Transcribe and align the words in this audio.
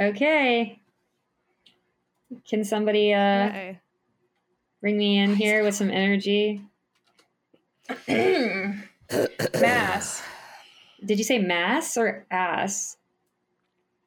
Okay. 0.00 0.80
Can 2.48 2.64
somebody 2.64 3.12
uh 3.12 3.48
Okay. 3.48 3.78
bring 4.80 4.96
me 4.96 5.18
in 5.18 5.34
here 5.36 5.62
with 5.62 5.74
some 5.74 5.90
energy? 5.90 6.62
Mass. 9.60 10.22
Did 11.04 11.18
you 11.18 11.24
say 11.24 11.38
mass 11.38 11.96
or 11.96 12.24
ass? 12.30 12.96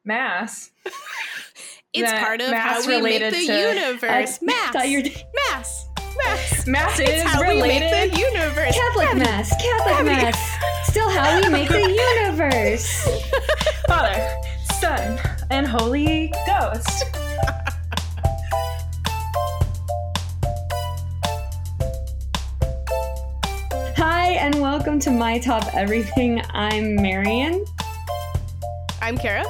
Mass. 0.04 0.70
It's 1.92 2.10
That 2.10 2.22
part 2.24 2.40
of 2.40 2.50
how 2.52 2.84
we 2.86 3.00
make 3.00 3.20
the 3.20 3.30
to- 3.30 3.42
universe. 3.42 4.38
I 4.42 4.44
mass. 4.44 4.72
thought 4.72 4.88
you 4.88 4.98
were 5.02 5.08
Mass. 5.50 5.86
Mass. 6.16 6.66
Mass 6.66 6.98
is 7.00 7.22
how 7.22 7.40
we 7.42 7.48
related. 7.48 7.90
make 7.90 8.12
the 8.12 8.18
universe. 8.18 8.74
Catholic 8.74 9.16
mass, 9.16 9.50
Catholic 9.62 10.06
mass. 10.06 10.88
Still 10.88 11.10
how 11.10 11.40
we 11.40 11.48
make 11.50 11.68
the 11.68 11.80
universe. 12.18 13.08
Father, 13.86 14.36
Son, 14.80 15.18
and 15.50 15.66
Holy 15.66 16.32
Ghost. 16.46 17.04
Hi 23.96 24.30
and 24.38 24.60
welcome 24.60 24.98
to 25.00 25.10
My 25.10 25.38
Top 25.38 25.74
Everything. 25.74 26.42
I'm 26.50 26.96
Marion, 26.96 27.64
I'm 29.00 29.16
Kara. 29.16 29.44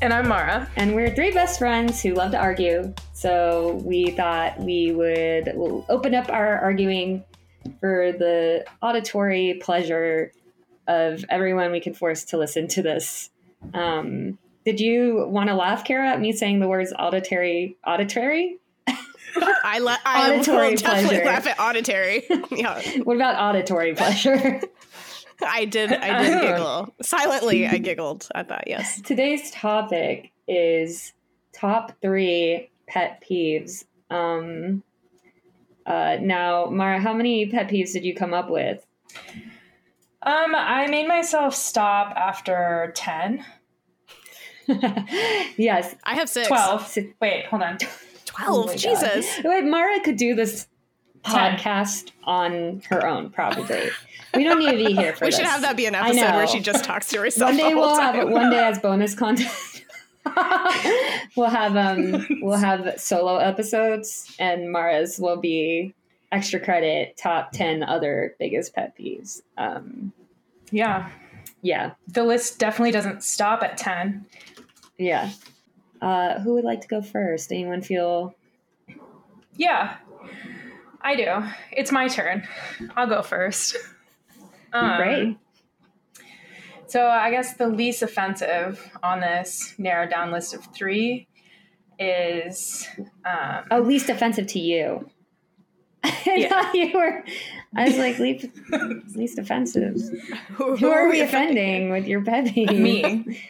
And 0.00 0.12
I'm 0.12 0.28
Mara. 0.28 0.68
and 0.76 0.94
we're 0.94 1.12
three 1.12 1.32
best 1.32 1.58
friends 1.58 2.00
who 2.00 2.14
love 2.14 2.30
to 2.30 2.38
argue. 2.38 2.94
So 3.12 3.80
we 3.84 4.10
thought 4.12 4.60
we 4.60 4.92
would 4.92 5.52
we'll 5.54 5.84
open 5.88 6.14
up 6.14 6.28
our 6.28 6.58
arguing 6.58 7.24
for 7.80 8.12
the 8.12 8.64
auditory 8.80 9.58
pleasure 9.60 10.32
of 10.86 11.24
everyone 11.28 11.72
we 11.72 11.80
can 11.80 11.94
force 11.94 12.24
to 12.26 12.38
listen 12.38 12.68
to 12.68 12.82
this. 12.82 13.30
Um, 13.74 14.38
did 14.68 14.80
you 14.80 15.24
want 15.30 15.48
to 15.48 15.54
laugh, 15.54 15.82
Kara, 15.82 16.10
at 16.10 16.20
me 16.20 16.30
saying 16.30 16.60
the 16.60 16.68
words 16.68 16.92
auditory? 16.98 17.78
Auditory? 17.86 18.58
I, 19.64 19.78
la- 19.78 19.96
I 20.04 20.34
Auditory 20.34 20.70
will 20.70 20.76
definitely 20.76 21.08
pleasure. 21.20 21.24
laugh 21.24 21.46
at 21.46 21.58
auditory. 21.58 22.24
yeah, 22.50 22.82
What 23.04 23.16
about 23.16 23.40
auditory 23.40 23.94
pleasure? 23.94 24.60
I 25.42 25.64
did. 25.64 25.90
I 25.90 26.22
did 26.22 26.40
giggle 26.42 26.94
silently. 27.00 27.66
I 27.66 27.78
giggled 27.78 28.28
at 28.34 28.48
that. 28.48 28.64
Yes. 28.66 29.00
Today's 29.00 29.50
topic 29.52 30.32
is 30.46 31.14
top 31.54 31.92
three 32.02 32.70
pet 32.88 33.22
peeves. 33.26 33.84
Um, 34.10 34.82
uh, 35.86 36.18
now, 36.20 36.66
Mara, 36.66 37.00
how 37.00 37.14
many 37.14 37.46
pet 37.46 37.68
peeves 37.68 37.94
did 37.94 38.04
you 38.04 38.14
come 38.14 38.34
up 38.34 38.50
with? 38.50 38.84
Um, 40.22 40.54
I 40.54 40.88
made 40.88 41.08
myself 41.08 41.54
stop 41.54 42.14
after 42.16 42.92
10. 42.96 43.44
yes, 45.56 45.94
I 46.04 46.14
have 46.16 46.28
six. 46.28 46.48
12. 46.48 46.98
Wait, 47.20 47.46
hold 47.46 47.62
on. 47.62 47.78
Twelve. 47.78 47.88
Oh 48.40 48.66
my 48.66 48.72
God. 48.74 48.78
Jesus. 48.78 49.40
Wait, 49.44 49.64
Mara 49.64 50.00
could 50.00 50.16
do 50.16 50.34
this 50.36 50.68
podcast 51.24 52.12
on 52.24 52.82
her 52.88 53.04
own, 53.06 53.30
probably. 53.30 53.90
We 54.34 54.44
don't 54.44 54.60
need 54.60 54.70
to 54.70 54.76
be 54.76 54.94
here 54.94 55.12
for 55.16 55.24
We 55.24 55.28
this. 55.30 55.36
should 55.38 55.46
have 55.46 55.62
that 55.62 55.76
be 55.76 55.86
an 55.86 55.94
episode 55.96 56.34
where 56.34 56.46
she 56.46 56.60
just 56.60 56.84
talks 56.84 57.08
to 57.08 57.18
herself. 57.20 57.50
One 57.50 57.56
day 57.56 57.74
we'll 57.74 57.96
have 57.98 58.14
time. 58.14 58.28
it. 58.28 58.30
One 58.32 58.50
day 58.50 58.58
as 58.62 58.78
bonus 58.78 59.14
content. 59.14 59.50
we'll 61.36 61.48
have 61.48 61.76
um 61.76 62.26
we'll 62.42 62.58
have 62.58 63.00
solo 63.00 63.36
episodes, 63.38 64.34
and 64.38 64.70
Mara's 64.70 65.18
will 65.18 65.38
be 65.40 65.94
extra 66.30 66.60
credit 66.60 67.16
top 67.16 67.50
ten 67.52 67.82
other 67.82 68.36
biggest 68.38 68.74
pet 68.74 68.96
peeves. 68.96 69.40
Um, 69.56 70.12
Yeah. 70.70 71.08
yeah, 71.62 71.92
The 72.08 72.22
list 72.24 72.58
definitely 72.58 72.92
doesn't 72.92 73.22
stop 73.24 73.62
at 73.62 73.78
10. 73.78 74.26
Yeah. 74.98 75.30
Uh, 76.02 76.38
who 76.40 76.54
would 76.54 76.64
like 76.64 76.80
to 76.82 76.88
go 76.88 77.02
first? 77.02 77.50
Anyone 77.52 77.82
feel? 77.82 78.34
Yeah, 79.56 79.96
I 81.00 81.16
do. 81.16 81.26
It's 81.72 81.90
my 81.90 82.06
turn. 82.08 82.46
I'll 82.96 83.08
go 83.08 83.22
first. 83.22 83.76
Um, 84.70 84.96
Great. 84.98 85.36
So 86.88 87.06
I 87.06 87.30
guess 87.30 87.54
the 87.54 87.68
least 87.68 88.02
offensive 88.02 88.90
on 89.02 89.20
this 89.20 89.74
narrowed 89.78 90.10
down 90.10 90.30
list 90.30 90.52
of 90.52 90.62
three 90.74 91.26
is 91.98 92.86
um, 93.24 93.64
Oh, 93.70 93.80
least 93.80 94.10
offensive 94.10 94.46
to 94.48 94.58
you. 94.58 95.08
I 96.04 96.20
Yeah. 96.36 96.48
thought 96.50 96.74
you 96.74 96.92
were. 96.92 97.24
I 97.76 97.84
was 97.84 97.96
like, 97.96 98.18
least, 98.18 98.46
least 99.16 99.38
offensive. 99.38 99.96
Who, 100.56 100.76
Who 100.76 100.90
are 100.90 101.08
we 101.08 101.22
offending 101.22 101.88
with 101.90 102.06
your 102.06 102.20
peeve? 102.22 102.70
me. 102.78 103.40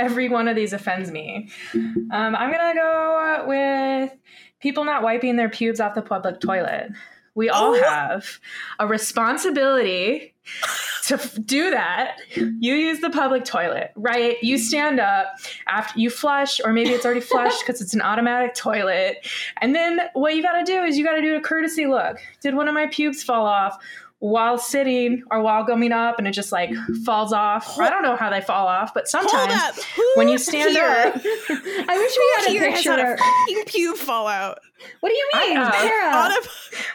Every 0.00 0.28
one 0.28 0.48
of 0.48 0.56
these 0.56 0.72
offends 0.72 1.10
me. 1.10 1.48
Um, 1.74 2.10
I'm 2.36 2.50
gonna 2.50 2.74
go 2.74 3.44
with 3.46 4.12
people 4.60 4.84
not 4.84 5.02
wiping 5.02 5.36
their 5.36 5.48
pubes 5.48 5.80
off 5.80 5.94
the 5.94 6.02
public 6.02 6.40
toilet. 6.40 6.90
We 7.34 7.48
all 7.48 7.74
Oh. 7.76 7.82
have 7.82 8.26
a 8.80 8.86
responsibility 8.86 10.34
to 11.04 11.14
f- 11.14 11.38
do 11.44 11.70
that. 11.70 12.16
You 12.34 12.74
use 12.74 13.00
the 13.00 13.10
public 13.10 13.44
toilet, 13.44 13.92
right? 13.94 14.36
You 14.42 14.58
stand 14.58 14.98
up 15.00 15.28
after 15.68 15.98
you 15.98 16.10
flush, 16.10 16.60
or 16.64 16.72
maybe 16.72 16.90
it's 16.90 17.04
already 17.04 17.20
flushed 17.20 17.60
because 17.64 17.80
it's 17.80 17.94
an 17.94 18.02
automatic 18.02 18.54
toilet. 18.54 19.26
And 19.60 19.74
then 19.74 20.00
what 20.14 20.34
you 20.34 20.42
got 20.42 20.58
to 20.58 20.64
do 20.64 20.82
is 20.82 20.98
you 20.98 21.04
got 21.04 21.14
to 21.14 21.22
do 21.22 21.36
a 21.36 21.40
courtesy 21.40 21.86
look. 21.86 22.18
Did 22.40 22.54
one 22.54 22.68
of 22.68 22.74
my 22.74 22.86
pubes 22.88 23.22
fall 23.22 23.46
off? 23.46 23.78
While 24.20 24.58
sitting 24.58 25.22
or 25.30 25.40
while 25.40 25.64
going 25.64 25.92
up, 25.92 26.18
and 26.18 26.28
it 26.28 26.32
just 26.32 26.52
like 26.52 26.70
falls 27.06 27.32
off. 27.32 27.78
I 27.78 27.88
don't 27.88 28.02
know 28.02 28.16
how 28.16 28.28
they 28.28 28.42
fall 28.42 28.66
off, 28.68 28.92
but 28.92 29.08
sometimes 29.08 29.82
when 30.14 30.28
you 30.28 30.36
stand 30.36 30.72
here, 30.72 30.84
up, 30.84 31.14
I 31.24 31.96
wish 31.96 32.16
we 32.18 32.34
had 32.36 32.46
a 32.46 32.50
here 32.50 32.70
has 32.70 32.78
picture. 32.80 32.90
had 32.90 33.00
a 33.00 33.12
of- 33.14 33.18
fucking 33.18 33.64
pube 33.64 33.96
fall 33.96 34.26
out. 34.26 34.58
what 35.00 35.08
do 35.08 35.14
you 35.14 35.30
I 35.32 35.46
mean, 35.48 35.56
have. 35.56 35.72
Kara? 35.72 36.14
On 36.16 36.32
a- 36.32 36.36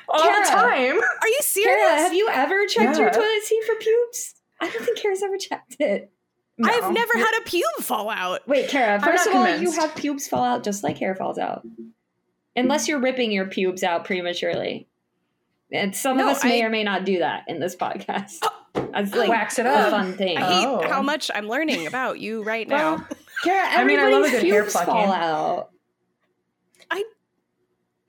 all 0.09 0.21
Kara. 0.23 0.45
the 0.45 0.51
time. 0.51 0.99
are 1.21 1.27
you 1.27 1.39
serious? 1.41 1.75
Kara, 1.81 1.97
have 1.97 2.13
you 2.13 2.29
ever 2.31 2.67
checked 2.67 2.99
your 2.99 3.09
toilet 3.09 3.41
seat 3.43 3.63
for 3.65 3.73
pubes? 3.75 4.35
I 4.61 4.69
don't 4.69 4.85
think 4.85 4.99
Kara's 4.99 5.23
ever 5.23 5.37
checked 5.37 5.77
it. 5.79 6.11
No. 6.59 6.69
I've 6.69 6.93
never 6.93 7.17
had 7.17 7.41
a 7.41 7.43
pube 7.49 7.81
fall 7.83 8.09
out. 8.11 8.47
Wait, 8.47 8.69
Kara, 8.69 9.01
first 9.01 9.25
not 9.25 9.35
of 9.35 9.41
all, 9.41 9.57
you 9.63 9.71
have 9.71 9.95
pubes 9.95 10.27
fall 10.27 10.43
out 10.43 10.63
just 10.63 10.83
like 10.83 10.99
hair 10.99 11.15
falls 11.15 11.39
out. 11.39 11.65
Unless 12.55 12.87
you're 12.87 12.99
ripping 12.99 13.31
your 13.31 13.47
pubes 13.47 13.83
out 13.83 14.05
prematurely. 14.05 14.87
And 15.71 15.95
some 15.95 16.17
No, 16.17 16.29
of 16.29 16.37
us 16.37 16.43
may 16.43 16.61
I- 16.61 16.65
or 16.65 16.69
may 16.69 16.83
not 16.83 17.05
do 17.05 17.19
that 17.19 17.43
in 17.47 17.59
this 17.59 17.75
podcast. 17.75 18.37
Oh, 18.43 18.89
As 18.93 19.13
oh, 19.13 19.17
like 19.19 19.29
Wax 19.29 19.57
it 19.59 19.65
a 19.65 19.69
up. 19.69 19.89
fun 19.89 20.13
thing. 20.17 20.37
I 20.37 20.41
hate 20.59 20.65
Oh. 20.67 20.87
how 20.87 21.01
much 21.01 21.31
I'm 21.33 21.47
learning 21.47 21.87
about 21.87 22.19
you 22.19 22.43
right 22.43 22.67
Well, 22.67 22.97
now. 22.99 23.07
Kara, 23.43 23.67
I 23.69 23.83
mean, 23.83 23.99
I 23.99 24.09
love 24.09 24.25
a 24.25 24.29
good 24.31 24.43
hair 24.43 24.63
plucking. 24.65 24.93
fall 24.93 25.11
out. 25.11 25.69
I 26.91 27.03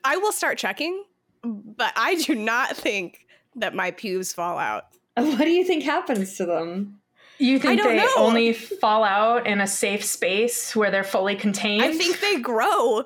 I 0.05 0.17
will 0.19 0.33
start 0.33 0.59
checking, 0.59 1.05
but 1.43 1.93
I 1.97 2.15
do 2.17 2.35
not 2.35 2.77
think 2.77 3.27
that 3.57 3.75
my 3.75 3.91
pubes 3.91 4.33
fall 4.33 4.59
out. 4.59 4.85
What 5.17 5.39
do 5.39 5.51
you 5.51 5.65
think 5.65 5.83
happens 5.83 6.37
to 6.37 6.47
them? 6.47 7.01
You 7.39 7.59
think 7.59 7.83
they 7.83 7.97
know. 7.97 8.13
only 8.17 8.53
fall 8.53 9.03
out 9.05 9.47
in 9.47 9.61
a 9.61 9.67
safe 9.67 10.05
space 10.05 10.75
where 10.77 10.91
they're 10.91 11.05
fully 11.05 11.37
contained? 11.37 11.83
I 11.83 11.93
think 11.93 12.21
they 12.21 12.39
grow 12.39 13.05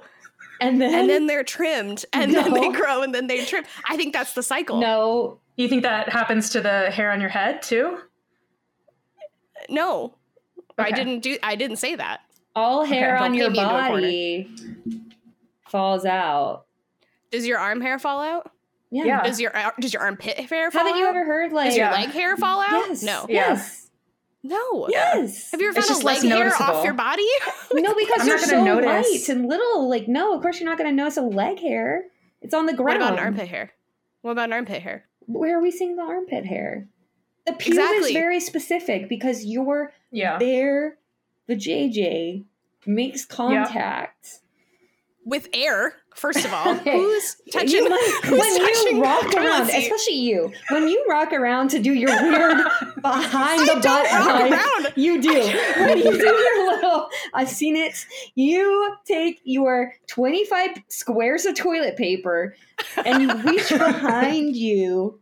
And 0.61 0.81
then, 0.81 0.95
and 0.95 1.09
then 1.09 1.27
they're 1.27 1.43
trimmed 1.45 2.05
and 2.13 2.35
then 2.35 2.53
they 2.53 2.69
grow 2.71 3.03
and 3.03 3.15
then 3.15 3.27
they 3.29 3.45
trim. 3.45 3.65
I 3.89 3.97
think 3.97 4.13
that's 4.13 4.35
the 4.35 4.43
cycle. 4.43 4.79
no, 4.81 5.39
You 5.57 5.69
think 5.69 5.83
that 5.85 6.09
happens 6.11 6.51
to 6.51 6.61
the 6.61 6.91
hair 6.91 7.11
on 7.13 7.21
your 7.21 7.31
head 7.31 7.63
too? 7.63 7.99
No. 9.69 10.15
I 10.79 10.91
didn't 10.93 11.21
do 11.21 11.37
I 11.43 11.57
didn't 11.57 11.77
say 11.77 11.95
that. 11.97 12.21
all 12.57 12.85
hair 12.85 13.15
don't 13.17 13.25
on 13.25 13.35
your 13.35 13.51
me 13.51 13.59
into 13.59 13.69
a 13.75 13.79
corner. 13.87 14.01
body 14.01 14.49
falls 15.69 16.05
out. 16.07 16.65
Does 17.31 17.47
your 17.47 17.59
arm 17.59 17.81
hair 17.83 17.99
fall 17.99 18.21
out? 18.23 18.51
Yeah. 18.91 19.05
Yeah. 19.05 19.23
Does 19.23 19.41
your 19.41 19.57
uh, 19.57 19.71
does 19.79 19.93
your 19.93 20.03
armpit 20.03 20.39
hair 20.41 20.71
fall 20.71 20.81
out? 20.81 20.87
Haven't 20.87 21.01
you 21.01 21.07
ever 21.07 21.25
heard 21.25 21.53
like 21.53 21.69
Does 21.69 21.77
your 21.77 21.87
Yeah. 21.87 21.93
leg 21.93 22.09
hair 22.11 22.37
fall 22.39 22.61
out? 22.61 22.71
Yes. 22.89 23.03
No. 23.03 23.27
Yeah. 23.29 23.51
Yes. 23.51 23.80
No. 24.43 24.89
Yes. 24.89 25.51
Have 25.51 25.61
you 25.61 25.69
ever 25.69 25.79
It's 25.79 25.89
found 25.89 26.03
a 26.03 26.07
leg 26.07 26.23
hair 26.23 26.39
noticeable. 26.45 26.65
off 26.65 26.85
your 26.85 26.95
body? 26.95 27.27
No, 27.73 27.95
because 27.99 28.21
I'm 28.23 28.27
you're 28.27 28.37
not 28.39 28.45
so 28.49 28.57
gonna 28.65 28.75
notice. 28.83 29.11
light 29.11 29.29
and 29.29 29.49
little. 29.49 29.89
Like, 29.89 30.09
no, 30.09 30.35
of 30.35 30.43
course 30.43 30.61
you're 30.61 30.69
not 30.69 30.79
going 30.79 30.89
to 30.91 30.97
notice 30.97 31.17
a 31.19 31.23
leg 31.23 31.59
hair. 31.61 32.05
It's 32.41 32.55
on 32.55 32.67
the 32.67 32.73
ground. 32.73 33.01
what 33.01 33.09
ground. 33.09 33.13
about 33.13 33.19
an 33.19 33.25
armpit 33.35 33.49
hair? 33.49 33.73
What 34.23 34.33
about 34.33 34.45
an 34.47 34.53
armpit 34.55 34.83
hair? 34.83 35.05
Where 35.27 35.59
are 35.59 35.63
we 35.63 35.71
seeing 35.71 35.97
the 35.97 36.03
armpit 36.03 36.47
hair? 36.47 36.89
The 37.47 37.53
pube 37.53 37.99
is 38.01 38.13
very 38.13 38.41
specific 38.41 39.09
because 39.09 39.45
your 39.45 39.93
Yeah. 40.11 40.39
there, 40.39 40.97
the 41.47 41.55
JJ 41.57 42.45
makes 42.87 43.25
contact. 43.27 44.41
With 45.25 45.49
air, 45.53 45.95
first 46.21 46.45
of 46.45 46.53
all. 46.53 46.75
Okay. 46.81 46.97
Who's 46.97 47.37
touching 47.53 47.71
You 47.71 47.89
might- 47.89 48.21
who's 48.25 48.39
when 48.39 48.59
touching 48.59 48.97
you 48.97 49.03
rock 49.03 49.35
around, 49.35 49.63
especially 49.71 50.15
you, 50.15 50.53
when 50.71 50.87
you 50.89 51.05
rock 51.09 51.33
around 51.33 51.71
to 51.71 51.79
do 51.79 51.93
your 51.93 52.11
weird 52.23 52.57
behind 53.03 53.61
the 53.69 53.81
butt 53.83 54.11
rock 54.13 54.93
you 54.97 55.21
do. 55.21 55.33
when 55.33 55.99
you 55.99 56.11
do 56.13 56.27
your 56.27 56.71
little, 56.73 57.09
I've 57.35 57.49
seen 57.49 57.77
it. 57.77 58.07
You 58.35 58.97
take 59.07 59.41
your 59.45 59.93
25 60.09 60.71
squares 60.89 61.45
of 61.47 61.55
toilet 61.55 61.97
paper 61.97 62.55
and 63.05 63.23
you 63.23 63.35
reach 63.51 63.69
behind 63.71 64.57
you 64.57 65.21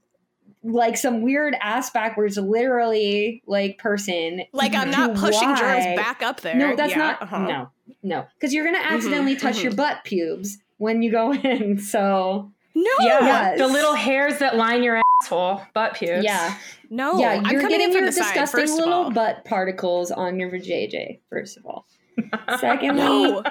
like 0.62 0.96
some 0.96 1.22
weird 1.22 1.56
ass 1.60 1.90
backwards, 1.90 2.36
literally 2.36 3.42
like 3.46 3.78
person. 3.78 4.42
Like 4.52 4.74
I'm 4.74 4.90
not 4.90 5.14
pushing 5.16 5.54
germs 5.56 5.84
back 5.96 6.22
up 6.22 6.40
there. 6.40 6.56
No, 6.56 6.76
that's 6.76 6.90
Yeah, 6.90 6.98
not. 6.98 7.22
uh-huh. 7.22 7.38
No, 7.46 7.70
no, 8.02 8.26
because 8.34 8.52
you're 8.52 8.64
gonna 8.64 8.78
accidentally 8.84 9.36
touch 9.36 9.62
your 9.62 9.72
butt 9.74 10.04
pubes 10.04 10.58
when 10.78 11.02
you 11.02 11.10
go 11.12 11.32
in. 11.44 11.78
So 11.78 12.50
No. 12.74 12.90
Yeah, 13.00 13.20
Yes. 13.20 13.58
the 13.58 13.66
little 13.68 13.94
hairs 13.94 14.38
that 14.38 14.56
line 14.56 14.82
your 14.82 15.00
asshole, 15.22 15.62
butt 15.74 15.94
pubes. 15.94 16.24
yeah, 16.24 16.56
No. 16.90 17.18
yeah, 17.18 17.30
I'm 17.44 17.50
you're 17.50 17.60
coming 17.60 17.78
getting 17.78 17.86
in 17.88 17.92
from 17.92 18.00
your 18.04 18.06
the 18.06 18.12
side, 18.12 18.24
disgusting 18.34 18.60
first 18.60 18.78
little 18.78 19.10
butt 19.10 19.44
particles 19.44 20.10
on 20.10 20.38
your 20.40 20.50
vajayjay. 20.50 21.20
First 21.30 21.56
of 21.58 21.66
all, 21.66 21.86
secondly, 22.58 23.02
No. 23.02 23.42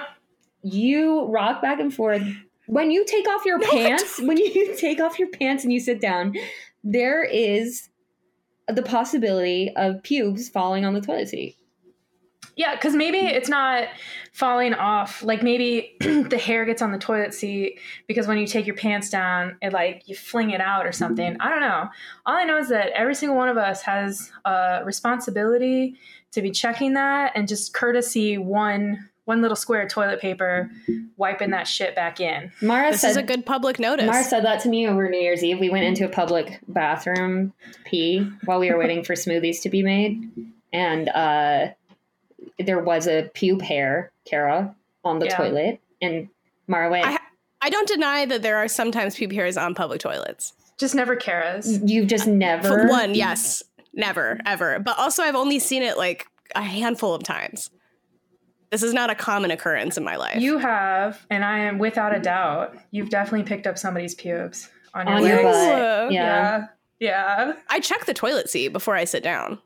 you 0.63 1.25
rock 1.27 1.61
back 1.61 1.79
and 1.79 1.93
forth 1.93 2.23
when 2.67 2.91
you 2.91 3.05
take 3.05 3.27
off 3.29 3.45
your 3.45 3.59
No, 3.59 3.69
pants 3.69 4.19
when 4.21 4.37
you 4.37 4.75
take 4.77 4.99
off 4.99 5.19
your 5.19 5.29
pants 5.29 5.63
and 5.63 5.71
you 5.71 5.79
sit 5.79 6.01
down 6.01 6.33
there 6.83 7.23
is 7.23 7.89
the 8.67 8.81
possibility 8.83 9.71
of 9.77 10.01
pubes 10.03 10.49
falling 10.49 10.83
on 10.85 10.93
the 10.93 10.99
toilet 11.01 11.29
seat 11.29 11.55
Yeah, 12.57 12.75
because 12.75 12.95
maybe 12.95 13.19
it's 13.19 13.47
not 13.49 13.87
falling 14.33 14.73
off. 14.73 15.23
Like 15.23 15.43
maybe 15.43 15.95
the 15.99 16.37
hair 16.37 16.65
gets 16.65 16.81
on 16.81 16.91
the 16.91 16.97
toilet 16.97 17.33
seat 17.33 17.79
because 18.07 18.27
when 18.27 18.37
you 18.39 18.47
take 18.47 18.65
your 18.65 18.75
pants 18.75 19.09
down, 19.09 19.57
it 19.61 19.71
like 19.73 20.03
you 20.07 20.15
fling 20.15 20.49
it 20.49 20.59
out 20.59 20.85
or 20.85 20.91
something. 20.91 21.37
I 21.39 21.49
don't 21.49 21.61
know. 21.61 21.87
All 22.25 22.35
I 22.35 22.43
know 22.43 22.57
is 22.57 22.69
that 22.69 22.89
every 22.95 23.13
single 23.15 23.37
one 23.37 23.47
of 23.47 23.57
us 23.57 23.83
has 23.83 24.31
a 24.43 24.81
responsibility 24.83 25.95
to 26.31 26.41
be 26.41 26.51
checking 26.51 26.93
that 26.93 27.31
and 27.35 27.47
just 27.47 27.73
courtesy 27.73 28.37
one 28.37 29.07
one 29.25 29.41
little 29.41 29.57
square 29.57 29.81
of 29.81 29.89
toilet 29.89 30.21
paper, 30.21 30.71
wiping 31.17 31.49
that 31.49 31.67
shit 31.67 31.93
back 31.93 32.21
in. 32.21 32.49
mara 32.61 32.91
This 32.91 33.01
said 33.01 33.09
is 33.09 33.17
a 33.17 33.23
good 33.23 33.45
public 33.45 33.77
notice. 33.77 34.05
mara 34.05 34.23
said 34.23 34.45
that 34.45 34.61
to 34.61 34.69
me 34.69 34.87
over 34.87 35.09
new 35.09 35.19
year's 35.19 35.43
eve 35.43 35.59
we 35.59 35.69
went 35.69 35.83
into 35.83 36.05
a 36.05 36.09
public 36.09 36.59
bathroom 36.69 37.53
to 37.73 37.79
pee 37.83 38.19
while 38.45 38.57
we 38.57 38.71
were 38.71 38.77
waiting 38.79 39.03
for 39.03 39.13
smoothies 39.15 39.61
to 39.63 39.69
be 39.69 39.83
made 39.83 40.31
and 40.71 41.09
uh 41.09 41.67
there 42.59 42.79
was 42.79 43.07
a 43.07 43.29
pube 43.35 43.61
hair 43.61 44.11
kara 44.25 44.75
on 45.03 45.19
the 45.19 45.25
Yeah. 45.27 45.37
toilet 45.37 45.79
and 46.01 46.27
mara 46.67 46.89
went 46.89 47.05
I- 47.05 47.17
I 47.59 47.69
don't 47.69 47.87
deny 47.87 48.25
that 48.25 48.41
there 48.43 48.57
are 48.57 48.67
sometimes 48.67 49.15
pube 49.15 49.33
hairs 49.33 49.57
on 49.57 49.73
public 49.73 49.99
toilets. 49.99 50.53
Just 50.77 50.93
never 50.93 51.15
Kara's. 51.15 51.81
you've 51.83 52.05
just 52.07 52.27
uh, 52.27 52.31
never. 52.31 52.67
For 52.67 52.77
never 52.77 52.89
one, 52.89 53.15
yes, 53.15 53.63
never, 53.93 54.39
ever. 54.45 54.77
But 54.77 54.99
also, 54.99 55.23
I've 55.23 55.35
only 55.35 55.57
seen 55.57 55.81
it 55.81 55.97
like 55.97 56.27
a 56.55 56.61
handful 56.61 57.15
of 57.15 57.23
times. 57.23 57.71
This 58.69 58.83
is 58.83 58.93
not 58.93 59.09
a 59.09 59.15
common 59.15 59.49
occurrence 59.49 59.97
in 59.97 60.03
my 60.03 60.17
life. 60.17 60.39
You 60.39 60.59
have, 60.59 61.25
and 61.31 61.43
I 61.43 61.59
am 61.59 61.79
without 61.79 62.15
a 62.15 62.19
doubt, 62.19 62.77
you've 62.91 63.09
definitely 63.09 63.43
picked 63.47 63.65
up 63.65 63.79
somebody's 63.79 64.13
pubes 64.13 64.69
on 64.93 65.07
your 65.07 65.15
on 65.15 65.25
your 65.25 65.35
legs. 65.37 65.45
butt 65.45 65.79
Yeah. 65.79 66.09
yeah. 66.11 66.65
Yeah. 66.99 67.53
I 67.69 67.79
check 67.79 68.05
the 68.05 68.13
toilet 68.13 68.49
seat 68.51 68.67
before 68.69 68.95
I 68.95 69.05
sit 69.05 69.23
down. 69.23 69.57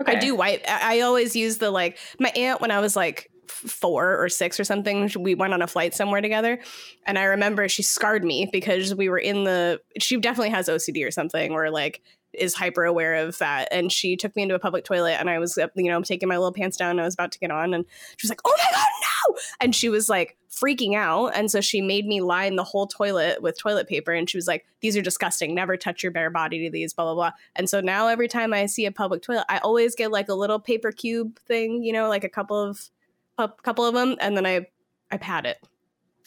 Okay. 0.00 0.16
I 0.16 0.20
do 0.20 0.34
wipe. 0.34 0.64
I 0.68 0.98
I 0.98 1.00
always 1.00 1.36
use 1.36 1.58
the 1.58 1.70
like 1.70 1.98
my 2.18 2.30
aunt 2.30 2.60
when 2.60 2.70
I 2.70 2.80
was 2.80 2.96
like 2.96 3.30
four 3.48 4.22
or 4.22 4.28
six 4.28 4.58
or 4.58 4.64
something. 4.64 5.10
We 5.18 5.34
went 5.34 5.52
on 5.52 5.62
a 5.62 5.66
flight 5.66 5.94
somewhere 5.94 6.20
together, 6.20 6.58
and 7.06 7.18
I 7.18 7.24
remember 7.24 7.68
she 7.68 7.82
scarred 7.82 8.24
me 8.24 8.48
because 8.50 8.94
we 8.94 9.08
were 9.08 9.18
in 9.18 9.44
the. 9.44 9.80
She 9.98 10.16
definitely 10.16 10.50
has 10.50 10.68
OCD 10.68 11.06
or 11.06 11.10
something, 11.10 11.52
or 11.52 11.70
like 11.70 12.02
is 12.32 12.54
hyper 12.54 12.84
aware 12.84 13.14
of 13.16 13.38
that. 13.38 13.68
And 13.70 13.90
she 13.90 14.16
took 14.16 14.34
me 14.36 14.42
into 14.42 14.54
a 14.54 14.58
public 14.58 14.84
toilet, 14.84 15.16
and 15.18 15.28
I 15.28 15.38
was 15.38 15.58
you 15.74 15.90
know 15.90 16.02
taking 16.02 16.28
my 16.28 16.36
little 16.36 16.52
pants 16.52 16.76
down. 16.76 16.92
And 16.92 17.00
I 17.00 17.04
was 17.04 17.14
about 17.14 17.32
to 17.32 17.38
get 17.38 17.50
on, 17.50 17.74
and 17.74 17.84
she 18.16 18.24
was 18.24 18.30
like, 18.30 18.40
"Oh 18.44 18.54
my 18.56 18.70
god, 18.72 18.86
no!" 19.02 19.36
And 19.60 19.74
she 19.74 19.88
was 19.88 20.08
like 20.08 20.36
freaking 20.50 20.94
out, 20.96 21.28
and 21.34 21.50
so 21.50 21.60
she 21.60 21.80
made 21.80 22.06
me 22.06 22.20
line 22.20 22.56
the 22.56 22.64
whole 22.64 22.86
toilet 22.86 23.42
with 23.42 23.58
toilet 23.58 23.88
paper, 23.88 24.12
and 24.12 24.28
she 24.28 24.36
was 24.36 24.46
like, 24.46 24.66
"These 24.80 24.96
are 24.96 25.02
disgusting. 25.02 25.54
Never 25.54 25.76
touch 25.76 26.02
your 26.02 26.12
bare 26.12 26.30
body 26.30 26.64
to 26.64 26.70
these." 26.70 26.92
Blah 26.92 27.06
blah 27.06 27.14
blah. 27.14 27.32
And 27.56 27.68
so 27.68 27.80
now 27.80 28.08
every 28.08 28.28
time 28.28 28.52
I 28.52 28.66
see 28.66 28.86
a 28.86 28.92
public 28.92 29.22
toilet, 29.22 29.46
I 29.48 29.58
always 29.58 29.94
get 29.94 30.10
like 30.10 30.28
a 30.28 30.34
little 30.34 30.58
paper 30.58 30.92
cube 30.92 31.38
thing, 31.40 31.82
you 31.82 31.92
know, 31.92 32.08
like 32.08 32.24
a 32.24 32.28
couple 32.28 32.60
of 32.60 32.90
a 33.38 33.48
couple 33.48 33.84
of 33.84 33.94
them, 33.94 34.16
and 34.20 34.36
then 34.36 34.46
I 34.46 34.66
I 35.10 35.16
pat 35.16 35.46
it. 35.46 35.58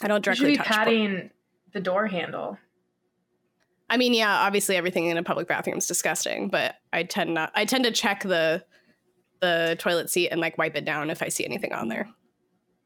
I 0.01 0.07
don't 0.07 0.25
You 0.25 0.33
should 0.35 0.43
directly 0.45 0.57
be 0.57 0.63
patting 0.63 1.29
the 1.73 1.79
door 1.79 2.07
handle. 2.07 2.57
I 3.89 3.97
mean, 3.97 4.13
yeah, 4.13 4.39
obviously 4.39 4.75
everything 4.75 5.05
in 5.05 5.17
a 5.17 5.23
public 5.23 5.47
bathroom 5.47 5.77
is 5.77 5.87
disgusting, 5.87 6.49
but 6.49 6.75
I 6.91 7.03
tend 7.03 7.33
not. 7.33 7.51
I 7.55 7.65
tend 7.65 7.83
to 7.83 7.91
check 7.91 8.23
the 8.23 8.63
the 9.41 9.75
toilet 9.79 10.09
seat 10.09 10.29
and 10.29 10.39
like 10.39 10.57
wipe 10.57 10.75
it 10.75 10.85
down 10.85 11.09
if 11.09 11.21
I 11.21 11.29
see 11.29 11.45
anything 11.45 11.73
on 11.73 11.89
there. 11.89 12.07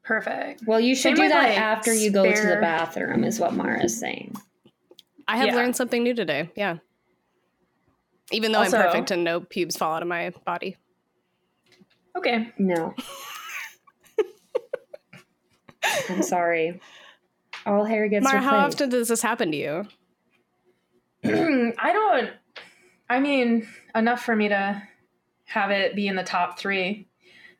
Perfect. 0.02 0.62
Well, 0.66 0.80
you 0.80 0.94
should 0.94 1.16
Same 1.16 1.16
do 1.16 1.28
that 1.28 1.48
like, 1.50 1.58
after 1.58 1.92
you 1.94 2.10
go 2.10 2.24
to 2.24 2.46
the 2.46 2.58
bathroom, 2.60 3.24
is 3.24 3.38
what 3.38 3.52
Mara 3.54 3.84
is 3.84 3.98
saying. 3.98 4.34
I 5.28 5.36
have 5.36 5.48
Yeah. 5.48 5.56
learned 5.56 5.76
something 5.76 6.02
new 6.02 6.14
today. 6.14 6.50
Yeah. 6.56 6.78
Even 8.32 8.52
though 8.52 8.60
Also- 8.60 8.78
I'm 8.78 8.84
perfect 8.86 9.10
and 9.10 9.24
no 9.24 9.40
pubes 9.40 9.76
fall 9.76 9.94
out 9.94 10.02
of 10.02 10.08
my 10.08 10.30
body. 10.44 10.76
Okay. 12.16 12.48
No. 12.58 12.94
I'm 16.10 16.22
sorry. 16.22 16.80
All 17.66 17.84
hair 17.84 18.08
gets 18.08 18.24
Mara, 18.24 18.40
how 18.40 18.56
often 18.56 18.88
does 18.88 19.08
this 19.08 19.22
happen 19.22 19.50
to 19.52 19.56
you? 19.56 19.84
I 21.24 21.92
don't. 21.92 22.30
I 23.08 23.20
mean, 23.20 23.66
enough 23.94 24.22
for 24.24 24.36
me 24.36 24.48
to 24.48 24.82
have 25.46 25.70
it 25.70 25.94
be 25.96 26.06
in 26.08 26.16
the 26.16 26.22
top 26.22 26.58
three 26.58 27.08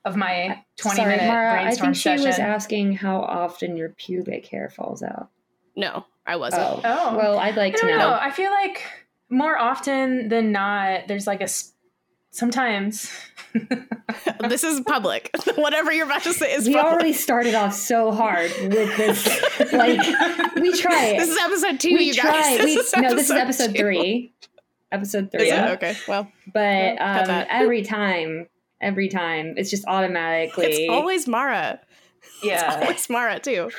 of 0.05 0.15
my 0.17 0.49
uh, 0.49 0.55
20 0.77 0.97
Sorry, 0.97 1.09
minute 1.17 1.27
Mara, 1.27 1.51
I 1.61 1.63
brainstorm 1.65 1.87
think 1.89 1.97
she 1.97 2.03
session. 2.03 2.27
was 2.27 2.39
asking 2.39 2.93
how 2.97 3.21
often 3.21 3.77
your 3.77 3.91
pubic 3.91 4.47
hair 4.47 4.71
falls 4.71 5.03
out. 5.03 5.31
No, 5.75 6.05
I 6.27 6.37
wasn't. 6.37 6.63
Oh. 6.63 6.81
Oh. 6.85 7.17
Well, 7.17 7.39
I'd 7.39 7.55
I 7.55 7.57
like 7.57 7.75
to 7.77 7.81
don't 7.83 7.91
know. 7.91 8.11
know. 8.11 8.19
I 8.21 8.31
feel 8.31 8.51
like 8.51 8.83
more 9.31 9.57
often 9.59 10.29
than 10.29 10.53
not, 10.53 11.09
there's 11.09 11.27
like 11.27 11.41
a. 11.41 11.45
s- 11.45 11.73
Sometimes. 12.31 13.11
this 14.49 14.63
is 14.63 14.81
public. 14.83 15.31
Whatever 15.57 15.93
you're 15.93 16.07
about 16.07 16.23
to 16.25 16.33
say 16.33 16.53
is 16.55 16.67
We 16.67 16.75
public. 16.75 16.93
already 16.93 17.13
started 17.13 17.55
off 17.55 17.75
so 17.75 18.13
hard 18.13 18.51
with 18.61 18.97
this. 18.97 19.73
like, 19.73 19.99
we 20.57 20.73
try 20.79 21.07
it. 21.07 21.19
This 21.19 21.31
is 21.31 21.39
episode 21.39 21.81
two, 21.81 21.95
we 21.95 22.05
you 22.05 22.15
try. 22.15 22.31
guys. 22.59 22.65
We, 22.65 22.75
no, 23.01 23.15
this 23.15 23.25
is 23.31 23.31
episode 23.31 23.73
two. 23.75 23.79
three. 23.83 24.33
Episode 24.93 25.31
three. 25.33 25.51
it? 25.51 25.71
Okay. 25.73 25.97
Well, 26.07 26.31
But 26.53 26.99
cut 26.99 27.29
um, 27.31 27.47
every 27.51 27.83
time, 27.83 28.47
every 28.81 29.09
time, 29.09 29.55
it's 29.57 29.71
just 29.71 29.85
automatically. 29.87 30.67
it's 30.67 30.91
always 30.91 31.27
Mara. 31.27 31.81
Yeah. 32.43 32.79
Always 32.83 33.09
Mara 33.11 33.39
too. 33.41 33.71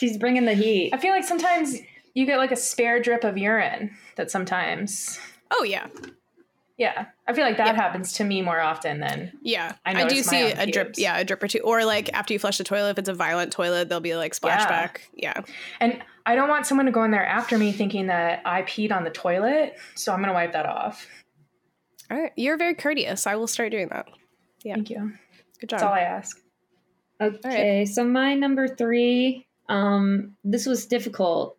she's 0.00 0.16
bringing 0.18 0.44
the 0.46 0.54
heat. 0.54 0.90
I 0.92 0.98
feel 0.98 1.12
like 1.12 1.24
sometimes 1.24 1.76
you 2.14 2.26
get 2.26 2.38
like 2.38 2.52
a 2.52 2.56
spare 2.56 3.00
drip 3.00 3.24
of 3.24 3.38
urine 3.38 3.94
that 4.16 4.30
sometimes. 4.30 5.18
Oh 5.50 5.62
yeah, 5.62 5.86
Yeah. 6.78 7.06
I 7.26 7.32
feel 7.34 7.44
like 7.44 7.56
that 7.58 7.74
Yeah. 7.74 7.82
happens 7.82 8.12
to 8.14 8.24
me 8.24 8.40
more 8.40 8.60
often 8.60 9.00
than. 9.00 9.32
yeah. 9.42 9.72
I 9.84 10.04
I, 10.04 10.08
do 10.08 10.22
see 10.22 10.52
a 10.52 10.64
drip. 10.66 10.94
Yeah, 10.96 11.18
a 11.18 11.24
drip 11.24 11.42
or 11.42 11.48
two. 11.48 11.58
Or 11.58 11.84
like 11.84 12.08
after 12.14 12.32
you 12.32 12.38
flush 12.38 12.56
the 12.58 12.64
toilet, 12.64 12.90
if 12.90 12.98
it's 12.98 13.08
a 13.08 13.14
violent 13.14 13.52
toilet, 13.52 13.88
there'll 13.88 14.00
be 14.00 14.14
like 14.14 14.32
splashback. 14.32 14.98
Yeah. 15.12 15.40
And 15.80 16.00
I 16.24 16.36
don't 16.36 16.48
want 16.48 16.66
someone 16.66 16.86
to 16.86 16.92
go 16.92 17.02
in 17.04 17.10
there 17.10 17.26
after 17.26 17.58
me 17.58 17.72
thinking 17.72 18.06
that 18.06 18.42
I 18.44 18.62
peed 18.62 18.92
on 18.92 19.02
the 19.04 19.10
toilet. 19.10 19.74
So 19.96 20.12
I'm 20.12 20.18
going 20.18 20.28
to 20.28 20.34
wipe 20.34 20.52
that 20.52 20.66
off. 20.66 21.06
All 22.10 22.18
right. 22.18 22.32
You're 22.36 22.56
very 22.56 22.74
courteous. 22.74 23.26
I 23.26 23.34
will 23.36 23.48
start 23.48 23.72
doing 23.72 23.88
that. 23.88 24.06
Yeah. 24.62 24.74
Thank 24.74 24.90
you. 24.90 25.12
Good 25.60 25.70
job. 25.70 25.80
That's 25.80 25.82
all. 25.82 25.92
I 25.92 26.00
ask. 26.00 26.40
Okay, 27.20 27.84
so 27.84 28.04
my 28.04 28.34
number 28.34 28.68
three, 28.68 29.48
um, 29.68 30.36
this 30.44 30.66
was 30.66 30.86
difficult. 30.86 31.56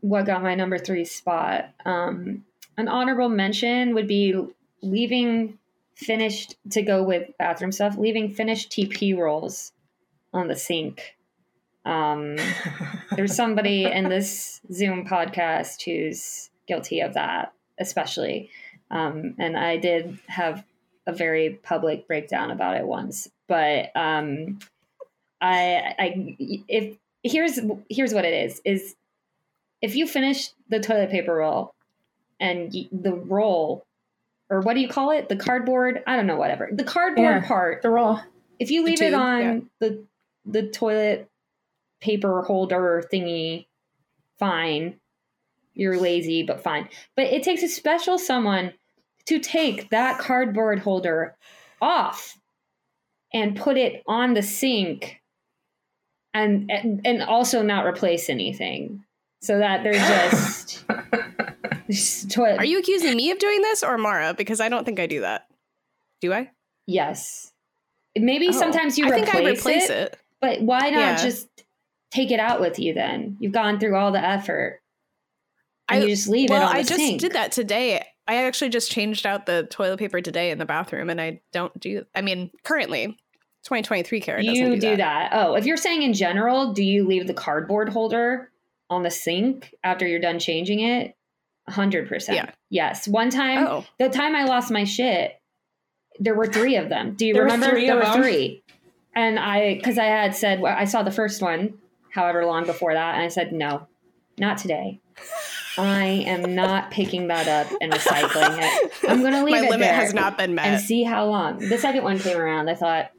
What 0.00 0.26
got 0.26 0.42
my 0.42 0.56
number 0.56 0.78
three 0.78 1.04
spot? 1.04 1.72
Um, 1.84 2.44
an 2.76 2.88
honorable 2.88 3.28
mention 3.28 3.94
would 3.94 4.08
be 4.08 4.34
leaving 4.86 5.58
finished 5.94 6.56
to 6.70 6.82
go 6.82 7.02
with 7.02 7.30
bathroom 7.38 7.72
stuff, 7.72 7.96
leaving 7.96 8.30
finished 8.30 8.70
TP 8.70 9.16
rolls 9.16 9.72
on 10.32 10.48
the 10.48 10.56
sink. 10.56 11.16
Um, 11.84 12.36
there's 13.16 13.34
somebody 13.34 13.84
in 13.84 14.08
this 14.08 14.60
Zoom 14.72 15.06
podcast 15.06 15.82
who's 15.84 16.50
guilty 16.66 17.00
of 17.00 17.14
that, 17.14 17.52
especially. 17.78 18.50
Um, 18.90 19.34
and 19.38 19.56
I 19.56 19.78
did 19.78 20.18
have 20.26 20.64
a 21.06 21.12
very 21.12 21.58
public 21.62 22.06
breakdown 22.06 22.50
about 22.50 22.76
it 22.76 22.86
once, 22.86 23.28
but 23.48 23.90
um, 23.96 24.58
I, 25.40 25.94
I, 25.98 26.36
if 26.68 26.96
here's 27.22 27.60
here's 27.88 28.12
what 28.12 28.24
it 28.24 28.34
is: 28.34 28.60
is 28.64 28.96
if 29.80 29.94
you 29.94 30.06
finish 30.06 30.50
the 30.68 30.80
toilet 30.80 31.10
paper 31.10 31.36
roll 31.36 31.74
and 32.40 32.72
the 32.92 33.14
roll, 33.14 33.85
or 34.50 34.60
what 34.60 34.74
do 34.74 34.80
you 34.80 34.88
call 34.88 35.10
it? 35.10 35.28
The 35.28 35.36
cardboard? 35.36 36.02
I 36.06 36.16
don't 36.16 36.26
know, 36.26 36.36
whatever. 36.36 36.68
The 36.72 36.84
cardboard 36.84 37.42
Yeah. 37.42 37.46
part 37.46 37.82
The 37.82 37.90
roll. 37.90 38.20
if 38.58 38.70
you 38.70 38.82
The 38.84 38.90
leave 38.90 39.02
it 39.02 39.14
on 39.14 39.40
yeah. 39.40 39.58
the 39.80 40.04
the 40.44 40.68
toilet 40.68 41.28
paper 42.00 42.42
holder 42.42 43.02
thingy, 43.12 43.66
fine. 44.38 45.00
You're 45.74 45.98
lazy, 45.98 46.42
but 46.42 46.62
fine. 46.62 46.88
But 47.16 47.26
it 47.26 47.42
takes 47.42 47.62
a 47.62 47.68
special 47.68 48.18
someone 48.18 48.72
to 49.26 49.38
take 49.40 49.90
that 49.90 50.18
cardboard 50.20 50.78
holder 50.78 51.36
off 51.82 52.38
and 53.34 53.56
put 53.56 53.76
it 53.76 54.02
on 54.06 54.34
the 54.34 54.42
sink 54.42 55.20
and 56.32 56.70
and, 56.70 57.00
and 57.04 57.22
also 57.22 57.62
not 57.62 57.84
replace 57.86 58.30
anything. 58.30 59.04
So 59.42 59.58
that 59.58 59.82
they're 59.82 59.92
just 60.30 60.84
Toilet- 62.30 62.58
Are 62.58 62.64
you 62.64 62.78
accusing 62.78 63.16
me 63.16 63.30
of 63.30 63.38
doing 63.38 63.60
this 63.62 63.82
or 63.82 63.96
Mara? 63.98 64.34
Because 64.34 64.60
I 64.60 64.68
don't 64.68 64.84
think 64.84 65.00
I 65.00 65.06
do 65.06 65.20
that. 65.20 65.46
Do 66.20 66.32
I? 66.32 66.50
Yes. 66.86 67.52
Maybe 68.16 68.48
Oh. 68.48 68.52
sometimes 68.52 68.96
you 68.98 69.04
I 69.06 69.08
replace, 69.08 69.24
think 69.30 69.34
I 69.46 69.50
replace 69.50 69.90
it, 69.90 69.96
it. 70.14 70.18
but 70.40 70.60
why 70.62 70.90
not 70.90 71.00
Yeah. 71.00 71.16
just 71.16 71.48
take 72.10 72.30
it 72.30 72.40
out 72.40 72.60
with 72.60 72.78
you 72.78 72.94
then? 72.94 73.36
You've 73.40 73.52
gone 73.52 73.78
through 73.78 73.96
all 73.96 74.12
the 74.12 74.24
effort. 74.24 74.80
And 75.88 76.00
I- 76.00 76.06
you 76.06 76.10
just 76.10 76.28
leave 76.28 76.50
well, 76.50 76.62
it 76.62 76.64
on 76.64 76.72
the 76.72 76.78
I 76.78 76.82
just 76.82 76.94
sink. 76.96 77.20
did 77.20 77.32
that 77.32 77.52
today. 77.52 78.04
I 78.28 78.44
actually 78.44 78.70
just 78.70 78.90
changed 78.90 79.24
out 79.26 79.46
the 79.46 79.68
toilet 79.70 79.98
paper 79.98 80.20
today 80.20 80.50
in 80.50 80.58
the 80.58 80.64
bathroom, 80.64 81.10
and 81.10 81.20
I 81.20 81.40
don't 81.52 81.78
do. 81.78 82.04
I 82.14 82.22
mean, 82.22 82.50
currently, 82.64 83.16
2023 83.64 84.20
Kara 84.20 84.42
doesn't 84.42 84.54
You 84.54 84.74
do, 84.74 84.80
do 84.80 84.96
that. 84.96 85.30
that. 85.30 85.32
Oh, 85.32 85.54
if 85.54 85.64
you're 85.66 85.76
saying 85.76 86.02
in 86.02 86.12
general, 86.12 86.72
do 86.72 86.82
you 86.82 87.06
leave 87.06 87.26
the 87.26 87.34
cardboard 87.34 87.88
holder 87.88 88.50
on 88.90 89.02
the 89.02 89.10
sink 89.10 89.74
after 89.84 90.06
you're 90.06 90.20
done 90.20 90.38
changing 90.38 90.80
it? 90.80 91.15
100%. 91.68 92.28
Yeah. 92.34 92.50
Yes. 92.70 93.06
One 93.08 93.30
time, 93.30 93.66
Oh, 93.66 93.84
the 93.98 94.08
time 94.08 94.34
I 94.36 94.44
lost 94.44 94.70
my 94.70 94.84
shit, 94.84 95.32
there 96.18 96.34
were 96.34 96.46
three 96.46 96.76
of 96.76 96.88
them. 96.88 97.14
Do 97.14 97.26
you 97.26 97.34
There 97.34 97.42
remember? 97.42 97.68
three 97.70 97.86
there 97.86 97.96
were 97.96 98.02
them? 98.02 98.22
three. 98.22 98.62
And 99.14 99.38
I, 99.38 99.74
because 99.74 99.98
I 99.98 100.04
had 100.04 100.34
said, 100.36 100.60
well, 100.60 100.74
I 100.76 100.84
saw 100.84 101.02
the 101.02 101.10
first 101.10 101.40
one, 101.42 101.74
however 102.10 102.44
long 102.44 102.66
before 102.66 102.92
that, 102.94 103.14
and 103.14 103.22
I 103.24 103.28
said, 103.28 103.52
no, 103.52 103.86
not 104.38 104.58
today. 104.58 105.00
I 105.78 106.04
am 106.26 106.54
not 106.54 106.90
picking 106.90 107.28
that 107.28 107.48
up 107.48 107.72
and 107.80 107.92
recycling 107.92 108.58
it. 108.60 108.92
I'm 109.08 109.20
going 109.20 109.32
to 109.34 109.44
leave 109.44 109.52
my 109.52 109.58
it 109.60 109.62
My 109.64 109.68
limit 109.70 109.88
has 109.88 110.14
not 110.14 110.38
been 110.38 110.54
met. 110.54 110.66
and 110.66 110.80
see 110.80 111.02
how 111.02 111.26
long. 111.26 111.58
The 111.58 111.78
second 111.78 112.02
one 112.04 112.18
came 112.18 112.36
around. 112.38 112.68
I 112.70 112.74
thought, 112.74 113.10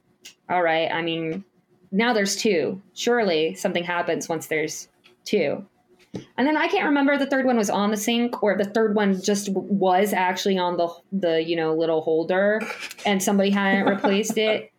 all 0.50 0.62
right, 0.63 0.92
I 0.92 1.01
mean, 1.01 1.44
now 1.92 2.13
there's 2.13 2.36
two. 2.36 2.82
Surely 2.94 3.54
something 3.56 3.84
happens 3.84 4.27
once 4.30 4.48
there's 4.48 4.88
two. 5.25 5.66
And 6.14 6.48
then 6.48 6.58
I 6.58 6.68
can't 6.68 6.86
remember 6.86 7.18
the 7.18 7.26
third 7.26 7.46
one 7.46 7.58
was 7.58 7.70
on 7.70 7.92
the 7.92 7.98
sink 7.98 8.42
or 8.42 8.58
the 8.58 8.66
third 8.66 8.96
one 8.96 9.22
just 9.22 9.50
was 9.52 10.14
actually 10.14 10.58
on 10.58 10.78
the 10.78 10.90
the 11.12 11.44
you 11.44 11.56
know 11.56 11.76
little 11.76 12.02
holder 12.02 12.62
and 13.06 13.22
somebody 13.22 13.50
hadn't 13.50 13.86
replaced 13.86 14.38
it. 14.38 14.72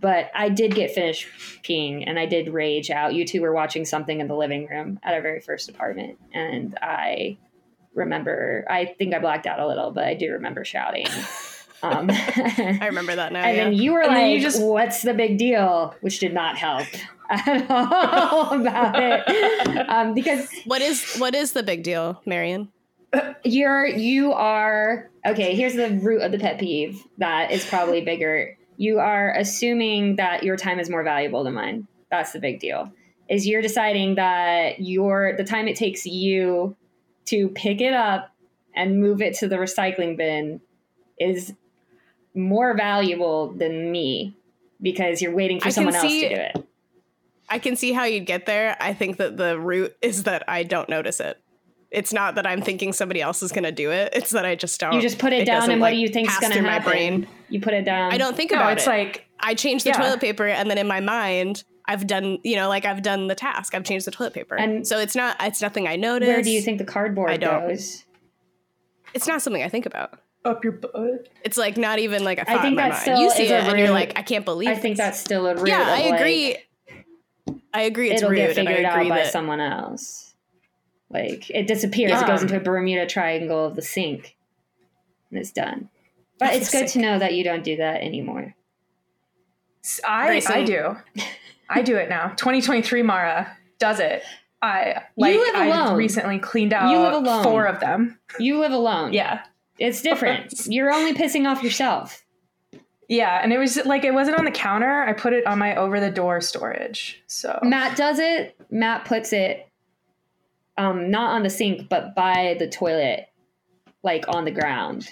But 0.00 0.30
I 0.34 0.48
did 0.48 0.74
get 0.74 0.92
finished 0.92 1.28
peeing 1.62 2.04
and 2.06 2.18
I 2.18 2.26
did 2.26 2.48
rage 2.48 2.90
out. 2.90 3.14
You 3.14 3.26
two 3.26 3.42
were 3.42 3.52
watching 3.52 3.84
something 3.84 4.20
in 4.20 4.26
the 4.26 4.34
living 4.34 4.66
room 4.66 4.98
at 5.02 5.14
our 5.14 5.20
very 5.20 5.40
first 5.40 5.68
apartment, 5.68 6.18
and 6.32 6.76
I 6.80 7.36
remember. 7.94 8.64
I 8.68 8.86
think 8.86 9.14
I 9.14 9.18
blacked 9.18 9.46
out 9.46 9.60
a 9.60 9.66
little, 9.66 9.90
but 9.90 10.04
I 10.04 10.14
do 10.14 10.32
remember 10.32 10.64
shouting. 10.64 11.06
Um, 11.82 12.08
I 12.10 12.78
remember 12.86 13.14
that 13.16 13.32
now. 13.32 13.40
and 13.44 13.56
yeah. 13.56 13.64
then 13.64 13.72
you 13.74 13.92
were 13.92 14.02
And 14.02 14.14
like, 14.14 14.30
you 14.32 14.40
just- 14.40 14.62
"What's 14.62 15.02
the 15.02 15.14
big 15.14 15.38
deal?" 15.38 15.94
Which 16.00 16.18
did 16.20 16.32
not 16.34 16.56
help 16.56 16.86
at 17.30 17.70
all 17.70 18.52
about 18.60 18.94
it, 18.98 19.88
um, 19.88 20.14
because 20.14 20.48
what 20.64 20.82
is 20.82 21.16
what 21.16 21.34
is 21.34 21.52
the 21.52 21.62
big 21.62 21.82
deal, 21.82 22.20
Marion? 22.26 22.68
you're 23.44 23.86
you 23.86 24.32
are 24.32 25.10
okay. 25.26 25.54
Here's 25.54 25.74
the 25.74 25.90
root 26.02 26.22
of 26.22 26.32
the 26.32 26.38
pet 26.38 26.58
peeve 26.58 27.02
that 27.18 27.50
is 27.50 27.64
probably 27.66 28.00
bigger. 28.02 28.56
You 28.76 28.98
are 29.00 29.34
assuming 29.36 30.16
that 30.16 30.42
your 30.42 30.56
time 30.56 30.80
is 30.80 30.88
more 30.88 31.04
valuable 31.04 31.44
than 31.44 31.54
mine. 31.54 31.86
That's 32.10 32.32
the 32.32 32.40
big 32.40 32.60
deal. 32.60 32.90
Is 33.28 33.46
you're 33.46 33.62
deciding 33.62 34.14
that 34.16 34.80
your 34.80 35.34
the 35.36 35.44
time 35.44 35.68
it 35.68 35.76
takes 35.76 36.06
you 36.06 36.76
to 37.26 37.48
pick 37.50 37.80
it 37.80 37.92
up 37.92 38.30
and 38.74 38.98
move 38.98 39.20
it 39.20 39.34
to 39.34 39.48
the 39.48 39.56
recycling 39.56 40.16
bin 40.16 40.60
is 41.20 41.52
more 42.34 42.74
valuable 42.76 43.48
than 43.52 43.90
me 43.92 44.34
because 44.80 45.20
you're 45.22 45.34
waiting 45.34 45.60
for 45.60 45.68
I 45.68 45.70
someone 45.70 45.94
else 45.94 46.02
to 46.10 46.28
do 46.28 46.34
it. 46.34 46.66
I 47.48 47.58
can 47.58 47.76
see 47.76 47.92
how 47.92 48.04
you'd 48.04 48.26
get 48.26 48.46
there. 48.46 48.76
I 48.80 48.94
think 48.94 49.18
that 49.18 49.36
the 49.36 49.58
root 49.58 49.94
is 50.00 50.22
that 50.24 50.42
I 50.48 50.62
don't 50.62 50.88
notice 50.88 51.20
it. 51.20 51.38
It's 51.90 52.12
not 52.12 52.36
that 52.36 52.46
I'm 52.46 52.62
thinking 52.62 52.94
somebody 52.94 53.20
else 53.20 53.42
is 53.42 53.52
going 53.52 53.64
to 53.64 53.72
do 53.72 53.90
it. 53.90 54.14
It's 54.14 54.30
that 54.30 54.46
I 54.46 54.54
just 54.54 54.80
don't. 54.80 54.94
You 54.94 55.02
just 55.02 55.18
put 55.18 55.34
it, 55.34 55.44
down, 55.44 55.56
doesn't, 55.56 55.72
and 55.72 55.80
what 55.82 55.88
like, 55.88 55.96
do 55.96 56.00
you 56.00 56.08
think 56.08 56.30
is 56.30 56.38
going 56.38 56.52
to 56.52 56.58
through 56.58 56.66
my 56.66 56.72
happen? 56.74 56.90
brain. 56.90 57.28
You 57.50 57.60
put 57.60 57.74
it 57.74 57.84
down. 57.84 58.10
I 58.12 58.16
don't 58.16 58.34
think 58.34 58.50
No, 58.50 58.56
about 58.56 58.72
it's 58.72 58.86
it. 58.86 58.90
like 58.90 59.26
I 59.38 59.54
change 59.54 59.84
the 59.84 59.90
Yeah. 59.90 59.98
toilet 59.98 60.20
paper, 60.20 60.46
and 60.46 60.70
then 60.70 60.78
in 60.78 60.86
my 60.86 61.00
mind, 61.00 61.64
I've 61.86 62.06
done. 62.06 62.38
You 62.44 62.56
know, 62.56 62.70
like 62.70 62.86
I've 62.86 63.02
done 63.02 63.26
the 63.26 63.34
task. 63.34 63.74
I've 63.74 63.84
changed 63.84 64.06
the 64.06 64.10
toilet 64.10 64.32
paper, 64.32 64.54
And- 64.56 64.86
so 64.86 64.98
it's 64.98 65.14
not. 65.14 65.36
It's 65.40 65.60
nothing 65.60 65.86
I 65.86 65.96
notice. 65.96 66.28
Where 66.28 66.40
do 66.42 66.50
you 66.50 66.62
think 66.62 66.78
the 66.78 66.84
cardboard 66.86 67.30
I 67.30 67.36
don't. 67.36 67.68
goes? 67.68 68.04
It's 69.12 69.26
not 69.26 69.42
something 69.42 69.62
I 69.62 69.68
think 69.68 69.84
about. 69.84 70.18
Up 70.44 70.64
your 70.64 70.72
butt. 70.74 71.28
It's 71.44 71.56
like 71.56 71.76
not 71.76 71.98
even 71.98 72.24
like 72.24 72.38
a 72.38 72.42
I 72.42 72.54
thought 72.54 72.62
think 72.62 72.70
in 72.72 72.76
my 72.76 72.82
that 72.82 72.90
mind. 72.90 73.00
still 73.02 73.18
You 73.20 73.30
see 73.30 73.44
is 73.44 73.50
it, 73.50 73.54
a 73.54 73.58
and 73.68 73.78
you're 73.78 73.90
like, 73.90 74.18
I 74.18 74.22
can't 74.22 74.44
believe. 74.44 74.68
I 74.68 74.74
think 74.74 74.96
this. 74.96 75.06
that's 75.06 75.18
still 75.18 75.46
a 75.46 75.54
root. 75.54 75.68
Yeah, 75.68 75.82
of, 75.82 75.88
I 75.88 76.10
like, 76.10 76.20
agree. 76.20 76.56
I 77.74 77.82
agree. 77.82 78.10
It's 78.10 78.22
it'll 78.22 78.30
rude, 78.30 78.36
get 78.36 78.58
and 78.58 78.68
I 78.68 78.72
figured 78.72 78.84
out 78.86 79.08
by 79.08 79.16
that 79.18 79.32
someone 79.32 79.60
else. 79.60 80.34
Like 81.10 81.50
it 81.50 81.66
disappears. 81.66 82.10
Yeah. 82.10 82.24
It 82.24 82.26
goes 82.26 82.42
into 82.42 82.56
a 82.56 82.60
Bermuda 82.60 83.06
Triangle 83.06 83.66
of 83.66 83.76
the 83.76 83.82
sink, 83.82 84.36
and 85.30 85.38
it's 85.38 85.52
done. 85.52 85.88
But 86.38 86.50
Of 86.54 86.62
it's 86.62 86.70
the 86.72 86.78
good 86.80 86.88
to 86.88 86.98
know 86.98 87.18
that 87.18 87.34
you 87.34 87.44
don't 87.44 87.62
do 87.62 87.76
that 87.76 88.00
anymore. 88.02 88.54
I 90.06 90.26
Grayson. 90.26 90.52
I 90.52 90.64
do. 90.64 90.96
I 91.68 91.82
do 91.82 91.96
it 91.96 92.08
now. 92.08 92.28
2023 92.36 93.02
Mara 93.02 93.56
does 93.78 94.00
it. 94.00 94.22
I 94.60 95.02
like 95.16 95.34
live 95.36 95.54
I 95.56 95.66
alone. 95.66 95.96
recently 95.96 96.38
cleaned 96.38 96.72
out 96.72 96.90
You 96.90 96.98
live 96.98 97.14
alone. 97.14 97.42
four 97.42 97.64
of 97.66 97.80
them. 97.80 98.18
You 98.38 98.58
live 98.60 98.72
alone. 98.72 99.12
Yeah. 99.12 99.42
It's 99.78 100.02
different. 100.02 100.54
You're 100.66 100.92
only 100.92 101.14
pissing 101.14 101.50
off 101.50 101.62
yourself. 101.62 102.24
Yeah, 103.08 103.40
and 103.42 103.52
it 103.52 103.58
was 103.58 103.76
like 103.84 104.04
it 104.04 104.14
wasn't 104.14 104.38
on 104.38 104.44
the 104.44 104.50
counter. 104.50 105.02
I 105.02 105.12
put 105.12 105.32
it 105.32 105.46
on 105.46 105.58
my 105.58 105.76
over 105.76 106.00
the 106.00 106.10
door 106.10 106.40
storage. 106.40 107.22
So 107.26 107.58
Matt 107.62 107.96
does 107.96 108.18
it. 108.18 108.56
Matt 108.70 109.04
puts 109.04 109.32
it, 109.34 109.68
um, 110.78 111.10
not 111.10 111.32
on 111.32 111.42
the 111.42 111.50
sink, 111.50 111.88
but 111.90 112.14
by 112.14 112.56
the 112.58 112.68
toilet, 112.68 113.28
like 114.02 114.24
on 114.28 114.44
the 114.46 114.50
ground. 114.50 115.08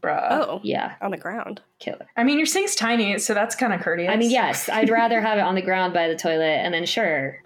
bruh. 0.00 0.28
oh, 0.30 0.60
Yeah, 0.62 0.94
on 1.00 1.10
the 1.10 1.16
ground. 1.16 1.60
killer. 1.80 2.06
I 2.16 2.22
mean, 2.24 2.36
your 2.36 2.46
sink's 2.46 2.76
tiny, 2.76 3.18
so 3.18 3.34
that's 3.34 3.56
kind 3.56 3.72
of 3.72 3.80
courteous. 3.80 4.12
I 4.12 4.16
mean, 4.16 4.30
yes, 4.30 4.68
I'd 4.68 4.90
rather 4.90 5.20
have 5.20 5.38
it 5.38 5.42
on 5.42 5.54
the 5.56 5.62
ground 5.62 5.92
by 5.92 6.06
the 6.08 6.14
toilet, 6.16 6.44
and 6.62 6.72
then 6.72 6.86
sure, 6.86 7.40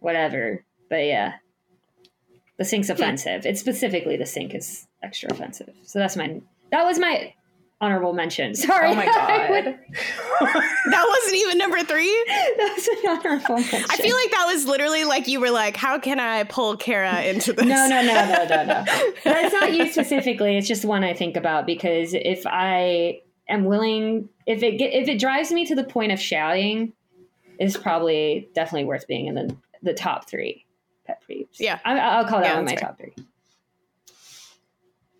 whatever. 0.00 0.62
But 0.90 1.04
yeah, 1.06 1.34
the 2.58 2.64
sink's 2.66 2.90
offensive. 2.90 3.46
It's 3.46 3.60
specifically 3.60 4.16
the 4.18 4.26
sink 4.26 4.54
is 4.54 4.86
extra 5.02 5.30
offensive. 5.32 5.70
So 5.84 5.98
that's 5.98 6.16
my 6.16 6.40
that 6.72 6.84
was 6.84 6.98
my 6.98 7.32
honorable 7.80 8.12
mention. 8.12 8.50
Oh 8.50 8.54
Sorry. 8.54 8.90
Oh 8.90 8.94
my 8.94 9.04
would- 9.50 9.64
god. 9.64 9.78
That 10.90 11.06
wasn't 11.08 11.36
even 11.36 11.58
number 11.58 11.80
three. 11.82 12.06
that 12.28 12.74
was 12.76 12.88
my 13.04 13.10
honorable 13.12 13.54
mention. 13.56 13.84
I 13.90 13.96
feel 13.96 14.16
like 14.16 14.30
that 14.32 14.46
was 14.52 14.66
literally 14.66 15.04
like 15.04 15.28
you 15.28 15.40
were 15.40 15.50
like, 15.50 15.76
how 15.76 15.98
can 15.98 16.18
I 16.20 16.44
pull 16.44 16.76
Kara 16.76 17.22
into 17.22 17.52
this? 17.52 17.64
no, 17.66 17.86
no, 17.88 18.02
no, 18.02 18.14
no, 18.26 18.44
no, 18.46 18.64
no. 18.64 18.84
That's 19.24 19.52
not 19.52 19.72
you 19.72 19.90
specifically. 19.92 20.56
It's 20.56 20.66
just 20.68 20.84
one 20.84 21.04
I 21.04 21.14
think 21.14 21.36
about 21.36 21.66
because 21.66 22.14
if 22.14 22.44
I 22.46 23.20
am 23.48 23.64
willing, 23.64 24.28
if 24.46 24.62
it 24.62 24.78
get, 24.78 24.92
if 24.92 25.08
it 25.08 25.18
drives 25.20 25.52
me 25.52 25.64
to 25.66 25.74
the 25.74 25.84
point 25.84 26.10
of 26.12 26.20
shouting, 26.20 26.92
it's 27.58 27.76
probably 27.76 28.48
definitely 28.54 28.84
worth 28.86 29.06
being 29.06 29.26
in 29.26 29.34
the 29.36 29.56
the 29.82 29.94
top 29.94 30.28
three 30.28 30.64
pet 31.06 31.22
peeves. 31.30 31.46
Yeah. 31.60 31.78
I, 31.84 31.98
I'll 31.98 32.24
call 32.26 32.40
that 32.40 32.48
Yeah, 32.48 32.56
one 32.56 32.64
my 32.64 32.72
fair. 32.72 32.80
top 32.80 32.98
three. 32.98 33.14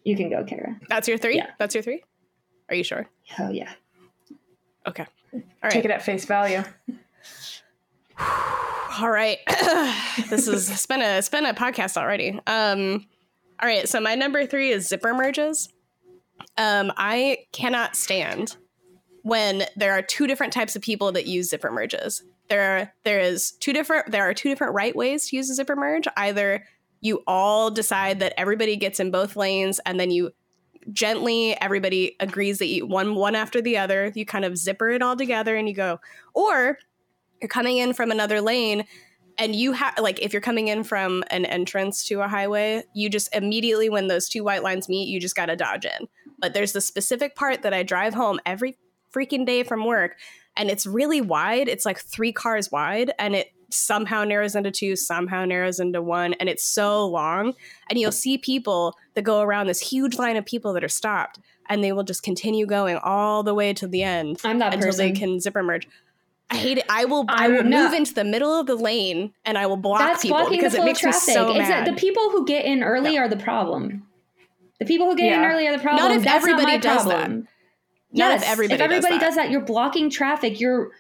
You 0.05 0.17
can 0.17 0.31
go, 0.31 0.45
Kara. 0.45 0.79
That's 0.89 1.09
your 1.09 1.19
three. 1.19 1.37
Yeah. 1.37 1.51
That's 1.59 1.75
your 1.75 1.83
three. 1.83 2.03
Are 2.69 2.75
you 2.75 2.85
sure? 2.85 3.09
Oh 3.39 3.51
yeah. 3.51 3.71
Okay. 4.87 5.07
All 5.33 5.41
right. 5.63 5.73
Take 5.73 5.85
it 5.85 5.91
at 5.91 6.03
face 6.03 6.25
value. 6.25 6.63
All 8.19 9.11
right. 9.11 9.39
this 10.29 10.49
is 10.49 10.71
it's 10.71 10.87
been 10.87 11.03
a 11.03 11.19
it's 11.19 11.29
been 11.29 11.47
a 11.47 11.55
podcast 11.55 11.97
already. 11.97 12.39
Um 12.47 13.07
all 13.61 13.69
right, 13.69 13.89
so 13.89 13.99
my 14.01 14.15
number 14.15 14.47
3 14.47 14.71
is 14.71 14.87
zipper 14.87 15.13
merges. 15.15 15.69
Um 16.57 16.93
I 16.97 17.39
cannot 17.53 17.97
stand 17.97 18.57
when 19.23 19.65
there 19.77 19.93
are 19.93 20.03
two 20.03 20.27
different 20.27 20.53
types 20.53 20.77
of 20.77 20.83
people 20.83 21.13
that 21.13 21.27
use 21.27 21.51
zipper 21.51 21.71
merges. 21.71 22.23
There 22.49 22.63
are 22.63 22.93
there 23.05 23.21
is 23.21 23.53
two 23.53 23.73
different 23.73 24.11
there 24.11 24.29
are 24.29 24.35
two 24.35 24.49
different 24.49 24.75
right 24.75 24.97
ways 24.97 25.29
to 25.29 25.37
use 25.37 25.51
a 25.51 25.55
zipper 25.55 25.77
merge. 25.77 26.07
Either 26.17 26.65
you 27.01 27.23
all 27.27 27.71
decide 27.71 28.21
that 28.21 28.35
everybody 28.37 28.77
gets 28.77 29.01
in 29.01 29.11
both 29.11 29.37
lanes 29.37 29.81
and 29.87 29.99
then 29.99 30.11
you 30.11 30.33
gently 30.93 31.61
everybody 31.61 32.17
agrees 32.19 32.59
that 32.59 32.67
you 32.67 32.87
one 32.87 33.15
one 33.15 33.35
after 33.35 33.61
the 33.61 33.77
other 33.77 34.11
you 34.15 34.25
kind 34.25 34.45
of 34.45 34.57
zipper 34.57 34.89
it 34.89 35.03
all 35.03 35.17
together 35.17 35.57
and 35.57 35.69
you 35.69 35.75
go. 35.75 36.01
Or 36.35 36.79
you're 37.41 37.49
coming 37.49 37.79
in 37.79 37.93
from 37.93 38.11
another 38.11 38.41
lane 38.41 38.85
and 39.37 39.55
you 39.55 39.73
have 39.73 39.99
like 39.99 40.21
if 40.21 40.33
you're 40.33 40.43
coming 40.43 40.69
in 40.69 40.83
from 40.85 41.23
an 41.31 41.45
entrance 41.45 42.05
to 42.07 42.21
a 42.21 42.29
highway 42.29 42.83
you 42.95 43.09
just 43.09 43.35
immediately 43.35 43.89
when 43.89 44.09
those 44.09 44.29
two 44.29 44.43
white 44.43 44.63
lines 44.63 44.89
meet 44.89 45.09
you 45.09 45.21
just 45.21 45.37
got 45.37 45.47
to 45.47 45.57
dodge 45.57 45.85
in. 45.85 46.09
But 46.39 46.55
there's 46.55 46.73
the 46.73 46.81
specific 46.81 47.37
part 47.37 47.63
that 47.63 47.75
i 47.75 47.83
drive 47.83 48.15
home 48.15 48.41
every 48.47 48.79
freaking 49.15 49.47
day 49.47 49.63
from 49.63 49.85
work 49.85 50.17
and 50.57 50.71
it's 50.71 50.87
really 50.87 51.21
wide. 51.21 51.69
It's 51.69 51.87
like 51.87 52.01
three 52.01 52.33
cars 52.33 52.71
wide 52.71 53.13
and 53.19 53.37
it 53.37 53.53
somehow 53.71 54.25
narrows 54.25 54.55
into 54.57 54.71
two 54.71 54.97
somehow 54.97 55.45
narrows 55.45 55.79
into 55.79 56.01
one 56.01 56.33
and 56.35 56.49
it's 56.49 56.65
so 56.65 57.07
long 57.07 57.53
and 57.91 57.99
you'll 57.99 58.11
see 58.11 58.39
people 58.39 58.97
that 59.15 59.23
go 59.23 59.41
around 59.43 59.67
this 59.67 59.81
huge 59.81 60.17
line 60.17 60.37
of 60.37 60.45
people 60.47 60.73
that 60.73 60.83
are 60.83 60.89
stopped 60.89 61.39
and 61.69 61.85
they 61.85 61.93
will 61.93 62.03
just 62.05 62.23
continue 62.23 62.65
going 62.65 62.97
all 63.03 63.43
the 63.43 63.53
way 63.55 63.75
to 63.75 63.87
the 63.87 64.03
end 64.03 64.41
I'm 64.43 64.59
that 64.61 64.73
until 64.73 64.89
person. 64.89 65.07
they 65.07 65.13
can 65.13 65.39
zipper 65.41 65.63
merge 65.63 65.87
I 66.51 66.57
hate 66.57 66.79
it. 66.79 66.87
I 66.89 67.05
will. 67.05 67.27
I 67.29 67.47
will 67.49 67.57
I'm- 67.59 67.69
no. 67.69 67.85
move 67.85 67.93
into 67.93 68.15
the 68.15 68.25
middle 68.25 68.59
of 68.59 68.67
the 68.67 68.75
lane 68.75 69.35
and 69.45 69.59
I 69.59 69.67
will 69.67 69.77
block 69.77 69.99
That's 70.01 70.23
people 70.23 70.49
because 70.49 70.73
it 70.73 70.83
makes 70.83 71.05
me 71.05 71.11
traffic. 71.11 71.35
so 71.35 71.51
It's 71.51 71.69
that 71.69 71.85
mad. 71.85 71.95
the 71.95 72.01
people 72.01 72.31
who 72.31 72.47
get 72.47 72.65
in 72.65 72.83
early 72.83 73.19
are 73.19 73.29
the 73.29 73.37
problem. 73.37 74.07
The 74.79 74.87
people 74.87 75.11
who 75.11 75.15
get 75.15 75.31
in 75.31 75.45
early 75.45 75.67
are 75.69 75.77
the 75.77 75.83
problem. 75.83 76.09
Not 76.09 76.17
if 76.17 76.25
That's 76.25 76.37
everybody 76.43 76.73
not 76.79 76.81
does 76.83 77.05
that. 77.05 77.31
Not 77.31 77.45
Yes, 78.13 78.43
if 78.45 78.49
everybody, 78.49 78.75
if 78.77 78.81
everybody 78.81 79.15
does, 79.19 79.21
does 79.21 79.35
that. 79.37 79.43
that, 79.43 79.51
you're 79.51 79.61
blocking 79.61 80.09
traffic. 80.09 80.59
You're 80.59 80.93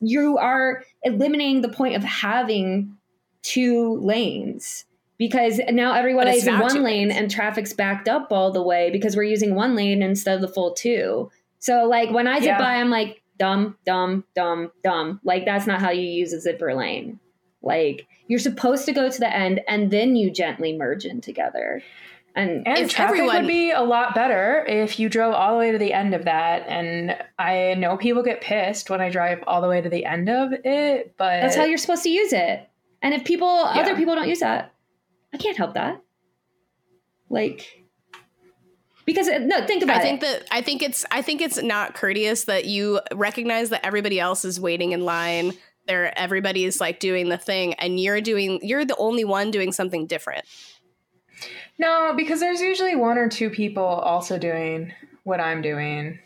you 0.00 0.38
are 0.38 0.82
eliminating 1.02 1.62
the 1.62 1.68
point 1.68 1.96
of 1.96 2.04
having 2.04 2.96
two 3.42 3.98
lanes 4.00 4.84
because 5.18 5.60
now 5.70 5.94
everyone 5.94 6.28
is 6.28 6.46
in 6.46 6.58
one 6.58 6.82
lane 6.82 7.08
lanes. 7.08 7.14
and 7.16 7.30
traffic's 7.30 7.72
backed 7.72 8.08
up 8.08 8.28
all 8.30 8.50
the 8.52 8.62
way 8.62 8.90
because 8.90 9.16
we're 9.16 9.22
using 9.22 9.54
one 9.54 9.74
lane 9.74 10.02
instead 10.02 10.34
of 10.34 10.40
the 10.40 10.48
full 10.48 10.74
two. 10.74 11.30
So 11.58 11.84
like 11.84 12.10
when 12.10 12.26
I 12.26 12.38
zip 12.38 12.46
Yeah. 12.46 12.58
by, 12.58 12.74
I'm 12.74 12.90
like 12.90 13.22
dumb, 13.38 13.76
dumb, 13.84 14.24
dumb, 14.34 14.72
dumb. 14.82 15.20
Like 15.24 15.44
that's 15.44 15.66
not 15.66 15.80
how 15.80 15.90
you 15.90 16.02
use 16.06 16.32
a 16.32 16.40
zipper 16.40 16.74
lane. 16.74 17.18
Like 17.62 18.06
you're 18.28 18.38
supposed 18.38 18.84
to 18.86 18.92
go 18.92 19.08
to 19.10 19.18
the 19.18 19.34
end 19.34 19.60
and 19.68 19.90
then 19.90 20.16
you 20.16 20.30
gently 20.30 20.76
merge 20.76 21.04
in 21.04 21.20
together. 21.20 21.82
And 22.36 22.68
And 22.68 22.78
If 22.78 22.90
traffic 22.90 23.16
everyone- 23.16 23.36
would 23.36 23.48
be 23.48 23.70
a 23.70 23.80
lot 23.82 24.14
better 24.14 24.64
if 24.68 25.00
you 25.00 25.08
drove 25.08 25.32
all 25.34 25.52
the 25.54 25.58
way 25.58 25.72
to 25.72 25.78
the 25.78 25.92
end 25.94 26.14
of 26.14 26.26
that. 26.26 26.66
And 26.68 27.16
I 27.38 27.74
know 27.78 27.96
people 27.96 28.22
get 28.22 28.40
pissed 28.42 28.90
when 28.90 29.00
I 29.00 29.08
drive 29.10 29.42
all 29.46 29.62
the 29.62 29.68
way 29.68 29.80
to 29.80 29.88
the 29.88 30.04
end 30.04 30.28
of 30.28 30.52
it, 30.64 31.14
but 31.16 31.40
That's 31.40 31.56
how 31.56 31.64
you're 31.64 31.78
supposed 31.78 32.02
to 32.02 32.10
use 32.10 32.32
it. 32.34 32.68
And 33.02 33.14
if 33.14 33.24
people, 33.24 33.48
Yeah. 33.48 33.80
other 33.80 33.96
people 33.96 34.14
don't 34.14 34.28
use 34.28 34.40
that, 34.40 34.72
I 35.32 35.38
can't 35.38 35.56
help 35.56 35.74
that. 35.74 36.00
Like, 37.28 37.84
because 39.04 39.28
uh, 39.28 39.38
no, 39.38 39.66
think 39.66 39.82
about 39.82 39.96
it. 39.96 40.00
I 40.00 40.02
think 40.02 40.22
it. 40.22 40.26
that 40.26 40.42
I 40.50 40.60
think 40.60 40.82
it's 40.82 41.04
I 41.10 41.22
think 41.22 41.40
it's 41.40 41.60
not 41.62 41.94
courteous 41.94 42.44
that 42.44 42.66
you 42.66 43.00
recognize 43.14 43.70
that 43.70 43.84
everybody 43.84 44.20
else 44.20 44.44
is 44.44 44.60
waiting 44.60 44.92
in 44.92 45.04
line. 45.04 45.52
They're 45.86 46.16
everybody's 46.18 46.80
like 46.80 46.98
doing 47.00 47.28
the 47.28 47.38
thing, 47.38 47.74
and 47.74 47.98
you're 47.98 48.20
doing 48.20 48.60
you're 48.62 48.84
the 48.84 48.96
only 48.96 49.24
one 49.24 49.50
doing 49.50 49.72
something 49.72 50.06
different. 50.06 50.44
No, 51.78 52.14
because 52.16 52.40
there's 52.40 52.60
usually 52.60 52.96
one 52.96 53.18
or 53.18 53.28
two 53.28 53.50
people 53.50 53.84
also 53.84 54.38
doing 54.38 54.92
what 55.24 55.40
I'm 55.40 55.60
doing. 55.62 56.18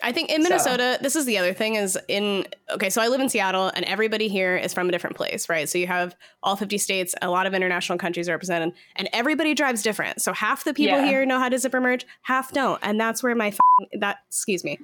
I 0.00 0.12
think 0.12 0.30
in 0.30 0.42
So- 0.42 0.48
Minnesota, 0.50 0.98
this 1.02 1.16
is 1.16 1.24
the 1.24 1.38
other 1.38 1.52
thing 1.52 1.74
is 1.74 1.98
in 2.06 2.46
okay, 2.70 2.88
so 2.88 3.02
I 3.02 3.08
live 3.08 3.20
in 3.20 3.28
Seattle 3.28 3.72
and 3.74 3.84
everybody 3.84 4.28
here 4.28 4.56
is 4.56 4.72
from 4.72 4.88
a 4.88 4.92
different 4.92 5.16
place, 5.16 5.48
right? 5.48 5.68
So 5.68 5.76
you 5.76 5.88
have 5.88 6.14
all 6.42 6.54
50 6.54 6.78
states, 6.78 7.16
a 7.20 7.28
lot 7.28 7.46
of 7.46 7.54
international 7.54 7.98
countries 7.98 8.28
represented, 8.28 8.74
and 8.94 9.08
everybody 9.12 9.54
drives 9.54 9.82
different. 9.82 10.22
So 10.22 10.32
half 10.32 10.62
the 10.62 10.72
people 10.72 10.98
Yeah. 10.98 11.06
here 11.06 11.26
know 11.26 11.40
how 11.40 11.48
to 11.48 11.58
zipper 11.58 11.80
merge, 11.80 12.06
half 12.22 12.52
don't. 12.52 12.78
And 12.82 13.00
that's 13.00 13.24
where 13.24 13.34
my 13.34 13.52
that 13.98 14.18
excuse 14.28 14.62
me. 14.62 14.78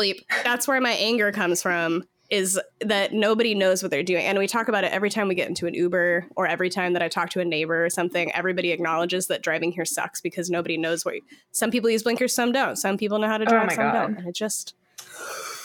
Bleep. 0.00 0.22
That's 0.44 0.66
where 0.66 0.80
my 0.80 0.92
anger 0.92 1.30
comes 1.30 1.60
from 1.60 2.04
is 2.34 2.58
that 2.80 3.12
nobody 3.12 3.54
knows 3.54 3.82
what 3.82 3.90
they're 3.90 4.02
doing. 4.02 4.24
And 4.24 4.38
we 4.38 4.46
talk 4.46 4.68
about 4.68 4.82
it 4.82 4.92
every 4.92 5.08
time 5.08 5.28
we 5.28 5.34
get 5.36 5.48
into 5.48 5.66
an 5.66 5.74
Uber 5.74 6.26
or 6.36 6.46
every 6.46 6.68
time 6.68 6.92
that 6.94 7.02
I 7.02 7.08
talk 7.08 7.30
to 7.30 7.40
a 7.40 7.44
neighbor 7.44 7.84
or 7.84 7.90
something, 7.90 8.32
everybody 8.34 8.72
acknowledges 8.72 9.28
that 9.28 9.42
driving 9.42 9.70
here 9.70 9.84
sucks 9.84 10.20
because 10.20 10.50
nobody 10.50 10.76
knows 10.76 11.04
what 11.04 11.14
some 11.52 11.70
people 11.70 11.88
use 11.90 12.02
blinkers, 12.02 12.34
some 12.34 12.50
don't. 12.50 12.76
Some 12.76 12.98
people 12.98 13.18
know 13.18 13.28
how 13.28 13.38
to 13.38 13.44
Oh 13.44 13.48
drive, 13.50 13.66
my 13.68 13.74
some 13.74 13.84
God. 13.84 13.92
don't. 13.92 14.18
And 14.18 14.28
it 14.28 14.34
just 14.34 14.74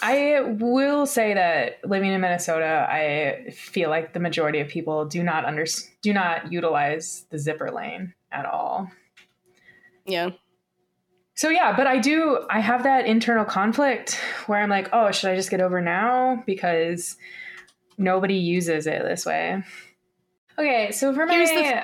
I 0.01 0.41
will 0.59 1.05
say 1.05 1.33
that 1.33 1.79
living 1.83 2.11
in 2.13 2.21
Minnesota, 2.21 2.88
I 2.89 3.49
feel 3.51 3.89
like 3.89 4.13
the 4.13 4.19
majority 4.19 4.59
of 4.59 4.67
people 4.69 5.05
do 5.05 5.23
not 5.23 5.45
under 5.45 5.65
do 6.01 6.13
not 6.13 6.51
utilize 6.51 7.25
the 7.31 7.38
zipper 7.39 7.71
lane 7.71 8.13
at 8.31 8.45
all. 8.45 8.89
yeah. 10.05 10.29
So 11.39 11.48
yeah, 11.48 11.74
but 11.74 11.88
I 11.88 12.00
do 12.00 12.46
I 12.50 12.60
have 12.60 12.84
that 12.84 13.05
internal 13.05 13.46
conflict 13.46 14.15
where 14.48 14.60
I'm 14.60 14.69
like, 14.69 14.89
"Oh, 14.91 15.10
should 15.10 15.29
I 15.31 15.38
just 15.38 15.50
get 15.50 15.62
over 15.62 15.79
now 15.79 16.43
because 16.46 17.15
nobody 17.98 18.34
uses 18.36 18.86
it 18.88 19.03
this 19.03 19.25
way?" 19.25 19.63
Okay, 20.58 20.91
so 20.91 21.13
for 21.13 21.25
my 21.25 21.36
Here's 21.36 21.50
the- 21.51 21.84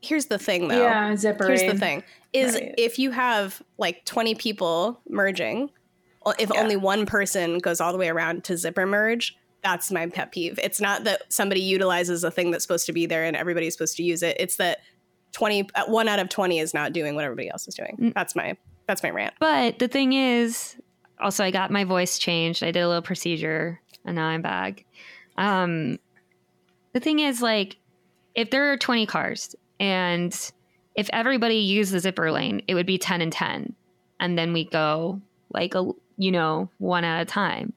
Here's 0.00 0.26
the 0.26 0.38
thing 0.38 0.68
though. 0.68 0.80
yeah, 0.80 1.16
zipper. 1.16 1.48
Here's 1.48 1.64
the 1.64 1.76
thing 1.76 2.04
is 2.32 2.54
Right. 2.54 2.76
if 2.78 2.96
you 3.00 3.10
have 3.10 3.60
like 3.76 4.04
20 4.04 4.36
people 4.36 5.00
merging, 5.08 5.68
if 6.38 6.48
Yeah. 6.54 6.60
only 6.60 6.76
one 6.76 7.06
person 7.06 7.58
goes 7.58 7.80
all 7.80 7.90
the 7.90 7.98
way 7.98 8.08
around 8.08 8.44
to 8.44 8.56
zipper 8.56 8.86
merge, 8.86 9.36
that's 9.64 9.90
my 9.90 10.06
pet 10.06 10.30
peeve. 10.30 10.60
It's 10.62 10.80
not 10.80 11.02
that 11.02 11.22
somebody 11.28 11.60
utilizes 11.60 12.22
a 12.22 12.30
thing 12.30 12.52
that's 12.52 12.62
supposed 12.62 12.86
to 12.86 12.92
be 12.92 13.06
there 13.06 13.24
and 13.24 13.36
everybody's 13.36 13.72
supposed 13.72 13.96
to 13.96 14.04
use 14.04 14.22
it. 14.22 14.36
It's 14.38 14.58
that 14.58 14.78
20 15.32 15.68
uh, 15.74 15.86
one 15.86 16.06
out 16.06 16.20
of 16.20 16.28
20 16.28 16.60
is 16.60 16.72
not 16.72 16.92
doing 16.92 17.16
what 17.16 17.24
everybody 17.24 17.50
else 17.50 17.66
is 17.66 17.74
doing. 17.74 17.96
Mm. 18.00 18.14
That's 18.14 18.36
my 18.36 18.56
that's 18.86 19.02
my 19.02 19.10
rant. 19.10 19.34
But 19.38 19.78
the 19.78 19.88
thing 19.88 20.12
is, 20.12 20.76
also, 21.20 21.44
I 21.44 21.50
got 21.50 21.70
my 21.70 21.84
voice 21.84 22.18
changed. 22.18 22.62
I 22.62 22.70
did 22.70 22.80
a 22.80 22.88
little 22.88 23.02
procedure, 23.02 23.80
and 24.04 24.16
now 24.16 24.26
I'm 24.26 24.42
back. 24.42 24.84
Um, 25.36 25.98
the 26.92 27.00
thing 27.00 27.20
is, 27.20 27.42
like, 27.42 27.76
if 28.34 28.50
there 28.50 28.72
are 28.72 28.76
20 28.76 29.06
cars, 29.06 29.54
and 29.80 30.34
if 30.94 31.08
everybody 31.12 31.56
used 31.56 31.92
the 31.92 32.00
zipper 32.00 32.30
lane, 32.30 32.62
it 32.68 32.74
would 32.74 32.86
be 32.86 32.98
10 32.98 33.20
and 33.20 33.32
10, 33.32 33.74
and 34.20 34.38
then 34.38 34.52
we 34.52 34.64
go 34.64 35.20
like 35.52 35.74
a 35.74 35.90
you 36.18 36.32
know 36.32 36.70
one 36.78 37.04
at 37.04 37.22
a 37.22 37.24
time. 37.24 37.72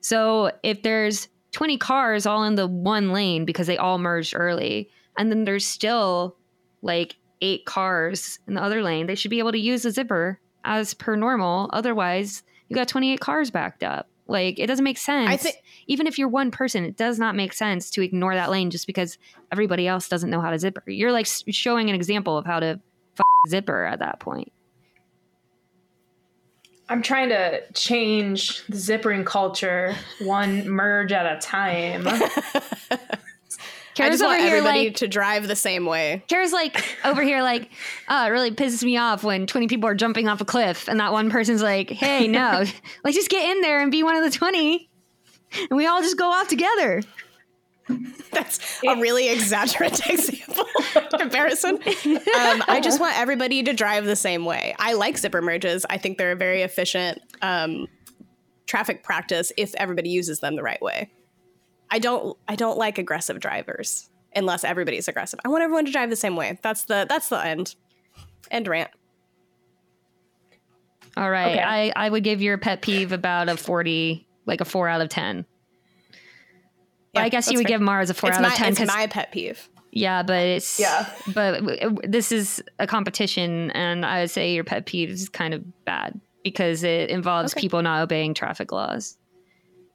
So 0.00 0.50
if 0.62 0.82
there's 0.82 1.28
20 1.52 1.78
cars 1.78 2.26
all 2.26 2.44
in 2.44 2.54
the 2.54 2.66
one 2.66 3.12
lane 3.12 3.44
because 3.44 3.66
they 3.66 3.76
all 3.76 3.98
merged 3.98 4.34
early, 4.36 4.90
and 5.18 5.30
then 5.30 5.44
there's 5.44 5.66
still 5.66 6.36
like 6.82 7.16
eight 7.40 7.64
cars 7.64 8.38
in 8.46 8.54
the 8.54 8.62
other 8.62 8.82
lane, 8.82 9.06
they 9.06 9.14
should 9.14 9.30
be 9.30 9.38
able 9.38 9.52
to 9.52 9.58
use 9.58 9.82
the 9.82 9.90
zipper 9.90 10.40
as 10.64 10.94
per 10.94 11.16
normal. 11.16 11.70
Otherwise, 11.72 12.42
you 12.68 12.76
got 12.76 12.88
28 12.88 13.20
cars 13.20 13.50
backed 13.50 13.82
up. 13.82 14.08
Like 14.26 14.60
it 14.60 14.68
doesn't 14.68 14.84
make 14.84 14.98
sense. 14.98 15.28
I 15.28 15.36
think 15.36 15.56
Even 15.88 16.06
if 16.06 16.16
you're 16.16 16.28
one 16.28 16.52
person, 16.52 16.84
it 16.84 16.96
does 16.96 17.18
not 17.18 17.34
make 17.34 17.52
sense 17.52 17.90
to 17.90 18.02
ignore 18.02 18.34
that 18.34 18.48
lane 18.48 18.70
just 18.70 18.86
because 18.86 19.18
everybody 19.50 19.88
else 19.88 20.08
doesn't 20.08 20.30
know 20.30 20.40
how 20.40 20.50
to 20.50 20.58
zipper. 20.58 20.84
You're 20.86 21.10
like 21.10 21.26
showing 21.26 21.88
an 21.88 21.96
example 21.96 22.38
of 22.38 22.46
how 22.46 22.60
to 22.60 22.80
f- 23.18 23.48
zipper 23.48 23.84
at 23.84 23.98
that 23.98 24.20
point. 24.20 24.52
I'm 26.88 27.02
trying 27.02 27.28
to 27.28 27.60
change 27.72 28.64
the 28.66 28.76
zippering 28.76 29.24
culture 29.24 29.94
one 30.20 30.68
merge 30.68 31.12
at 31.12 31.26
a 31.26 31.40
time. 31.40 32.06
I 33.98 34.08
just 34.08 34.22
want 34.22 34.40
everybody 34.40 34.86
like 34.86 34.96
to 34.96 35.08
drive 35.08 35.48
the 35.48 35.56
same 35.56 35.84
way. 35.84 36.22
Kara's 36.28 36.52
like 36.52 36.82
over 37.04 37.22
here 37.22 37.42
like, 37.42 37.70
oh, 38.08 38.26
it 38.26 38.28
really 38.28 38.50
pisses 38.50 38.82
me 38.84 38.96
off 38.96 39.24
when 39.24 39.46
20 39.46 39.66
people 39.66 39.88
are 39.88 39.94
jumping 39.94 40.28
off 40.28 40.40
a 40.40 40.44
cliff 40.44 40.88
and 40.88 41.00
that 41.00 41.12
one 41.12 41.30
person's 41.30 41.62
like, 41.62 41.90
hey, 41.90 42.28
no, 42.28 42.64
like 43.04 43.14
just 43.14 43.30
get 43.30 43.48
in 43.50 43.60
there 43.62 43.80
and 43.80 43.90
be 43.90 44.02
one 44.02 44.16
of 44.16 44.24
the 44.24 44.30
20 44.30 44.88
and 45.52 45.76
we 45.76 45.86
all 45.86 46.00
just 46.00 46.16
go 46.16 46.30
off 46.30 46.48
together. 46.48 47.02
That's 48.30 48.80
a 48.84 48.94
really 49.00 49.28
exaggerated 49.28 50.06
example 50.10 50.64
comparison. 51.18 51.74
Um, 51.76 52.62
I 52.68 52.80
just 52.82 53.00
want 53.00 53.18
everybody 53.18 53.62
to 53.64 53.72
drive 53.72 54.04
the 54.04 54.16
same 54.16 54.44
way. 54.44 54.74
I 54.78 54.92
like 54.92 55.18
zipper 55.18 55.42
merges. 55.42 55.84
I 55.90 55.98
think 55.98 56.18
they're 56.18 56.32
a 56.32 56.36
very 56.36 56.62
efficient 56.62 57.20
um, 57.42 57.88
traffic 58.66 59.02
practice 59.02 59.50
if 59.56 59.74
everybody 59.74 60.10
uses 60.10 60.38
them 60.40 60.54
the 60.54 60.62
right 60.62 60.80
way. 60.80 61.10
I 61.90 61.98
don't. 61.98 62.36
I 62.48 62.56
don't 62.56 62.78
like 62.78 62.98
aggressive 62.98 63.40
drivers 63.40 64.08
unless 64.34 64.62
everybody's 64.64 65.08
aggressive. 65.08 65.40
I 65.44 65.48
want 65.48 65.62
everyone 65.64 65.86
to 65.86 65.92
drive 65.92 66.10
the 66.10 66.16
same 66.16 66.36
way. 66.36 66.58
That's 66.62 66.84
the. 66.84 67.06
That's 67.08 67.28
the 67.28 67.44
end. 67.44 67.74
End 68.50 68.68
rant. 68.68 68.90
All 71.16 71.30
right. 71.30 71.52
Okay. 71.56 71.62
I, 71.62 71.92
I 71.96 72.08
would 72.08 72.22
give 72.24 72.40
your 72.40 72.56
pet 72.58 72.82
peeve 72.82 73.12
about 73.12 73.48
a 73.48 73.56
40, 73.56 74.26
like 74.46 74.60
a 74.60 74.64
four 74.64 74.88
out 74.88 75.00
of 75.00 75.08
10. 75.08 75.44
Yeah, 77.14 77.22
I 77.22 77.28
guess 77.28 77.50
you 77.50 77.58
would 77.58 77.66
fair. 77.66 77.78
give 77.78 77.80
Mars 77.80 78.10
a 78.10 78.14
four 78.14 78.30
It's 78.30 78.38
out 78.38 78.42
my. 78.42 78.48
of 78.48 78.54
10. 78.54 78.68
It's 78.70 78.78
'cause- 78.78 78.86
my 78.88 79.06
pet 79.08 79.32
peeve. 79.32 79.68
yeah, 79.90 80.22
but 80.22 80.38
it's, 80.46 80.78
Yeah. 80.78 81.06
but 81.34 81.58
w- 81.58 81.80
w- 81.80 82.08
this 82.08 82.30
is 82.30 82.62
a 82.78 82.86
competition 82.86 83.72
and 83.72 84.06
I 84.06 84.20
would 84.20 84.30
say 84.30 84.54
your 84.54 84.62
pet 84.62 84.86
peeve 84.86 85.10
is 85.10 85.28
kind 85.28 85.52
of 85.52 85.84
bad 85.84 86.20
because 86.44 86.84
it 86.84 87.10
involves 87.10 87.52
Okay. 87.52 87.60
people 87.62 87.82
not 87.82 88.02
obeying 88.02 88.32
traffic 88.32 88.70
laws 88.70 89.18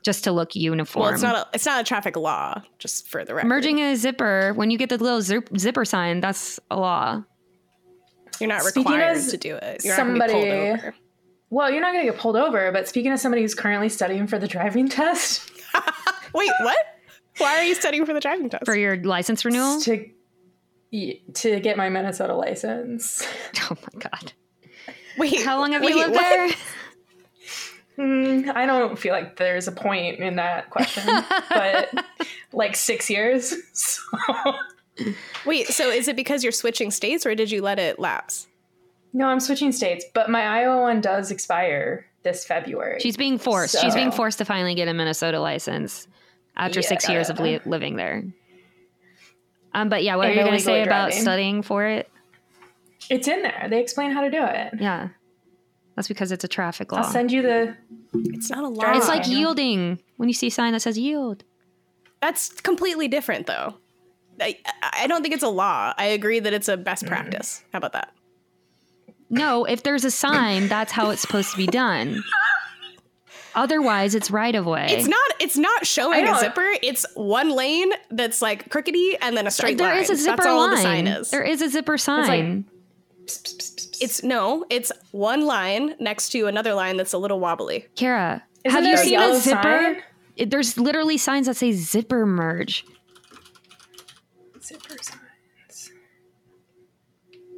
just 0.05 0.23
to 0.23 0.31
look 0.31 0.55
uniform. 0.55 1.03
Well, 1.03 1.13
it's 1.13 1.21
not. 1.23 1.35
A, 1.35 1.47
it's 1.53 1.65
not 1.65 1.81
a 1.81 1.83
traffic 1.83 2.15
law. 2.15 2.61
Just 2.79 3.07
for 3.09 3.25
the 3.25 3.33
record, 3.35 3.47
Merging 3.47 3.79
a 3.81 3.95
zipper, 3.95 4.53
when 4.55 4.69
you 4.71 4.77
get 4.77 4.89
the 4.89 4.97
little 4.97 5.21
zip, 5.21 5.49
zipper 5.57 5.83
sign, 5.83 6.21
that's 6.21 6.59
a 6.71 6.77
law. 6.77 7.23
You're 8.39 8.47
not 8.49 8.61
Speaking 8.63 8.91
required 8.93 9.21
to 9.29 9.37
do 9.37 9.55
it. 9.55 9.83
You're 9.83 9.93
not 9.93 9.97
somebody- 9.97 10.33
pulled 10.33 10.45
over. 10.45 10.95
well, 11.49 11.71
you're 11.71 11.81
not 11.81 11.93
going 11.93 12.05
to 12.05 12.11
get 12.11 12.19
pulled 12.21 12.35
over, 12.37 12.71
but 12.71 12.87
speaking 12.87 13.11
of 13.11 13.19
somebody 13.19 13.41
who's 13.41 13.55
currently 13.55 13.89
studying 13.89 14.27
for 14.27 14.37
the 14.37 14.47
driving 14.47 14.87
test, 14.99 15.51
Wait, 16.33 16.51
what? 16.61 16.77
Why 17.37 17.57
are 17.57 17.63
you 17.63 17.75
studying 17.75 18.05
for 18.05 18.13
the 18.13 18.19
driving 18.21 18.49
test? 18.49 18.65
For 18.65 18.75
your 18.77 18.95
license 19.03 19.43
renewal? 19.43 19.81
to 19.81 20.09
to 21.33 21.59
get 21.59 21.75
my 21.75 21.89
Minnesota 21.89 22.33
license. 22.35 23.25
Oh 23.69 23.75
my 23.93 23.99
God. 23.99 24.33
Wait, 25.17 25.43
How 25.43 25.59
long 25.59 25.71
have 25.71 25.81
wait, 25.81 25.89
you 25.95 25.97
lived 26.01 26.13
what? 26.13 26.21
there? 26.21 26.49
Hmm, 27.95 28.49
I 28.53 28.65
don't 28.65 28.97
feel 28.99 29.13
like 29.13 29.37
there's 29.37 29.67
a 29.67 29.71
point 29.71 30.19
in 30.19 30.35
that 30.35 30.69
question, 30.69 31.03
but 31.49 32.05
like 32.53 32.75
six 32.75 33.09
years. 33.09 33.53
So. 34.97 35.13
Wait, 35.45 35.67
so 35.67 35.89
is 35.89 36.07
it 36.07 36.15
because 36.15 36.41
you're 36.41 36.53
switching 36.53 36.89
states 36.89 37.25
or 37.25 37.35
did 37.35 37.51
you 37.51 37.61
let 37.61 37.79
it 37.79 37.99
lapse? 37.99 38.47
No, 39.11 39.27
I'm 39.27 39.41
switching 39.41 39.73
states, 39.73 40.05
but 40.13 40.29
my 40.29 40.41
Iowa 40.41 40.81
one 40.81 41.01
does 41.01 41.31
expire 41.31 42.05
this 42.23 42.45
February. 42.45 43.01
She's 43.01 43.17
being 43.17 43.37
forced. 43.37 43.77
She's 43.81 43.93
being 43.93 44.11
forced 44.11 44.37
to 44.37 44.45
finally 44.45 44.73
get 44.73 44.87
a 44.87 44.93
Minnesota 44.93 45.41
license 45.41 46.07
after 46.55 46.81
six 46.81 47.09
years 47.09 47.29
of 47.29 47.41
li- 47.41 47.59
living 47.65 47.97
there. 47.97 48.23
Um, 49.73 49.89
but 49.89 50.03
yeah, 50.03 50.15
what 50.15 50.27
are 50.27 50.29
you 50.29 50.35
going 50.35 50.47
to 50.47 50.53
illegally 50.53 50.63
say 50.63 50.83
about 50.83 51.13
studying 51.13 51.61
for 51.61 51.85
it? 51.85 52.09
it's 53.09 53.27
in 53.27 53.41
there. 53.41 53.67
They 53.69 53.81
explain 53.81 54.11
how 54.11 54.21
to 54.21 54.31
do 54.31 54.43
it. 54.43 54.73
Yeah, 54.79 55.09
that's 55.95 56.07
because 56.07 56.31
it's 56.31 56.43
a 56.43 56.47
traffic 56.47 56.91
law. 56.91 56.99
I'll 56.99 57.03
send 57.05 57.31
you 57.31 57.41
the. 57.41 57.75
It's 58.13 58.49
not 58.49 58.63
a 58.63 58.67
law. 58.67 58.97
It's 58.97 59.07
like 59.07 59.27
yielding 59.27 59.99
when 60.17 60.29
you 60.29 60.33
see 60.33 60.47
a 60.47 60.51
sign 60.51 60.73
that 60.73 60.81
says 60.81 60.97
yield. 60.97 61.43
That's 62.21 62.49
completely 62.61 63.07
different, 63.07 63.47
though. 63.47 63.75
I, 64.39 64.57
I 64.83 65.07
don't 65.07 65.21
think 65.21 65.33
it's 65.33 65.43
a 65.43 65.49
law. 65.49 65.93
I 65.97 66.05
agree 66.05 66.39
that 66.39 66.53
it's 66.53 66.67
a 66.67 66.75
best 66.75 67.05
mm. 67.05 67.07
practice. 67.07 67.63
How 67.71 67.77
about 67.77 67.93
that? 67.93 68.13
No, 69.29 69.65
if 69.65 69.83
there's 69.83 70.05
a 70.05 70.11
sign, 70.11 70.67
that's 70.67 70.91
how 70.91 71.09
it's 71.09 71.21
supposed 71.21 71.51
to 71.51 71.57
be 71.57 71.67
done. 71.67 72.23
Otherwise, 73.55 74.15
it's 74.15 74.29
right 74.29 74.53
of 74.53 74.65
way. 74.65 74.87
It's 74.89 75.07
not. 75.07 75.31
It's 75.39 75.57
not 75.57 75.85
showing 75.85 76.27
a 76.27 76.37
zipper. 76.39 76.67
It's 76.83 77.05
one 77.15 77.51
lane 77.51 77.91
that's 78.11 78.41
like 78.41 78.69
crookedy 78.69 79.17
and 79.21 79.35
then 79.37 79.47
a 79.47 79.51
straight 79.51 79.77
There 79.77 79.93
line. 79.93 80.03
is 80.03 80.09
a 80.09 80.15
zipper 80.17 80.37
that's 80.37 80.47
all 80.47 80.59
line. 80.59 80.71
the 80.71 80.81
sign 80.81 81.07
is. 81.07 81.31
There 81.31 81.43
is 81.43 81.61
a 81.61 81.69
zipper 81.69 81.97
sign. 81.97 82.65
Psst, 83.25 83.43
psst, 83.43 83.57
psst, 83.57 83.74
psst. 83.95 84.01
It's 84.03 84.23
no. 84.23 84.65
It's 84.69 84.91
one 85.11 85.45
line 85.45 85.95
next 85.99 86.29
to 86.29 86.47
another 86.47 86.73
line 86.73 86.97
that's 86.97 87.13
a 87.13 87.17
little 87.17 87.39
wobbly. 87.39 87.85
Kara, 87.95 88.43
Isn't 88.63 88.75
have 88.83 88.85
you 88.87 88.97
seen 88.97 89.19
a 89.19 89.35
zipper? 89.39 89.61
sign? 89.61 90.03
It- 90.35 90.49
there's 90.49 90.77
literally 90.77 91.17
signs 91.17 91.47
that 91.47 91.55
say 91.55 91.71
zipper 91.71 92.25
merge. 92.25 92.85
zipper 94.61 94.95
signs. 95.01 95.91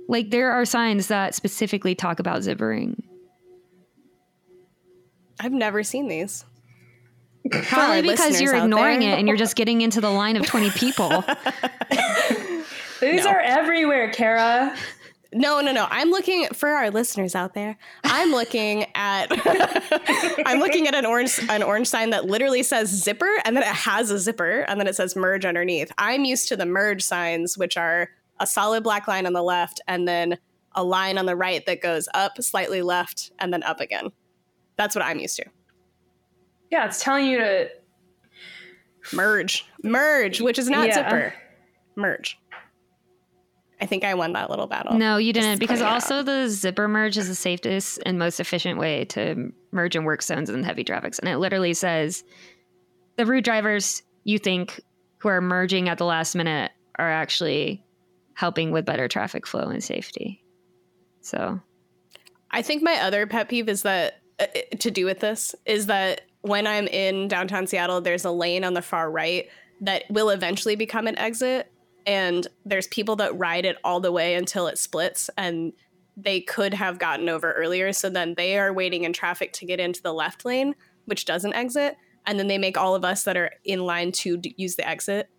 Like 0.08 0.30
there 0.30 0.52
are 0.52 0.64
signs 0.66 1.08
that 1.08 1.36
specifically 1.36 1.96
talk 1.96 2.20
about 2.20 2.42
zippering. 2.42 3.00
I've 5.40 5.52
never 5.52 5.84
seen 5.84 6.08
these. 6.08 6.46
Probably 7.52 8.02
because 8.02 8.42
you're 8.42 8.56
ignoring 8.56 9.00
there. 9.00 9.14
it 9.14 9.20
and 9.20 9.28
you're 9.28 9.38
just 9.38 9.56
getting 9.62 9.82
into 9.82 10.02
the 10.02 10.10
line 10.10 10.36
of 10.36 10.46
20 10.46 10.70
people. 10.72 11.24
These 13.00 13.24
No. 13.26 13.30
are 13.32 13.40
everywhere, 13.40 14.12
Kara. 14.12 14.76
No, 15.34 15.60
no, 15.62 15.72
no. 15.72 15.88
I'm 15.90 16.10
looking 16.10 16.48
for 16.54 16.70
our 16.70 16.90
listeners 16.90 17.36
out 17.36 17.54
there. 17.54 17.78
I'm 18.04 18.32
looking 18.32 18.86
at 18.96 19.28
I'm 20.46 20.60
looking 20.60 20.88
at 20.88 20.96
an 20.96 21.06
orange 21.06 21.40
an 21.50 21.64
orange 21.64 21.88
sign 21.88 22.12
that 22.12 22.26
literally 22.26 22.64
says 22.64 22.90
zipper 22.90 23.30
and 23.46 23.56
then 23.56 23.64
it 23.64 23.68
has 23.70 24.10
a 24.12 24.20
zipper 24.20 24.62
and 24.62 24.80
then 24.80 24.88
it 24.88 24.96
says 24.96 25.16
merge 25.16 25.46
underneath. 25.46 25.92
I'm 25.98 26.24
used 26.26 26.48
to 26.50 26.56
the 26.56 26.66
merge 26.66 27.02
signs 27.04 27.58
which 27.58 27.76
are 27.78 28.10
a 28.40 28.48
solid 28.48 28.84
black 28.84 29.08
line 29.08 29.26
on 29.26 29.34
the 29.34 29.44
left 29.44 29.82
and 29.88 30.08
then 30.08 30.38
a 30.74 30.84
line 30.84 31.18
on 31.18 31.26
the 31.26 31.36
right 31.36 31.66
that 31.66 31.82
goes 31.82 32.08
up, 32.14 32.42
slightly 32.42 32.82
left 32.82 33.32
and 33.40 33.52
then 33.52 33.64
up 33.64 33.80
again. 33.80 34.12
That's 34.78 34.96
what 34.96 35.04
I'm 35.04 35.20
used 35.20 35.36
to. 35.38 35.46
Yeah, 36.70 36.86
it's 36.86 37.02
telling 37.04 37.26
you 37.26 37.40
to. 37.40 37.70
Merge. 39.14 39.66
Merge, 39.84 40.42
which 40.42 40.60
is 40.60 40.70
not 40.70 40.88
Yeah. 40.88 40.94
zipper. 40.96 41.34
Merge. 41.96 42.38
I 43.80 43.86
think 43.86 44.04
I 44.04 44.16
won 44.16 44.34
that 44.34 44.50
little 44.50 44.68
battle. 44.68 44.98
No, 44.98 45.18
you 45.18 45.34
didn't, 45.34 45.60
because 45.60 45.82
also 45.82 46.24
the 46.24 46.48
zipper 46.50 46.88
merge 46.88 47.18
is 47.18 47.28
the 47.28 47.36
safest 47.36 48.00
and 48.06 48.18
most 48.18 48.40
efficient 48.40 48.80
way 48.80 49.06
to 49.06 49.52
merge 49.72 49.96
in 49.96 50.04
work 50.04 50.24
zones 50.24 50.50
and 50.50 50.66
heavy 50.66 50.84
traffics. 50.84 51.20
And 51.20 51.30
it 51.30 51.38
literally 51.38 51.74
says 51.74 52.24
the 53.18 53.26
route 53.26 53.44
drivers 53.44 54.02
you 54.24 54.40
think 54.40 54.82
who 55.20 55.30
are 55.30 55.42
merging 55.42 55.90
at 55.90 55.98
the 55.98 56.06
last 56.06 56.36
minute 56.36 56.72
are 56.96 57.12
actually 57.12 57.84
helping 58.34 58.72
with 58.72 58.86
better 58.86 59.08
traffic 59.08 59.46
flow 59.46 59.64
and 59.64 59.84
safety. 59.84 60.44
So 61.22 61.60
I 62.52 62.62
think 62.62 62.82
my 62.82 63.00
other 63.02 63.28
pet 63.28 63.50
peeve 63.50 63.70
is 63.70 63.84
that 63.84 64.22
uh, 64.40 64.46
to 64.80 64.92
do 64.92 65.06
with 65.06 65.20
this 65.20 65.56
is 65.66 65.88
that 65.88 66.22
when 66.42 66.66
I'm 66.66 66.88
in 66.88 67.28
downtown 67.28 67.68
Seattle, 67.68 68.02
there's 68.02 68.26
a 68.26 68.32
lane 68.32 68.64
on 68.64 68.74
the 68.74 68.82
far 68.82 69.10
right 69.10 69.48
that 69.82 70.04
will 70.10 70.30
eventually 70.30 70.76
become 70.76 71.08
an 71.08 71.18
exit, 71.18 71.72
and 72.08 72.48
there's 72.66 72.88
people 72.88 73.18
that 73.18 73.38
ride 73.38 73.66
it 73.66 73.78
all 73.84 74.00
the 74.00 74.14
way 74.14 74.36
until 74.36 74.68
it 74.68 74.80
splits, 74.80 75.30
and 75.38 75.74
they 76.16 76.40
could 76.40 76.74
have 76.74 76.98
gotten 76.98 77.30
over 77.30 77.52
earlier. 77.52 77.94
So 77.94 78.10
then 78.10 78.34
they 78.36 78.58
are 78.58 78.74
waiting 78.74 79.04
in 79.04 79.14
traffic 79.14 79.52
to 79.54 79.66
get 79.66 79.82
into 79.82 80.02
the 80.02 80.14
left 80.14 80.46
lane, 80.46 80.74
which 81.06 81.26
doesn't 81.26 81.54
exit, 81.54 81.98
and 82.26 82.40
then 82.40 82.48
they 82.48 82.58
make 82.58 82.78
all 82.78 82.96
of 82.96 83.06
us 83.06 83.26
that 83.26 83.38
are 83.38 83.52
in 83.66 83.82
line 83.82 84.14
to 84.14 84.38
d- 84.38 84.56
use 84.58 84.78
the 84.78 84.88
exit. 84.88 85.30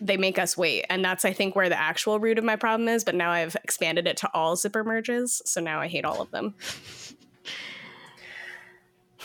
They 0.00 0.16
make 0.16 0.38
us 0.38 0.56
wait, 0.56 0.86
and 0.88 1.04
that's 1.04 1.24
I 1.24 1.32
think 1.32 1.56
where 1.56 1.68
the 1.68 1.78
actual 1.78 2.20
root 2.20 2.38
of 2.38 2.44
my 2.44 2.54
problem 2.54 2.88
is. 2.88 3.02
But 3.02 3.16
now 3.16 3.32
I've 3.32 3.56
expanded 3.56 4.06
it 4.06 4.16
to 4.18 4.30
all 4.32 4.54
zipper 4.54 4.84
merges, 4.84 5.42
so 5.44 5.60
now 5.60 5.80
I 5.80 5.88
hate 5.88 6.04
all 6.04 6.22
of 6.22 6.30
them. 6.30 6.54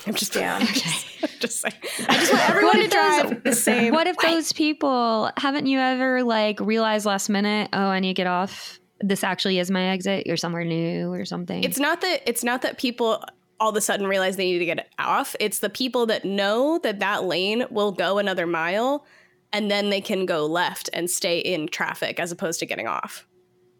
I'm 0.05 0.13
just 0.15 0.33
Damn. 0.33 0.61
I'm 0.61 0.67
just, 0.67 1.05
I'm 1.23 1.29
just 1.39 1.61
saying. 1.61 1.73
I 2.09 2.17
just 2.17 2.33
want 2.33 2.49
everyone 2.49 2.75
to 2.75 2.81
if 2.83 2.91
those- 2.91 3.21
drive 3.29 3.43
the 3.43 3.53
same. 3.55 3.93
what 3.93 4.07
if 4.07 4.17
those 4.17 4.51
people 4.53 5.31
haven't 5.37 5.65
you 5.67 5.79
ever 5.79 6.23
like 6.23 6.59
realized 6.59 7.05
last 7.05 7.29
minute, 7.29 7.69
oh, 7.73 7.77
I 7.79 7.99
need 7.99 8.09
to 8.09 8.13
get 8.13 8.27
off? 8.27 8.79
This 8.99 9.23
actually 9.23 9.59
is 9.59 9.69
my 9.71 9.89
exit. 9.89 10.27
You're 10.27 10.37
somewhere 10.37 10.63
new 10.65 11.11
or 11.11 11.25
something. 11.25 11.63
It's 11.63 11.79
not 11.79 12.01
that 12.01 12.21
it's 12.25 12.43
not 12.43 12.61
that 12.63 12.77
people 12.77 13.23
all 13.59 13.69
of 13.69 13.75
a 13.75 13.81
sudden 13.81 14.07
realize 14.07 14.35
they 14.35 14.45
need 14.51 14.59
to 14.59 14.65
get 14.65 14.89
off. 14.99 15.35
It's 15.39 15.59
the 15.59 15.69
people 15.69 16.05
that 16.07 16.25
know 16.25 16.79
that 16.83 16.99
that 16.99 17.23
lane 17.23 17.65
will 17.69 17.91
go 17.91 18.17
another 18.17 18.45
mile, 18.47 19.05
and 19.53 19.69
then 19.71 19.89
they 19.89 20.01
can 20.01 20.25
go 20.25 20.45
left 20.45 20.89
and 20.93 21.09
stay 21.09 21.39
in 21.39 21.67
traffic 21.67 22.19
as 22.19 22.31
opposed 22.31 22.59
to 22.59 22.65
getting 22.65 22.87
off. 22.87 23.25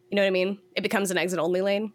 You 0.10 0.16
know 0.18 0.22
what 0.22 0.28
I 0.28 0.32
mean? 0.32 0.60
It 0.76 0.82
becomes 0.82 1.10
an 1.12 1.18
exit 1.18 1.40
only 1.40 1.62
lane. 1.62 1.92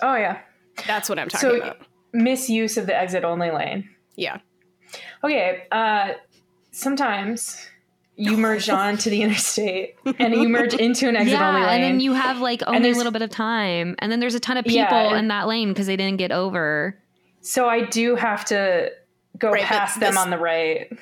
Oh 0.00 0.16
yeah. 0.16 0.40
That's 0.86 1.08
what 1.08 1.18
I'm 1.18 1.28
talking 1.28 1.50
So 1.50 1.56
about. 1.56 1.76
Misuse 2.12 2.76
of 2.76 2.86
the 2.86 2.96
exit 2.96 3.24
only 3.24 3.50
lane. 3.50 3.88
Yeah. 4.16 4.38
Okay. 5.24 5.64
Uh, 5.72 6.12
sometimes 6.70 7.56
you 8.16 8.36
merge 8.36 8.68
onto 8.68 9.10
the 9.10 9.22
interstate 9.22 9.96
and 10.18 10.34
you 10.34 10.48
merge 10.48 10.74
into 10.74 11.08
an 11.08 11.16
exit 11.16 11.32
yeah, 11.32 11.48
only 11.48 11.60
lane. 11.62 11.70
and 11.70 11.82
then 11.84 12.00
you 12.00 12.12
have 12.12 12.40
like 12.40 12.62
only 12.66 12.90
a 12.90 12.94
little 12.94 13.12
bit 13.12 13.22
of 13.22 13.30
time, 13.30 13.94
and 14.00 14.12
then 14.12 14.20
there's 14.20 14.34
a 14.34 14.40
ton 14.40 14.56
of 14.56 14.64
people 14.64 14.82
Yeah. 14.82 15.16
in 15.18 15.28
that 15.28 15.46
lane 15.48 15.68
because 15.68 15.86
they 15.86 15.96
didn't 15.96 16.18
get 16.18 16.32
over. 16.32 16.98
so 17.40 17.68
I 17.68 17.84
do 17.86 18.14
have 18.14 18.44
to 18.46 18.90
go 19.38 19.50
Right, 19.50 19.62
past 19.64 19.98
them 19.98 20.12
this- 20.12 20.20
on 20.20 20.30
the 20.30 20.38
right. 20.38 20.92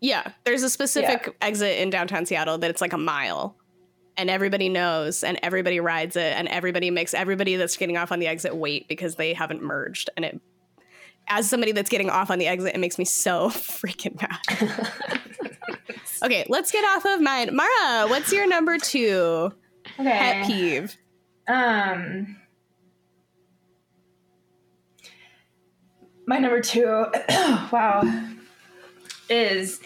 Yeah, 0.00 0.32
there's 0.44 0.62
a 0.62 0.68
specific 0.70 1.34
exit 1.40 1.78
in 1.78 1.88
downtown 1.90 2.26
Seattle 2.26 2.58
that 2.58 2.70
it's 2.70 2.80
like 2.82 2.92
a 2.92 2.98
mile. 2.98 3.56
And 4.16 4.30
everybody 4.30 4.68
knows 4.68 5.24
and 5.24 5.38
everybody 5.42 5.80
rides 5.80 6.16
it 6.16 6.36
and 6.36 6.46
everybody 6.48 6.90
makes 6.90 7.14
everybody 7.14 7.56
that's 7.56 7.76
getting 7.76 7.96
off 7.96 8.12
on 8.12 8.20
the 8.20 8.28
exit 8.28 8.54
wait 8.54 8.86
because 8.86 9.16
they 9.16 9.34
haven't 9.34 9.62
merged 9.62 10.08
and 10.16 10.24
it 10.24 10.40
as 11.26 11.48
somebody 11.48 11.72
that's 11.72 11.88
getting 11.88 12.10
off 12.10 12.30
on 12.30 12.38
the 12.38 12.46
exit 12.46 12.74
it 12.74 12.78
makes 12.78 12.98
me 12.98 13.04
so 13.04 13.48
freaking 13.48 14.20
mad. 14.20 15.58
okay, 16.22 16.44
let's 16.48 16.70
get 16.70 16.84
off 16.84 17.04
of 17.06 17.20
mine. 17.20 17.54
Mara, 17.54 18.06
what's 18.08 18.32
your 18.32 18.46
number 18.46 18.78
2 18.78 19.52
okay. 19.98 20.04
pet 20.04 20.46
peeve? 20.46 20.96
Um, 21.48 22.36
my 26.26 26.38
number 26.38 26.60
two, 26.60 27.06
wow, 27.70 28.02
is 29.28 29.80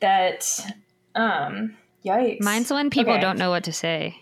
that 0.00 0.74
um, 1.14 1.76
yikes. 2.08 2.40
Mine's 2.40 2.70
when 2.72 2.90
people 2.90 3.12
Okay. 3.14 3.20
don't 3.22 3.38
know 3.38 3.50
what 3.50 3.64
to 3.64 3.72
say. 3.72 4.16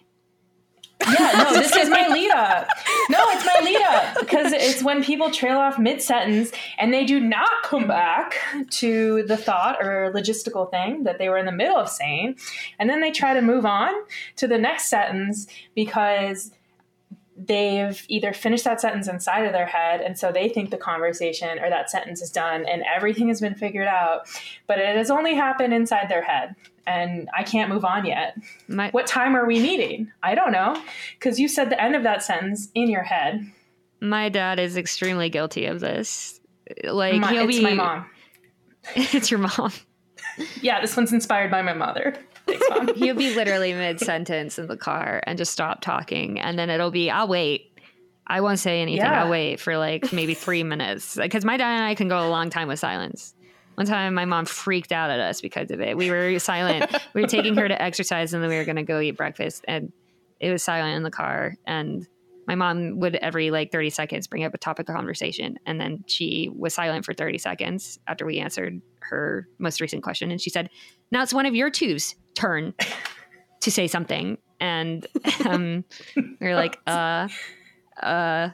Yeah, 1.06 1.44
no, 1.44 1.52
this 1.60 1.76
is 1.76 1.88
my 1.88 2.08
lead 2.08 2.30
up. 2.32 2.66
No, 3.10 3.18
it's 3.28 3.44
my 3.44 3.60
lead 3.64 3.80
up 3.82 4.18
because 4.18 4.52
it's 4.52 4.82
when 4.82 5.04
people 5.04 5.30
trail 5.30 5.58
off 5.58 5.78
mid 5.78 6.00
sentence 6.02 6.50
and 6.78 6.92
they 6.92 7.04
do 7.04 7.20
not 7.20 7.50
come 7.62 7.86
back 7.86 8.36
to 8.70 9.22
the 9.24 9.36
thought 9.36 9.76
or 9.80 10.10
logistical 10.12 10.68
thing 10.70 11.04
that 11.04 11.18
they 11.18 11.28
were 11.28 11.38
in 11.38 11.46
the 11.46 11.52
middle 11.52 11.76
of 11.76 11.88
saying. 11.88 12.36
And 12.78 12.88
then 12.90 13.00
they 13.02 13.10
try 13.12 13.34
to 13.34 13.42
move 13.42 13.64
on 13.66 13.92
to 14.36 14.48
the 14.48 14.58
next 14.58 14.86
sentence 14.88 15.46
because 15.74 16.50
they've 17.36 18.02
either 18.08 18.32
finished 18.32 18.64
that 18.64 18.80
sentence 18.80 19.06
inside 19.06 19.44
of 19.44 19.52
their 19.52 19.66
head 19.66 20.00
and 20.00 20.18
so 20.18 20.32
they 20.32 20.48
think 20.48 20.70
the 20.70 20.78
conversation 20.78 21.58
or 21.58 21.68
that 21.68 21.90
sentence 21.90 22.22
is 22.22 22.30
done 22.30 22.64
and 22.64 22.82
everything 22.92 23.28
has 23.28 23.42
been 23.42 23.54
figured 23.54 23.86
out, 23.86 24.26
but 24.66 24.78
it 24.78 24.96
has 24.96 25.10
only 25.10 25.34
happened 25.34 25.74
inside 25.74 26.08
their 26.08 26.22
head. 26.22 26.56
And 26.86 27.28
I 27.36 27.42
can't 27.42 27.68
move 27.68 27.84
on 27.84 28.06
yet 28.06 28.36
My, 28.68 28.90
what 28.90 29.06
time 29.08 29.34
are 29.34 29.44
we 29.46 29.58
meeting? 29.60 30.12
I 30.22 30.34
don't 30.36 30.52
know. 30.52 30.80
Because 31.18 31.40
you 31.40 31.48
said 31.48 31.68
the 31.70 31.82
end 31.82 31.96
of 31.96 32.04
that 32.04 32.22
sentence 32.22 32.68
in 32.74 32.88
your 32.88 33.02
head. 33.02 33.44
my 34.00 34.28
dad 34.28 34.58
is 34.60 34.76
extremely 34.76 35.28
guilty 35.28 35.66
of 35.66 35.80
this. 35.80 36.40
Like 36.84 37.20
My- 37.20 37.32
he'll 37.32 37.48
it's 37.48 37.58
be 37.58 37.62
my 37.62 37.74
mom. 37.74 38.06
it's 38.94 39.30
your 39.30 39.40
mom. 39.40 39.72
Yeah, 40.60 40.80
this 40.80 40.96
one's 40.96 41.12
inspired 41.12 41.50
by 41.50 41.62
my 41.62 41.72
mother. 41.72 42.14
Thanks, 42.46 42.64
mom. 42.70 42.88
He'll 42.94 43.14
be 43.16 43.34
literally 43.34 43.72
mid 43.72 43.98
sentence 44.00 44.58
in 44.58 44.66
the 44.66 44.76
car 44.76 45.22
and 45.26 45.38
just 45.38 45.50
stop 45.50 45.80
talking, 45.80 46.38
and 46.38 46.58
then 46.58 46.70
it'll 46.70 46.90
be 46.90 47.10
I'll 47.10 47.26
wait. 47.26 47.72
I 48.26 48.40
won't 48.40 48.58
say 48.58 48.82
anything. 48.82 49.04
Yeah. 49.04 49.22
I'll 49.22 49.30
wait 49.30 49.60
for 49.60 49.78
like 49.78 50.12
maybe 50.12 50.34
three 50.34 50.62
minutes 50.62 51.16
because 51.16 51.44
my 51.44 51.56
dad 51.56 51.74
and 51.76 51.84
I 51.84 51.94
can 51.94 52.08
go 52.08 52.26
a 52.26 52.28
long 52.28 52.50
time 52.50 52.68
with 52.68 52.78
silence. 52.78 53.34
One 53.76 53.86
time, 53.86 54.14
my 54.14 54.24
mom 54.24 54.46
freaked 54.46 54.90
out 54.90 55.10
at 55.10 55.20
us 55.20 55.40
because 55.40 55.70
of 55.70 55.80
it. 55.80 55.96
We 55.96 56.10
were 56.10 56.38
silent. 56.38 56.94
we 57.14 57.22
were 57.22 57.28
taking 57.28 57.54
her 57.56 57.68
to 57.68 57.80
exercise, 57.80 58.34
and 58.34 58.42
then 58.42 58.50
we 58.50 58.56
were 58.56 58.64
going 58.64 58.76
to 58.76 58.82
go 58.82 59.00
eat 59.00 59.16
breakfast, 59.16 59.64
and 59.68 59.92
it 60.40 60.50
was 60.50 60.62
silent 60.62 60.96
in 60.96 61.02
the 61.02 61.10
car. 61.10 61.56
And 61.66 62.06
my 62.46 62.54
mom 62.54 63.00
would 63.00 63.16
every 63.16 63.50
like 63.50 63.72
30 63.72 63.90
seconds 63.90 64.26
bring 64.26 64.44
up 64.44 64.54
a 64.54 64.58
topic 64.58 64.88
of 64.88 64.94
conversation 64.94 65.58
and 65.66 65.80
then 65.80 66.04
she 66.06 66.50
was 66.54 66.74
silent 66.74 67.04
for 67.04 67.12
30 67.12 67.38
seconds 67.38 67.98
after 68.06 68.24
we 68.24 68.38
answered 68.38 68.80
her 69.00 69.48
most 69.58 69.80
recent 69.80 70.02
question 70.02 70.30
and 70.30 70.40
she 70.40 70.50
said 70.50 70.70
now 71.10 71.22
it's 71.22 71.34
one 71.34 71.46
of 71.46 71.54
your 71.54 71.70
two's 71.70 72.14
turn 72.34 72.72
to 73.60 73.70
say 73.70 73.86
something 73.86 74.38
and 74.60 75.06
um, 75.46 75.84
we 76.16 76.36
were 76.40 76.54
like 76.54 76.78
uh 76.86 77.28
uh 78.00 78.50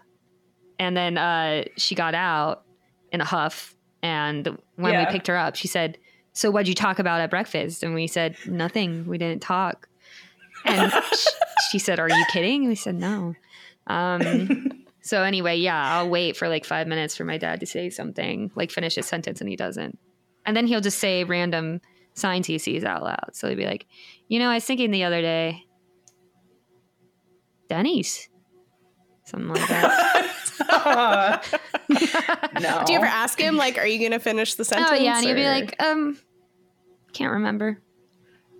and 0.78 0.96
then 0.96 1.18
uh 1.18 1.64
she 1.76 1.94
got 1.94 2.14
out 2.14 2.64
in 3.12 3.20
a 3.20 3.24
huff 3.24 3.74
and 4.02 4.58
when 4.76 4.92
Yeah. 4.92 5.06
we 5.06 5.12
picked 5.12 5.26
her 5.28 5.36
up 5.36 5.56
she 5.56 5.68
said 5.68 5.98
so 6.34 6.50
what'd 6.50 6.66
you 6.68 6.74
talk 6.74 6.98
about 6.98 7.20
at 7.20 7.28
breakfast? 7.28 7.82
And 7.82 7.92
we 7.94 8.06
said 8.06 8.36
nothing. 8.46 9.06
We 9.06 9.18
didn't 9.18 9.42
talk. 9.42 9.86
And 10.64 10.90
sh- 10.90 11.26
she 11.70 11.78
said 11.78 12.00
are 12.00 12.08
you 12.08 12.24
kidding? 12.32 12.66
We 12.68 12.74
said 12.74 12.94
no. 12.94 13.34
Um 13.86 14.70
so 15.02 15.22
anyway 15.24 15.56
yeah 15.56 15.96
i'll 15.98 16.08
wait 16.08 16.36
for 16.36 16.48
like 16.48 16.64
five 16.64 16.86
minutes 16.86 17.16
for 17.16 17.24
my 17.24 17.36
dad 17.36 17.58
to 17.60 17.66
say 17.66 17.90
something 17.90 18.50
like 18.54 18.70
finish 18.70 18.94
his 18.94 19.04
sentence 19.06 19.40
and 19.40 19.50
he 19.50 19.56
doesn't. 19.56 19.98
And 20.46 20.56
then 20.56 20.66
he'll 20.66 20.80
just 20.80 20.98
say 20.98 21.24
random 21.24 21.80
signs 22.14 22.46
he 22.46 22.58
sees 22.58 22.84
out 22.84 23.02
loud. 23.02 23.30
So 23.32 23.48
he'll 23.48 23.56
be 23.56 23.66
like 23.66 23.86
you 24.28 24.38
know 24.38 24.48
i 24.48 24.54
was 24.54 24.64
thinking 24.64 24.90
the 24.90 25.04
other 25.04 25.20
day 25.20 25.64
denny's 27.68 28.28
something 29.24 29.48
like 29.48 29.68
that 29.68 31.42
no. 32.60 32.82
Do 32.86 32.92
you 32.92 32.98
ever 32.98 33.06
ask 33.06 33.38
him 33.40 33.56
like, 33.56 33.78
"Are 33.78 33.86
you 33.86 34.00
gonna 34.08 34.20
finish 34.20 34.54
the 34.54 34.64
sentence?" 34.64 34.90
oh 34.90 34.94
yeah 34.94 35.16
and 35.16 35.26
he'll 35.26 35.34
be 35.34 35.46
like 35.46 35.80
um 35.82 36.18
can't 37.12 37.32
remember 37.32 37.78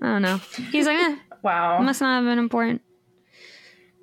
i 0.03 0.07
don't 0.07 0.22
know 0.22 0.37
he's 0.70 0.87
like 0.87 0.98
eh, 0.98 1.16
Wow. 1.42 1.81
must 1.81 2.01
not 2.01 2.16
have 2.16 2.25
been 2.25 2.38
important 2.38 2.83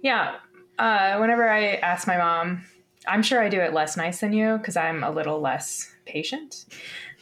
Yeah. 0.02 0.36
Uh, 0.78 1.17
whenever 1.17 1.50
I 1.50 1.74
ask 1.76 2.08
my 2.08 2.17
mom, 2.17 2.63
I'm 3.06 3.22
sure 3.22 3.43
I 3.43 3.50
do 3.50 3.60
it 3.60 3.74
less 3.74 3.98
nice 3.98 4.22
than 4.22 4.32
you 4.32 4.58
because 4.58 4.78
I'm 4.78 5.04
a 5.04 5.12
little 5.12 5.41
less 5.41 5.93
patient. 6.06 6.65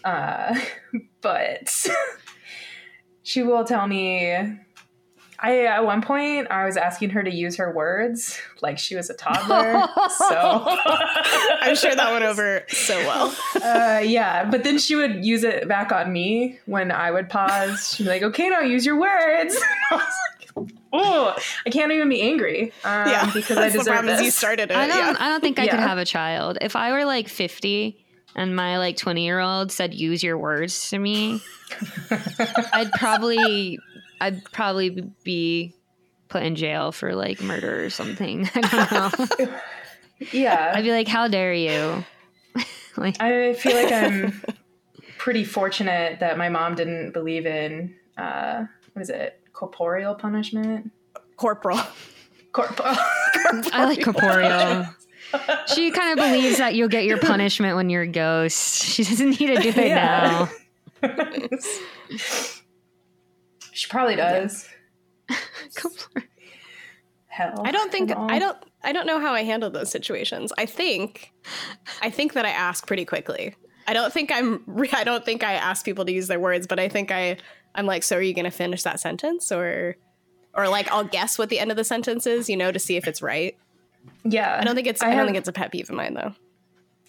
Uh, 0.03 0.55
but 1.21 1.67
she 3.23 3.41
will 3.41 3.63
tell 3.63 3.87
me. 3.87 4.59
I 5.39 5.65
at 5.65 5.85
one 5.85 6.01
point 6.01 6.47
I 6.49 6.65
was 6.65 6.77
asking 6.77 7.11
her 7.11 7.21
to 7.21 7.31
use 7.31 7.57
her 7.57 7.71
words 7.71 8.39
like 8.61 8.79
she 8.79 8.95
was 8.95 9.09
a 9.09 9.13
toddler. 9.13 9.87
so 10.09 10.65
I'm 11.61 11.75
sure 11.75 11.95
that 11.95 12.11
went 12.11 12.23
over 12.23 12.63
so 12.69 12.97
well. 12.99 13.35
uh, 13.63 13.99
yeah, 13.99 14.49
but 14.49 14.63
then 14.63 14.79
she 14.79 14.95
would 14.95 15.23
use 15.23 15.43
it 15.43 15.67
back 15.67 15.91
on 15.91 16.11
me 16.11 16.59
when 16.65 16.91
I 16.91 17.11
would 17.11 17.29
pause. 17.29 17.93
She'd 17.95 18.03
be 18.03 18.09
like, 18.09 18.23
"Okay, 18.23 18.49
now 18.49 18.61
use 18.61 18.85
your 18.85 18.99
words." 18.99 19.55
I 19.91 19.95
was 19.95 20.13
like, 20.55 20.69
"Oh, 20.91 21.35
I 21.65 21.69
can't 21.69 21.91
even 21.91 22.09
be 22.09 22.21
angry 22.21 22.71
um, 22.83 23.07
yeah, 23.07 23.29
because 23.31 23.57
I 23.57 23.61
that's 23.61 23.73
the 23.73 23.79
deserve 23.79 23.93
problem 23.93 24.13
is 24.13 24.19
this." 24.19 24.25
you 24.25 24.31
started 24.31 24.71
it. 24.71 24.77
I 24.77 24.87
don't. 24.87 24.97
yeah. 24.97 25.15
I 25.19 25.29
don't 25.29 25.41
think 25.41 25.59
I 25.59 25.67
could 25.67 25.79
have 25.79 25.99
a 25.99 26.05
child. 26.05 26.57
If 26.61 26.75
I 26.75 26.91
were 26.93 27.05
like 27.05 27.27
fifty 27.27 28.03
and 28.35 28.55
my 28.55 28.79
like 28.79 28.97
twenty 28.97 29.23
year 29.23 29.39
old 29.39 29.71
said, 29.71 29.93
"Use 29.93 30.23
your 30.23 30.37
words 30.37 30.89
to 30.89 30.97
me," 30.97 31.41
I'd 32.73 32.91
probably, 32.93 33.79
I'd 34.21 34.43
probably 34.51 35.09
be 35.23 35.73
put 36.29 36.43
in 36.43 36.55
jail 36.55 36.91
for 36.91 37.15
like 37.15 37.41
murder 37.41 37.83
or 37.85 37.89
something. 37.89 38.49
I 38.55 38.61
don't 38.61 39.39
know. 39.39 39.59
yeah, 40.31 40.73
I'd 40.75 40.83
be 40.83 40.91
like, 40.91 41.07
"How 41.07 41.27
dare 41.27 41.53
you!" 41.53 42.03
like, 42.97 43.21
I 43.21 43.53
feel 43.53 43.75
like 43.75 43.91
I'm 43.91 44.41
pretty 45.17 45.43
fortunate 45.43 46.19
that 46.19 46.37
my 46.37 46.49
mom 46.49 46.75
didn't 46.75 47.11
believe 47.11 47.45
in 47.45 47.95
uh, 48.17 48.65
what 48.93 49.01
is 49.01 49.09
it, 49.09 49.39
corporeal 49.53 50.15
punishment. 50.15 50.91
Corporal. 51.35 51.79
Corporal. 52.51 52.95
I 53.71 53.85
like 53.85 54.03
corporeal. 54.03 54.87
She 55.75 55.91
kind 55.91 56.17
of 56.17 56.25
believes 56.25 56.57
that 56.57 56.73
you'll 56.73 56.87
get 56.87 57.03
your 57.05 57.19
punishment 57.19 57.75
when 57.75 57.89
you're 57.89 58.03
a 58.03 58.07
ghost. 58.07 58.81
She 58.83 59.03
doesn't 59.03 59.39
need 59.39 59.47
to 59.47 59.61
do 59.61 59.69
it 59.69 59.87
Yeah. 59.87 60.47
now. 61.03 61.09
She 63.77 63.87
probably 63.89 64.15
does. 64.15 64.67
Corporeal. 65.75 66.27
Hell, 67.27 67.61
I 67.63 67.71
don't 67.71 67.91
think. 67.91 68.11
I 68.11 68.39
don't 68.39 68.57
I 68.83 68.91
don't 68.91 69.05
know 69.05 69.19
how 69.19 69.33
I 69.33 69.43
handle 69.43 69.69
those 69.69 69.91
situations. 69.91 70.51
I 70.57 70.65
think 70.65 71.31
I 72.01 72.09
think 72.09 72.33
that 72.33 72.43
I 72.43 72.49
ask 72.49 72.87
pretty 72.87 73.05
quickly. 73.05 73.55
I 73.85 73.93
don't 73.93 74.11
think 74.11 74.31
I'm 74.33 74.63
re- 74.67 74.89
I 74.91 75.03
don't 75.03 75.23
think 75.23 75.43
I 75.43 75.53
ask 75.53 75.85
people 75.85 76.05
to 76.05 76.11
use 76.11 76.27
their 76.27 76.39
words, 76.39 76.65
but 76.65 76.79
I 76.79 76.89
think 76.89 77.11
I 77.11 77.37
I'm 77.75 77.85
like, 77.85 78.01
so 78.01 78.17
are 78.17 78.21
you 78.21 78.33
going 78.33 78.45
to 78.45 78.51
finish 78.51 78.81
that 78.81 78.99
sentence 78.99 79.51
or 79.51 79.95
or 80.55 80.67
like 80.67 80.91
I'll 80.91 81.03
guess 81.03 81.37
what 81.37 81.49
the 81.49 81.59
end 81.59 81.69
of 81.69 81.77
the 81.77 81.83
sentence 81.83 82.25
is, 82.25 82.49
you 82.49 82.57
know, 82.57 82.71
to 82.71 82.79
see 82.79 82.97
if 82.97 83.07
it's 83.07 83.21
right. 83.21 83.55
Yeah, 84.23 84.57
I 84.59 84.63
don't 84.63 84.73
think 84.73 84.87
it's 84.87 85.03
I, 85.03 85.11
I 85.11 85.15
don't 85.15 85.27
think 85.27 85.37
it's 85.37 85.49
a 85.49 85.53
pet 85.53 85.71
peeve 85.71 85.91
of 85.91 85.95
mine 85.95 86.15
though. 86.15 86.33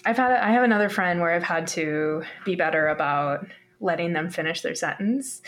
I've 0.04 0.18
had 0.18 0.32
I 0.32 0.50
have 0.50 0.64
another 0.64 0.90
friend 0.90 1.20
where 1.20 1.32
I've 1.32 1.42
had 1.42 1.66
to 1.68 2.24
be 2.44 2.56
better 2.56 2.88
about 2.88 3.46
letting 3.80 4.12
them 4.12 4.28
finish 4.28 4.60
their 4.60 4.74
sentence 4.74 5.40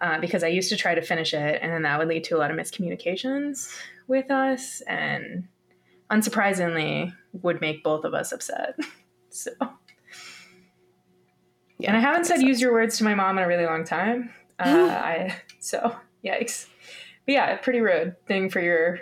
uh, 0.00 0.18
because 0.20 0.42
I 0.44 0.48
used 0.48 0.68
to 0.70 0.76
try 0.76 0.94
to 0.94 1.02
finish 1.02 1.34
it, 1.34 1.58
and 1.62 1.72
then 1.72 1.82
that 1.82 1.98
would 1.98 2.08
lead 2.08 2.24
to 2.24 2.36
a 2.36 2.38
lot 2.38 2.50
of 2.50 2.56
miscommunications 2.56 3.74
with 4.06 4.30
us, 4.30 4.80
and 4.82 5.48
unsurprisingly, 6.10 7.12
would 7.42 7.60
make 7.60 7.82
both 7.84 8.04
of 8.04 8.14
us 8.14 8.32
upset. 8.32 8.74
So, 9.30 9.50
Yeah. 11.78 11.88
and 11.90 11.96
I 11.96 12.00
haven't 12.00 12.24
said 12.24 12.40
use 12.42 12.60
your 12.60 12.72
words 12.72 12.96
to 12.98 13.04
my 13.04 13.14
mom 13.14 13.38
in 13.38 13.44
a 13.44 13.46
really 13.48 13.66
long 13.66 13.84
time. 13.84 14.32
Uh, 14.60 14.88
I 14.90 15.36
so 15.60 15.94
yikes, 16.24 16.66
but 17.24 17.32
yeah, 17.32 17.56
pretty 17.58 17.80
rude 17.80 18.16
thing 18.26 18.50
for 18.50 18.58
your 18.58 18.98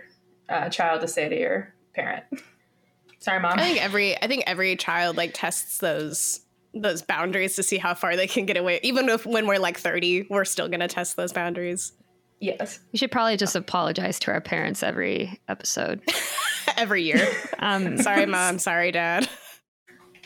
uh, 0.51 0.69
child 0.69 1.01
to 1.01 1.09
say 1.09 1.31
to 1.31 1.39
your 1.39 1.73
parent. 1.95 2.25
Sorry, 3.21 3.41
mom. 3.41 3.59
I 3.59 3.63
think 3.63 3.83
every 3.83 4.23
I 4.23 4.27
think 4.27 4.45
every 4.47 4.77
child 4.77 5.17
like 5.17 5.31
tests 5.33 5.79
those 5.79 6.41
those 6.83 7.03
boundaries 7.03 7.57
to 7.57 7.63
see 7.63 7.79
how 7.79 7.95
far 7.95 8.17
they 8.17 8.27
can 8.27 8.47
get 8.47 8.57
away. 8.57 8.81
Even 8.83 9.09
if 9.09 9.27
when 9.27 9.47
we're 9.47 9.59
like 9.59 9.79
30, 9.79 10.27
we're 10.31 10.45
still 10.45 10.69
going 10.69 10.81
to 10.81 10.89
test 10.89 11.17
those 11.17 11.33
boundaries 11.33 11.93
yes. 12.41 12.81
We 12.93 12.99
should 12.99 13.11
probably 13.11 13.37
just 13.37 13.57
apologize 13.57 14.19
to 14.21 14.31
our 14.33 14.41
parents 14.41 14.83
every 14.83 15.41
episode. 15.49 16.03
every 16.77 17.03
year. 17.03 17.27
Um, 17.59 17.97
sorry 18.03 18.27
mom, 18.27 18.59
sorry 18.59 18.93
dad. 18.93 19.29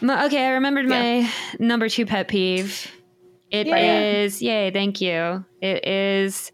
okay, 0.02 0.46
I 0.46 0.50
remembered 0.50 0.86
my 0.88 1.30
number 1.58 1.88
two 1.88 2.06
pet 2.06 2.28
peeve. 2.28 2.90
It 3.50 3.66
is 3.66 4.40
Yeah. 4.40 4.64
yay, 4.64 4.70
thank 4.70 5.00
you. 5.00 5.44
It 5.60 5.86
is 5.86 6.52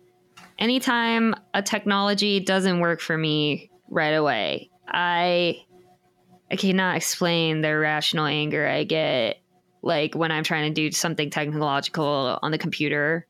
anytime 0.58 1.34
a 1.52 1.62
technology 1.62 2.40
doesn't 2.40 2.80
work 2.80 3.00
for 3.00 3.16
me 3.16 3.70
right 3.88 4.14
away. 4.14 4.70
I 4.88 5.62
I 6.50 6.56
cannot 6.56 6.96
explain 6.96 7.60
the 7.60 7.68
irrational 7.68 8.26
anger 8.26 8.66
I 8.66 8.84
get 8.84 9.38
like 9.86 10.14
when 10.14 10.32
I'm 10.32 10.44
trying 10.44 10.72
to 10.72 10.74
do 10.74 10.92
something 10.92 11.30
technological 11.30 12.38
on 12.42 12.50
the 12.50 12.58
computer 12.58 13.26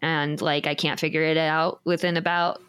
and 0.00 0.40
like 0.40 0.66
I 0.66 0.74
can't 0.74 0.98
figure 1.00 1.22
it 1.22 1.36
out 1.36 1.80
within 1.84 2.16
about 2.16 2.62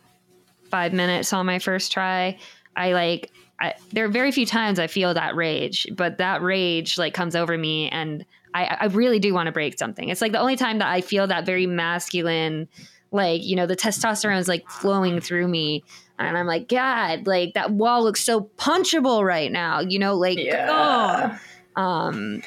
five 0.69 0.91
minutes 0.91 1.31
on 1.31 1.45
my 1.45 1.59
first 1.59 1.91
try. 1.91 2.37
I 2.75 2.93
like 2.93 3.31
I, 3.59 3.75
there 3.91 4.05
are 4.05 4.09
very 4.09 4.31
few 4.31 4.47
times 4.47 4.79
I 4.79 4.87
feel 4.87 5.13
that 5.13 5.35
rage, 5.35 5.85
but 5.95 6.17
that 6.17 6.41
rage 6.41 6.97
like 6.97 7.13
comes 7.13 7.35
over 7.35 7.55
me 7.57 7.89
and 7.89 8.25
I, 8.55 8.77
I 8.81 8.85
really 8.87 9.19
do 9.19 9.33
want 9.35 9.45
to 9.45 9.51
break 9.51 9.77
something. 9.77 10.09
It's 10.09 10.19
like 10.19 10.31
the 10.31 10.39
only 10.39 10.55
time 10.55 10.79
that 10.79 10.87
I 10.89 11.01
feel 11.01 11.27
that 11.27 11.45
very 11.45 11.67
masculine, 11.67 12.67
like, 13.11 13.43
you 13.43 13.55
know, 13.55 13.67
the 13.67 13.77
testosterone 13.77 14.39
is 14.39 14.47
like 14.47 14.67
flowing 14.67 15.21
through 15.21 15.47
me. 15.47 15.83
And 16.17 16.37
I'm 16.37 16.47
like, 16.47 16.67
God, 16.67 17.27
like 17.27 17.53
that 17.53 17.71
wall 17.71 18.03
looks 18.03 18.23
so 18.23 18.49
punchable 18.57 19.23
right 19.23 19.51
now, 19.51 19.79
you 19.79 19.99
know, 19.99 20.15
like, 20.15 20.39
Yeah. 20.39 21.37
oh. 21.77 21.81
Um, 21.81 22.41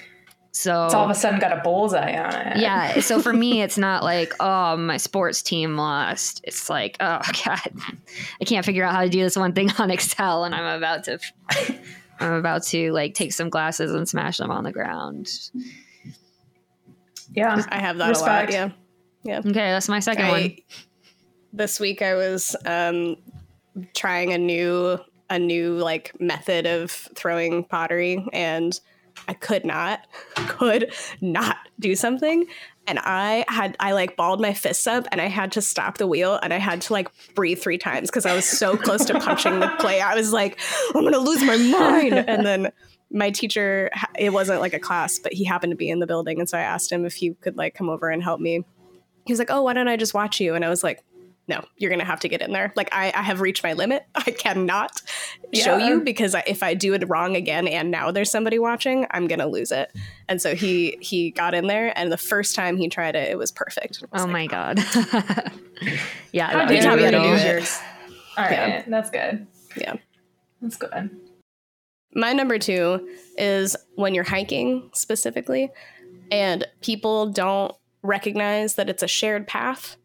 so 0.56 0.84
It's 0.84 0.94
all 0.94 1.04
of 1.04 1.10
a 1.10 1.14
sudden 1.16 1.40
got 1.40 1.50
a 1.52 1.60
bullseye 1.62 2.16
on 2.16 2.32
it. 2.32 2.58
yeah. 2.58 3.00
So 3.00 3.20
for 3.20 3.32
me, 3.32 3.60
it's 3.66 3.76
not 3.76 4.04
like, 4.04 4.32
oh, 4.38 4.76
my 4.76 4.96
sports 4.98 5.42
team 5.42 5.76
lost. 5.76 6.40
It's 6.44 6.70
like, 6.70 6.96
oh 7.00 7.20
God, 7.44 7.60
I 8.40 8.44
can't 8.44 8.64
figure 8.64 8.84
out 8.84 8.94
how 8.94 9.02
to 9.02 9.08
do 9.08 9.20
this 9.20 9.34
one 9.36 9.52
thing 9.52 9.70
on 9.78 9.90
Excel, 9.90 10.44
and 10.44 10.54
I'm 10.54 10.78
about 10.78 11.04
to, 11.04 11.18
I'm 12.20 12.34
about 12.34 12.62
to 12.66 12.92
like 12.92 13.14
take 13.14 13.32
some 13.32 13.48
glasses 13.50 13.92
and 13.92 14.08
smash 14.08 14.36
them 14.36 14.52
on 14.52 14.62
the 14.62 14.70
ground. 14.72 15.28
Yeah. 17.32 17.60
I 17.68 17.80
have 17.80 17.98
that 17.98 18.08
Respect. 18.10 18.52
a 18.54 18.56
lot. 18.60 18.70
Yeah. 19.24 19.40
Yeah. 19.42 19.50
Okay, 19.50 19.52
that's 19.52 19.88
my 19.88 20.00
second 20.00 20.24
I- 20.26 20.30
one. 20.30 20.56
This 21.52 21.78
week 21.80 22.02
I 22.02 22.14
was 22.14 22.54
um, 22.66 23.16
trying 23.94 24.32
a 24.32 24.38
new 24.38 24.98
a 25.30 25.38
new 25.38 25.74
like 25.74 26.12
method 26.20 26.66
of 26.66 26.90
throwing 26.90 27.64
pottery 27.64 28.24
and 28.32 28.78
I 29.28 29.34
could 29.34 29.64
not 29.64 30.06
could 30.34 30.92
not 31.20 31.56
do 31.80 31.94
something 31.94 32.46
and 32.86 32.98
I 32.98 33.44
had 33.48 33.76
I 33.80 33.92
like 33.92 34.16
balled 34.16 34.40
my 34.40 34.52
fists 34.52 34.86
up 34.86 35.06
and 35.10 35.20
I 35.20 35.26
had 35.26 35.52
to 35.52 35.62
stop 35.62 35.98
the 35.98 36.06
wheel 36.06 36.38
and 36.42 36.52
I 36.52 36.58
had 36.58 36.82
to 36.82 36.92
like 36.92 37.08
breathe 37.34 37.60
three 37.60 37.78
times 37.78 38.10
because 38.10 38.26
I 38.26 38.34
was 38.34 38.44
so 38.44 38.76
close 38.76 39.04
to 39.06 39.18
punching 39.18 39.60
the 39.60 39.68
play. 39.78 40.00
I 40.00 40.14
was 40.14 40.32
like, 40.32 40.60
I'm 40.94 41.02
gonna 41.04 41.18
lose 41.18 41.42
my 41.42 41.56
mind. 41.56 42.14
And 42.14 42.44
then 42.44 42.72
my 43.10 43.30
teacher, 43.30 43.90
it 44.18 44.32
wasn't 44.32 44.60
like 44.60 44.74
a 44.74 44.78
class, 44.78 45.18
but 45.18 45.32
he 45.32 45.44
happened 45.44 45.70
to 45.70 45.76
be 45.76 45.88
in 45.88 46.00
the 46.00 46.06
building, 46.06 46.40
and 46.40 46.48
so 46.48 46.58
I 46.58 46.62
asked 46.62 46.90
him 46.90 47.04
if 47.04 47.14
he 47.14 47.34
could 47.34 47.56
like 47.56 47.74
come 47.74 47.88
over 47.88 48.10
and 48.10 48.22
help 48.22 48.40
me. 48.40 48.64
He 49.24 49.32
was 49.32 49.38
like, 49.38 49.50
"Oh, 49.50 49.62
why 49.62 49.72
don't 49.72 49.88
I 49.88 49.96
just 49.96 50.14
watch 50.14 50.40
you?" 50.40 50.54
And 50.54 50.64
I 50.64 50.68
was 50.68 50.82
like, 50.82 51.02
no, 51.46 51.62
you're 51.76 51.90
gonna 51.90 52.04
have 52.04 52.20
to 52.20 52.28
get 52.28 52.40
in 52.40 52.52
there. 52.52 52.72
Like 52.74 52.88
I, 52.92 53.12
I 53.14 53.22
have 53.22 53.40
reached 53.40 53.62
my 53.62 53.74
limit. 53.74 54.06
I 54.14 54.30
cannot 54.30 55.02
show 55.52 55.76
you 55.76 56.00
because 56.00 56.34
I, 56.34 56.42
if 56.46 56.62
I 56.62 56.74
do 56.74 56.94
it 56.94 57.06
wrong 57.08 57.36
again 57.36 57.68
and 57.68 57.90
now 57.90 58.10
there's 58.10 58.30
somebody 58.30 58.58
watching, 58.58 59.06
I'm 59.10 59.26
gonna 59.26 59.46
lose 59.46 59.70
it. 59.70 59.90
And 60.28 60.40
so 60.40 60.54
he 60.54 60.96
he 61.00 61.30
got 61.30 61.52
in 61.54 61.66
there, 61.66 61.92
and 61.98 62.10
the 62.10 62.16
first 62.16 62.54
time 62.54 62.76
he 62.76 62.88
tried 62.88 63.14
it, 63.14 63.30
it 63.30 63.36
was 63.36 63.52
perfect. 63.52 64.02
I 64.02 64.06
was 64.12 64.22
Oh 64.22 64.24
like, 64.24 64.32
my 64.32 64.46
god. 64.46 64.78
yeah, 66.32 66.46
How 66.50 66.58
that 66.58 66.68
did 66.68 66.76
you 66.76 66.82
taught 66.82 66.96
me 66.98 67.04
how 67.04 67.10
to 67.10 67.20
do 67.20 67.46
yours. 67.46 67.78
All 68.36 68.44
right, 68.44 68.52
Yeah. 68.52 68.84
that's 68.88 69.10
good. 69.10 69.46
Yeah. 69.76 69.94
That's 70.62 70.76
good. 70.76 71.10
My 72.14 72.32
number 72.32 72.58
two 72.58 73.08
is 73.36 73.76
when 73.96 74.14
you're 74.14 74.24
hiking 74.24 74.88
specifically, 74.94 75.70
and 76.30 76.64
people 76.80 77.26
don't 77.30 77.74
recognize 78.02 78.76
that 78.76 78.88
it's 78.88 79.02
a 79.02 79.08
shared 79.08 79.46
path, 79.46 79.96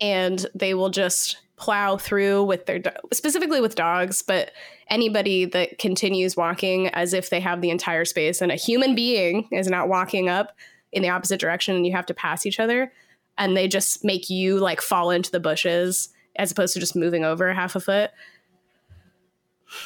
and 0.00 0.46
they 0.54 0.74
will 0.74 0.90
just 0.90 1.38
plow 1.56 1.96
through 1.96 2.44
with 2.44 2.66
their 2.66 2.78
do- 2.78 2.90
specifically 3.12 3.60
with 3.60 3.74
dogs, 3.74 4.22
but 4.22 4.52
anybody 4.88 5.44
that 5.44 5.78
continues 5.78 6.36
walking 6.36 6.86
as 6.88 7.12
if 7.12 7.30
they 7.30 7.40
have 7.40 7.60
the 7.60 7.70
entire 7.70 8.04
space, 8.04 8.40
and 8.40 8.52
a 8.52 8.56
human 8.56 8.94
being 8.94 9.48
is 9.50 9.66
not 9.68 9.88
walking 9.88 10.28
up 10.28 10.56
in 10.92 11.02
the 11.02 11.08
opposite 11.08 11.40
direction, 11.40 11.74
and 11.76 11.84
you 11.86 11.92
have 11.92 12.06
to 12.06 12.14
pass 12.14 12.46
each 12.46 12.60
other, 12.60 12.92
and 13.36 13.56
they 13.56 13.66
just 13.68 14.04
make 14.04 14.30
you 14.30 14.58
like 14.58 14.80
fall 14.80 15.10
into 15.10 15.30
the 15.30 15.40
bushes 15.40 16.10
as 16.36 16.52
opposed 16.52 16.74
to 16.74 16.80
just 16.80 16.94
moving 16.94 17.24
over 17.24 17.52
half 17.52 17.74
a 17.74 17.80
foot. 17.80 18.10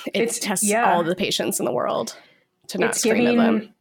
It 0.06 0.14
It's- 0.22 0.38
tests 0.38 0.68
yeah. 0.68 0.92
all 0.94 1.02
the 1.02 1.16
patience 1.16 1.58
in 1.58 1.64
the 1.64 1.72
world 1.72 2.16
to 2.68 2.78
not 2.78 2.90
it's 2.90 2.98
scream 3.00 3.16
giving. 3.24 3.40
at 3.40 3.44
them. 3.44 3.74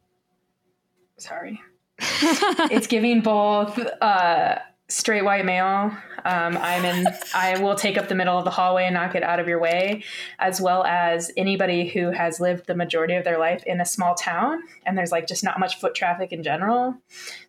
Sorry. 1.18 1.60
it's 2.00 2.86
giving 2.88 3.20
both 3.20 3.78
uh, 4.00 4.56
straight 4.92 5.24
white 5.24 5.44
male. 5.44 5.90
Um, 6.24 6.56
I'm 6.58 6.84
in. 6.84 7.06
I 7.34 7.58
will 7.58 7.74
take 7.74 7.98
up 7.98 8.08
the 8.08 8.14
middle 8.14 8.38
of 8.38 8.44
the 8.44 8.50
hallway 8.50 8.84
and 8.84 8.94
not 8.94 9.12
get 9.12 9.22
out 9.22 9.40
of 9.40 9.48
your 9.48 9.58
way, 9.58 10.04
as 10.38 10.60
well 10.60 10.84
as 10.84 11.30
anybody 11.36 11.88
who 11.88 12.10
has 12.10 12.38
lived 12.38 12.66
the 12.66 12.74
majority 12.76 13.14
of 13.16 13.24
their 13.24 13.38
life 13.38 13.62
in 13.66 13.80
a 13.80 13.84
small 13.84 14.14
town 14.14 14.62
and 14.86 14.96
there's 14.96 15.10
like 15.10 15.26
just 15.26 15.42
not 15.42 15.58
much 15.58 15.80
foot 15.80 15.94
traffic 15.94 16.30
in 16.32 16.42
general. 16.42 16.94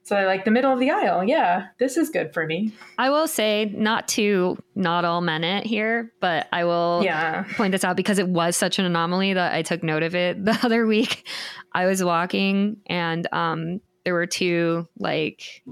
So 0.03 0.15
like 0.25 0.43
the 0.45 0.51
middle 0.51 0.71
of 0.73 0.79
the 0.79 0.89
aisle. 0.89 1.23
Yeah, 1.23 1.67
this 1.77 1.97
is 1.97 2.10
good 2.10 2.34
for 2.34 2.45
me. 2.47 2.73
I 2.97 3.10
will 3.10 3.27
say, 3.27 3.65
not 3.75 4.08
to 4.10 4.58
not 4.75 5.06
all 5.06 5.21
men 5.21 5.43
it 5.43 5.65
here, 5.65 6.12
but 6.19 6.47
I 6.51 6.63
will 6.65 7.01
Yeah. 7.03 7.43
point 7.56 7.71
this 7.73 7.84
out 7.84 7.95
because 7.95 8.17
it 8.19 8.27
was 8.27 8.56
such 8.58 8.79
an 8.79 8.86
anomaly 8.86 9.34
that 9.34 9.53
I 9.53 9.62
took 9.62 9.84
note 9.84 10.03
of 10.03 10.15
it 10.15 10.43
the 10.45 10.58
other 10.63 10.86
week. 10.88 11.27
I 11.73 11.86
was 11.86 12.03
walking 12.03 12.77
and 12.88 13.27
um, 13.32 13.82
there 14.03 14.13
were 14.13 14.25
two, 14.27 14.88
like, 14.97 15.63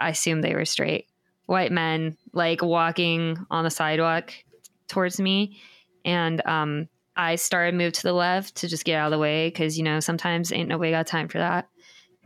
I 0.00 0.10
assume 0.10 0.40
they 0.40 0.54
were 0.54 0.64
straight 0.64 1.06
white 1.50 1.72
men, 1.72 2.16
like 2.32 2.62
walking 2.62 3.36
on 3.50 3.64
the 3.64 3.70
sidewalk 3.70 4.32
towards 4.86 5.20
me. 5.20 5.60
And 6.04 6.40
um, 6.46 6.88
I 7.16 7.34
started 7.34 7.74
move 7.74 7.92
to 7.94 8.02
the 8.04 8.12
left 8.12 8.54
to 8.56 8.68
just 8.68 8.84
get 8.84 8.94
out 8.94 9.06
of 9.06 9.10
the 9.10 9.18
way 9.18 9.48
because, 9.48 9.76
you 9.76 9.82
know, 9.82 9.98
sometimes 9.98 10.52
ain't 10.52 10.68
nobody 10.68 10.92
got 10.92 11.08
time 11.08 11.26
for 11.26 11.38
that. 11.38 11.68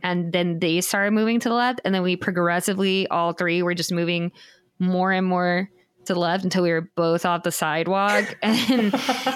And 0.03 0.31
then 0.31 0.59
they 0.59 0.79
started 0.81 1.11
moving 1.11 1.39
to 1.39 1.49
the 1.49 1.55
left. 1.55 1.81
And 1.83 1.93
then 1.93 2.03
we 2.03 2.15
progressively, 2.15 3.07
all 3.07 3.33
three 3.33 3.63
were 3.63 3.73
just 3.73 3.91
moving 3.91 4.31
more 4.77 5.11
and 5.11 5.25
more 5.25 5.71
to 6.05 6.13
the 6.13 6.19
left 6.19 6.43
until 6.43 6.61
we 6.61 6.71
were 6.71 6.91
both 6.95 7.25
off 7.25 7.41
the 7.41 7.51
sidewalk. 7.51 8.37
And 8.43 8.93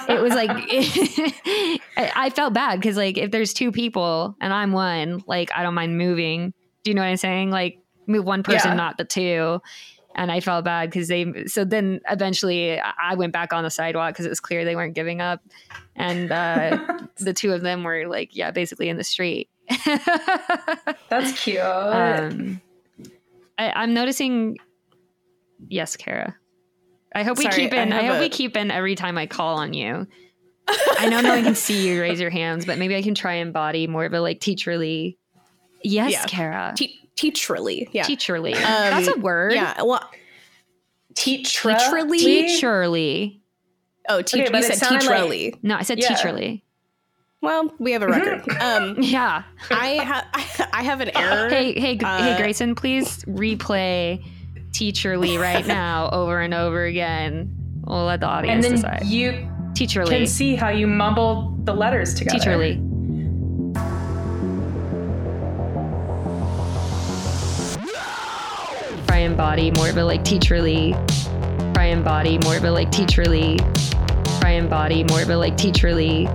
it 0.07 0.21
was 0.21 0.35
like 0.35 0.51
I 0.53 1.79
I 1.97 2.29
felt 2.29 2.53
bad 2.53 2.79
because 2.79 2.95
like 2.95 3.17
if 3.17 3.31
there's 3.31 3.53
two 3.53 3.71
people 3.71 4.35
and 4.39 4.53
I'm 4.53 4.71
one, 4.71 5.23
like 5.25 5.49
I 5.55 5.63
don't 5.63 5.73
mind 5.73 5.97
moving. 5.97 6.53
Do 6.83 6.91
you 6.91 6.95
know 6.95 7.01
what 7.01 7.07
I'm 7.07 7.17
saying? 7.17 7.49
Like 7.49 7.79
move 8.09 8.25
one 8.25 8.43
person, 8.43 8.71
Yeah. 8.71 8.75
not 8.75 8.97
the 8.97 9.05
two. 9.05 9.61
And 10.15 10.31
I 10.31 10.39
felt 10.39 10.65
bad 10.65 10.89
because 10.89 11.07
they. 11.07 11.45
So 11.45 11.63
then 11.63 12.01
eventually 12.09 12.79
I 12.79 13.13
went 13.15 13.31
back 13.31 13.53
on 13.53 13.63
the 13.63 13.69
sidewalk 13.69 14.13
because 14.13 14.25
it 14.25 14.29
was 14.29 14.39
clear 14.39 14.65
they 14.65 14.75
weren't 14.75 14.95
giving 14.95 15.21
up, 15.21 15.39
and 15.95 16.31
uh, 16.31 16.97
the 17.17 17.31
two 17.31 17.53
of 17.53 17.61
them 17.61 17.83
were 17.83 18.07
like, 18.07 18.35
yeah, 18.35 18.49
basically 18.51 18.89
in 18.89 18.97
the 18.97 19.03
street. 19.03 19.49
That's 21.09 21.39
cute. 21.41 21.59
um, 21.59 22.59
I, 23.57 23.71
I'm 23.71 23.93
noticing. 23.93 24.57
Yes, 25.67 25.95
Kara. 25.95 26.35
I 27.13 27.23
hope 27.23 27.37
we 27.37 27.47
keep 27.49 27.73
in. 27.73 27.91
I 27.93 27.99
I, 27.99 28.03
hope 28.05 28.17
a- 28.17 28.19
we 28.21 28.29
keep 28.29 28.55
in 28.57 28.71
every 28.71 28.95
time 28.95 29.17
I 29.17 29.25
call 29.27 29.57
on 29.57 29.73
you. 29.73 30.07
I 30.67 31.07
know 31.09 31.21
no 31.21 31.29
one 31.35 31.43
can 31.43 31.55
see 31.55 31.87
you 31.87 31.99
raise 32.01 32.19
your 32.19 32.29
hands, 32.29 32.65
but 32.65 32.77
maybe 32.77 32.95
I 32.95 33.01
can 33.01 33.15
try 33.15 33.33
and 33.35 33.47
embody 33.47 33.87
more 33.87 34.05
of 34.05 34.13
a 34.13 34.21
like 34.21 34.39
teacherly. 34.39 35.17
Yes, 35.83 36.11
Yeah. 36.11 36.25
Kara. 36.25 36.73
Te- 36.75 37.08
teacherly, 37.19 37.87
yeah, 37.91 38.03
Teacherly. 38.05 38.53
That's 38.53 39.07
a 39.07 39.17
word. 39.19 39.53
yeah. 39.53 39.81
Well, 39.81 40.09
Teacher. 41.15 41.69
Teacherly? 41.69 42.19
Teacherly. 42.19 43.39
oh, 44.07 44.21
teach. 44.21 44.47
Okay, 44.47 44.57
you 44.57 44.63
said 44.63 44.77
sounded 44.77 45.05
like- 45.05 45.19
teacherly. 45.21 45.59
No, 45.63 45.75
I 45.75 45.81
said 45.83 45.99
Yeah. 45.99 46.09
teacherly. 46.13 46.61
Well, 47.41 47.73
we 47.79 47.91
have 47.93 48.01
a 48.03 48.07
record. 48.07 48.47
um, 48.61 48.95
Yeah. 48.99 49.43
I 49.71 49.87
have 50.03 50.25
I 50.73 50.83
have 50.83 51.01
an 51.01 51.15
error. 51.17 51.49
Hey, 51.49 51.73
hey, 51.79 51.95
G- 51.95 52.05
hey, 52.05 52.33
Uh, 52.33 52.37
Grayson, 52.37 52.75
please 52.75 53.23
replay 53.25 54.23
teacherly 54.71 55.39
right 55.39 55.65
now 55.81 56.09
over 56.11 56.39
and 56.41 56.53
over 56.53 56.85
again. 56.85 57.55
We'll 57.85 58.05
let 58.05 58.19
the 58.19 58.27
audience 58.27 58.65
And 58.65 58.77
then 58.77 58.81
decide. 58.99 59.05
you 59.07 59.31
teacherly 59.73 60.09
can 60.09 60.27
see 60.27 60.55
how 60.55 60.69
you 60.69 60.85
mumble 60.87 61.55
the 61.63 61.73
letters 61.73 62.13
together. 62.13 62.37
Teacherly. 62.39 62.85
And 69.19 69.31
embody 69.31 69.71
more 69.71 69.89
of 69.89 69.97
a 69.97 70.03
like 70.03 70.23
teacherly. 70.23 70.93
Try 71.73 71.85
and 71.85 71.99
embody 71.99 72.37
more 72.39 72.57
of 72.57 72.63
a 72.63 72.71
like 72.71 72.91
teacherly. 72.91 73.57
Try 74.39 74.51
and 74.51 74.65
embody 74.65 75.03
more 75.03 75.21
of 75.21 75.29
a 75.29 75.37
like 75.37 75.55
teacherly. 75.55 76.27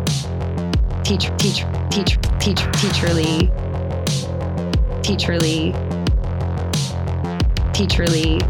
Teach, 1.04 1.30
teach, 1.36 1.64
teach, 1.90 2.18
teach, 2.38 2.60
teacherly. 2.80 3.50
Teacherly. 5.02 5.72
Teacherly. 7.72 8.40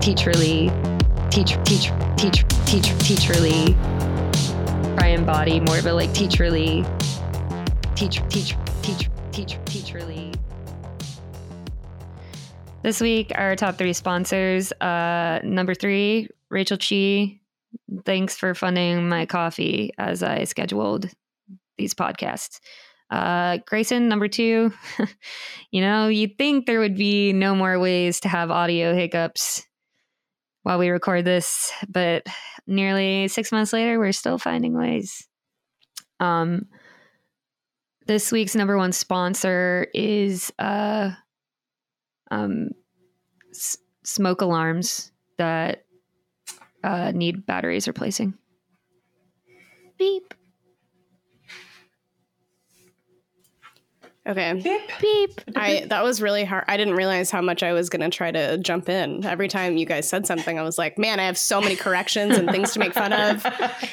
Teacherly. 0.00 1.30
Teach, 1.30 1.58
teach, 1.64 1.90
teach, 2.16 2.44
teach, 2.66 2.86
teacherly 3.04 3.76
try 4.96 5.08
and 5.08 5.20
embody 5.20 5.60
more 5.60 5.78
of 5.78 5.86
a 5.86 5.92
like 5.92 6.10
teacherly 6.10 6.82
teach 7.94 8.22
teach 8.28 8.56
teach 8.82 9.10
teach 9.32 9.58
teacherly 9.64 10.33
this 12.84 13.00
week 13.00 13.32
our 13.34 13.56
top 13.56 13.76
three 13.76 13.92
sponsors 13.92 14.70
uh 14.80 15.40
number 15.42 15.74
three 15.74 16.28
rachel 16.50 16.76
chi 16.76 17.40
thanks 18.04 18.36
for 18.36 18.54
funding 18.54 19.08
my 19.08 19.26
coffee 19.26 19.90
as 19.98 20.22
i 20.22 20.44
scheduled 20.44 21.10
these 21.76 21.94
podcasts. 21.94 22.60
Uh 23.10 23.58
grayson 23.66 24.08
number 24.08 24.28
two. 24.28 24.72
You 25.70 25.80
know 25.80 26.06
you'd 26.06 26.38
think 26.38 26.66
there 26.66 26.78
would 26.78 26.96
be 26.96 27.32
no 27.32 27.56
more 27.56 27.80
ways 27.80 28.20
to 28.20 28.28
have 28.28 28.52
audio 28.52 28.94
hiccups 28.94 29.66
while 30.62 30.78
we 30.78 30.88
record 30.88 31.24
this 31.24 31.72
but 31.88 32.24
nearly 32.66 33.26
six 33.28 33.50
months 33.50 33.72
later, 33.72 33.98
we're 33.98 34.12
still 34.12 34.38
finding 34.38 34.76
ways. 34.76 35.26
Um, 36.20 36.66
this 38.06 38.30
week's 38.30 38.54
number 38.54 38.76
one 38.76 38.92
sponsor 38.92 39.88
is 39.92 40.52
uh, 40.58 41.10
um, 42.34 42.70
s- 43.50 43.78
smoke 44.02 44.40
alarms 44.40 45.12
that 45.38 45.84
uh, 46.82 47.12
need 47.14 47.46
batteries 47.46 47.86
replacing. 47.86 48.34
Beep, 49.98 50.34
Okay. 54.26 54.54
Beep. 54.54 54.80
beep. 55.02 55.40
I 55.54 55.84
that 55.90 56.02
was 56.02 56.22
really 56.22 56.44
hard. 56.44 56.64
I 56.66 56.78
didn't 56.78 56.94
realize 56.94 57.30
how 57.30 57.42
much 57.42 57.62
I 57.62 57.74
was 57.74 57.90
going 57.90 58.00
to 58.00 58.08
try 58.16 58.30
to 58.30 58.56
jump 58.56 58.88
in. 58.88 59.22
Every 59.26 59.48
time 59.48 59.76
you 59.76 59.84
guys 59.84 60.08
said 60.08 60.26
something, 60.26 60.58
I 60.58 60.62
was 60.62 60.78
like, 60.78 60.96
"Man, 60.98 61.20
I 61.20 61.24
have 61.26 61.36
so 61.36 61.60
many 61.60 61.76
corrections 61.76 62.38
and 62.38 62.48
things 62.50 62.72
to 62.72 62.78
make 62.78 62.92
fun 62.94 63.12
of." 63.12 63.44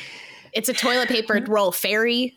It's 0.54 0.68
a 0.68 0.74
toilet 0.74 1.08
paper 1.08 1.42
roll 1.48 1.72
fairy. 1.72 2.36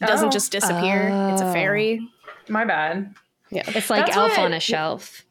It 0.00 0.06
doesn't 0.06 0.28
Oh. 0.28 0.30
just 0.30 0.52
disappear. 0.52 1.08
It's 1.32 1.42
a 1.42 1.48
Oh. 1.48 1.52
fairy. 1.52 2.08
My 2.48 2.64
bad. 2.64 3.14
Yeah. 3.50 3.62
It's 3.68 3.90
like 3.90 4.06
That's 4.06 4.16
Elf 4.16 4.38
on 4.38 4.52
a 4.52 4.60
shelf. 4.60 5.24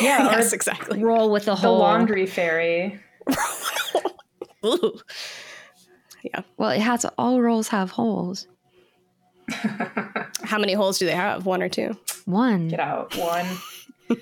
Yeah, 0.00 0.30
yes, 0.30 0.52
exactly. 0.52 1.02
Roll 1.02 1.30
with 1.30 1.44
a 1.44 1.46
the 1.46 1.56
hole. 1.56 1.78
laundry 1.78 2.26
fairy. 2.26 3.00
Yeah. 6.22 6.40
Well, 6.56 6.70
it 6.70 6.80
has 6.80 7.06
all 7.18 7.40
rolls 7.40 7.68
have 7.68 7.90
holes. 7.92 8.48
How 9.48 10.58
many 10.58 10.72
holes 10.72 10.98
do 10.98 11.06
they 11.06 11.14
have? 11.14 11.46
One 11.46 11.62
or 11.62 11.68
two? 11.68 11.96
One. 12.24 12.68
Get 12.68 12.80
out. 12.80 13.16
One. 13.16 13.46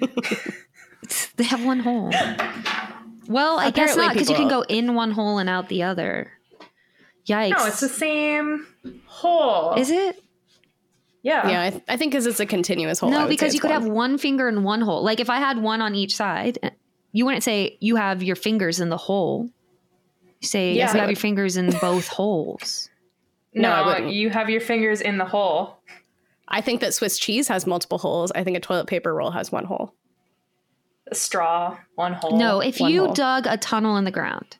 They 1.37 1.45
have 1.45 1.63
one 1.63 1.81
hole. 1.81 2.11
Well, 3.29 3.59
I 3.59 3.71
guess 3.71 3.95
not 3.95 4.15
because 4.15 4.31
you 4.31 4.37
can 4.37 4.49
go 4.49 4.63
in 4.63 4.95
one 4.95 5.11
hole 5.11 5.37
and 5.37 5.51
out 5.51 5.69
the 5.69 5.83
other. 5.83 6.33
Yikes! 7.27 7.51
No, 7.51 7.67
it's 7.67 7.81
the 7.81 7.91
same 7.91 8.67
hole. 9.05 9.75
Is 9.75 9.91
it? 9.91 10.24
Yeah. 11.25 11.49
Yeah, 11.49 11.63
I, 11.63 11.71
th- 11.71 11.83
I 11.89 11.97
think 11.97 12.13
because 12.13 12.27
it's 12.27 12.39
a 12.39 12.47
continuous 12.47 13.01
hole. 13.01 13.11
No, 13.11 13.27
because 13.27 13.53
you 13.55 13.61
could 13.61 13.71
one. 13.71 13.83
have 13.83 13.91
one 13.91 14.19
finger 14.19 14.49
in 14.49 14.63
one 14.63 14.81
hole. 14.83 15.03
Like 15.03 15.19
if 15.19 15.29
I 15.31 15.39
had 15.39 15.59
one 15.61 15.81
on 15.81 15.95
each 15.97 16.15
side, 16.15 16.59
you 17.13 17.25
wouldn't 17.25 17.43
say 17.43 17.77
you 17.81 17.97
have 17.97 18.23
your 18.23 18.37
fingers 18.37 18.79
in 18.79 18.91
the 18.91 18.97
hole. 18.99 19.49
You 20.41 20.47
say 20.47 20.75
Yeah. 20.75 20.93
you 20.93 20.99
have 21.01 21.09
your 21.11 21.17
fingers 21.29 21.57
in 21.57 21.71
both 21.81 22.07
holes. 22.09 22.89
No, 23.55 23.85
No, 23.99 24.07
you 24.07 24.31
have 24.31 24.49
your 24.51 24.61
fingers 24.61 25.01
in 25.01 25.17
the 25.19 25.25
hole. 25.25 25.79
I 26.47 26.61
think 26.61 26.81
that 26.83 26.93
Swiss 26.93 27.19
cheese 27.19 27.49
has 27.49 27.67
multiple 27.67 27.97
holes. 27.99 28.31
I 28.35 28.45
think 28.45 28.57
a 28.57 28.61
toilet 28.61 28.87
paper 28.87 29.15
roll 29.15 29.31
has 29.31 29.51
one 29.51 29.65
hole. 29.65 29.95
A 31.11 31.15
straw, 31.15 31.79
one 31.95 32.13
hole. 32.13 32.37
No, 32.37 32.61
if 32.61 32.81
you 32.81 33.05
hole. 33.07 33.15
dug 33.15 33.47
a 33.47 33.57
tunnel 33.57 33.97
in 33.97 34.05
the 34.05 34.11
ground 34.11 34.57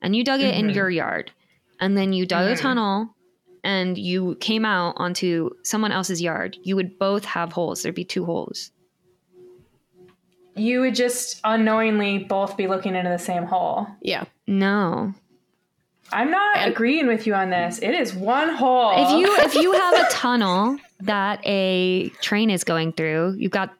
and 0.00 0.16
you 0.16 0.24
dug 0.24 0.40
it 0.40 0.54
in 0.56 0.68
Mhm. 0.68 0.74
your 0.74 0.90
yard 0.90 1.30
and 1.78 1.96
then 1.96 2.12
you 2.12 2.26
dug 2.26 2.50
a 2.50 2.54
Mhm. 2.54 2.60
tunnel 2.60 3.14
and 3.64 3.96
you 3.96 4.36
came 4.40 4.64
out 4.64 4.94
onto 4.96 5.50
someone 5.62 5.92
else's 5.92 6.20
yard, 6.20 6.56
you 6.62 6.74
would 6.76 6.98
both 6.98 7.24
have 7.24 7.52
holes. 7.52 7.82
There'd 7.82 7.94
be 7.94 8.04
two 8.04 8.24
holes. 8.24 8.70
you 10.54 10.80
would 10.80 10.94
just 10.94 11.40
unknowingly 11.44 12.18
both 12.18 12.56
be 12.56 12.66
looking 12.66 12.94
into 12.94 13.08
the 13.10 13.18
same 13.18 13.44
hole. 13.44 13.86
Yeah. 14.02 14.24
No. 14.46 15.14
I'm 16.12 16.30
not 16.30 16.56
And- 16.58 16.72
agreeing 16.72 17.06
with 17.06 17.26
you 17.26 17.34
on 17.34 17.48
this. 17.50 17.78
It 17.78 17.94
is 17.94 18.12
one 18.14 18.50
hole. 18.54 18.92
If 18.96 19.10
you 19.18 19.34
if 19.38 19.54
you 19.54 19.72
have 19.72 19.94
a 19.94 20.10
tunnel 20.10 20.76
that 21.00 21.40
a 21.46 22.10
train 22.20 22.50
is 22.50 22.64
going 22.64 22.92
through, 22.92 23.36
you've 23.38 23.50
got 23.52 23.72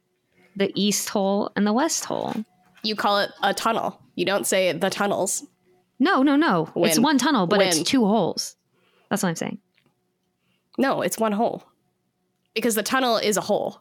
the 0.57 0.73
east 0.75 1.11
hole 1.11 1.51
and 1.57 1.67
the 1.67 1.73
west 1.75 2.07
hole. 2.07 2.35
You 2.83 2.97
call 2.97 3.19
it 3.19 3.31
a 3.43 3.53
tunnel. 3.53 4.01
You 4.15 4.25
don't 4.25 4.47
say 4.47 4.73
the 4.73 4.89
tunnels. 4.91 5.45
No, 5.99 6.23
no, 6.23 6.37
no. 6.37 6.71
It's 6.77 6.99
one 6.99 7.19
tunnel, 7.19 7.47
but 7.47 7.61
it's 7.61 7.83
two 7.83 8.05
holes. 8.07 8.57
That's 9.11 9.23
what 9.23 9.29
I'm 9.29 9.37
saying. 9.37 9.59
No, 10.79 11.03
it's 11.03 11.19
one 11.19 11.33
hole. 11.33 11.65
Because 12.55 12.75
the 12.75 12.83
tunnel 12.83 13.17
is 13.17 13.37
a 13.37 13.41
hole. 13.43 13.81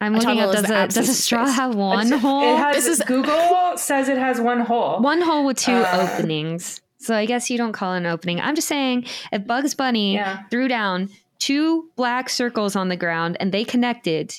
I'm 0.00 0.14
A 0.14 0.18
looking 0.18 0.36
tunnel 0.36 0.50
up 0.50 0.56
does 0.56 0.70
a 0.70 0.88
does 1.00 1.08
a 1.08 1.14
straw 1.14 1.44
space. 1.46 1.56
have 1.56 1.74
one 1.74 2.06
It's- 2.06 2.20
hole? 2.22 2.54
It 2.54 2.58
has, 2.58 2.76
This 2.76 2.86
is- 2.86 3.02
Google 3.06 3.76
says 3.76 4.08
it 4.08 4.18
has 4.18 4.40
one 4.40 4.60
hole. 4.60 5.00
one 5.00 5.20
hole 5.22 5.46
with 5.46 5.56
two 5.58 5.72
Uh, 5.72 6.08
openings. 6.12 6.80
So 6.98 7.14
I 7.16 7.26
guess 7.26 7.50
you 7.50 7.58
don't 7.58 7.72
call 7.72 7.94
it 7.94 7.98
an 7.98 8.06
opening. 8.06 8.40
I'm 8.40 8.54
just 8.54 8.68
saying 8.68 9.06
if 9.32 9.46
Bugs 9.46 9.74
Bunny 9.74 10.14
Yeah. 10.14 10.42
threw 10.50 10.68
down 10.68 11.10
two 11.38 11.90
black 11.96 12.28
circles 12.28 12.76
on 12.76 12.88
the 12.88 12.96
ground 12.96 13.36
and 13.40 13.52
they 13.52 13.64
connected, 13.64 14.34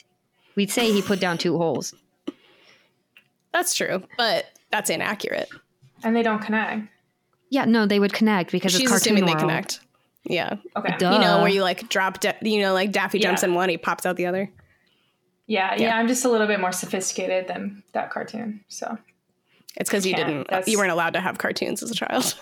we'd 0.55 0.72
say 0.72 0.91
he 0.91 1.01
put 1.01 1.20
down 1.20 1.38
two 1.38 1.57
holes. 1.57 1.93
That's 3.53 3.74
true, 3.74 4.03
but 4.18 4.45
that's 4.72 4.89
inaccurate. 4.89 5.49
And 6.03 6.16
they 6.16 6.24
don't 6.24 6.39
connect. 6.39 6.88
Yeah, 7.49 7.66
no, 7.66 7.86
they 7.86 7.99
would 7.99 8.13
connect 8.13 8.51
because 8.51 8.74
She's 8.74 8.82
it's 8.82 8.89
cartoon 8.91 9.13
assuming 9.13 9.26
they 9.26 9.32
world. 9.34 9.39
connect. 9.41 9.80
Yeah. 10.26 10.55
Okay. 10.76 10.95
Duh. 10.97 11.11
You 11.13 11.19
know, 11.19 11.39
where 11.39 11.49
you 11.49 11.61
like 11.63 11.88
drop, 11.89 12.19
da- 12.19 12.34
you 12.41 12.59
know, 12.61 12.73
like 12.73 12.91
Daffy 12.91 13.19
jumps 13.19 13.43
Yeah. 13.43 13.49
in 13.49 13.55
one, 13.55 13.69
he 13.69 13.78
pops 13.78 14.05
out 14.05 14.15
the 14.15 14.26
other. 14.26 14.49
Yeah, 15.47 15.76
yeah, 15.76 15.82
Yeah. 15.84 15.97
I'm 15.97 16.07
just 16.07 16.26
a 16.26 16.30
little 16.30 16.47
bit 16.47 16.59
more 16.59 16.71
sophisticated 16.71 17.47
than 17.47 17.84
that 17.93 18.09
cartoon. 18.09 18.61
So 18.67 18.97
It's 19.78 19.89
because 19.89 20.05
you 20.05 20.15
didn't, 20.15 20.47
That's- 20.49 20.67
you 20.67 20.78
weren't 20.78 20.91
allowed 20.91 21.13
to 21.13 21.21
have 21.21 21.38
cartoons 21.38 21.84
as 21.84 21.91
a 21.91 21.95
child. 21.95 22.34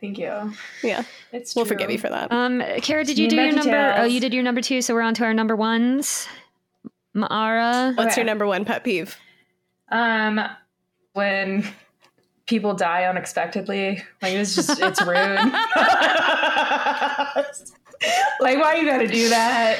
thank 0.00 0.16
you. 0.18 0.52
yeah. 0.82 1.02
It's 1.32 1.54
We'll 1.54 1.64
true. 1.66 1.74
forgive 1.76 1.90
you 1.90 1.98
for 1.98 2.08
that. 2.08 2.32
Um, 2.32 2.62
Kara, 2.80 3.04
did 3.04 3.18
you 3.18 3.28
Team 3.28 3.38
do 3.38 3.44
your 3.44 3.54
number? 3.56 3.70
VeggieTales. 3.72 3.98
Oh, 3.98 4.04
you 4.04 4.20
did 4.20 4.32
your 4.32 4.42
number 4.42 4.60
two. 4.62 4.80
So 4.80 4.94
we're 4.94 5.02
on 5.02 5.12
to 5.14 5.24
our 5.24 5.34
number 5.34 5.54
ones. 5.56 6.26
Mara. 7.14 7.92
What's 7.96 8.12
okay. 8.12 8.20
your 8.20 8.26
number 8.26 8.46
one 8.46 8.64
pet 8.64 8.84
peeve? 8.84 9.16
Um, 9.90 10.40
when 11.14 11.64
people 12.48 12.74
die 12.74 13.04
unexpectedly, 13.04 14.02
like 14.20 14.32
it's 14.32 14.56
just 14.56 14.80
it's 14.80 15.00
rude. 15.02 15.14
like 18.40 18.58
why 18.58 18.76
you 18.76 18.86
gotta 18.86 19.06
do 19.06 19.28
that? 19.28 19.78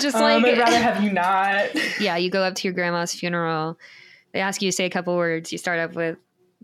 Just 0.00 0.16
Um, 0.16 0.22
like 0.22 0.44
I'd 0.44 0.58
rather 0.58 0.78
have 0.78 1.02
you 1.02 1.10
not. 1.12 1.70
yeah, 2.00 2.16
you 2.16 2.30
go 2.30 2.42
up 2.42 2.54
to 2.56 2.68
your 2.68 2.74
grandma's 2.74 3.12
funeral. 3.14 3.78
They 4.32 4.40
ask 4.40 4.62
you 4.62 4.68
to 4.70 4.72
say 4.76 4.84
a 4.84 4.90
couple 4.90 5.16
words. 5.16 5.50
You 5.52 5.58
start 5.58 5.78
up 5.80 5.94
with, 5.94 6.16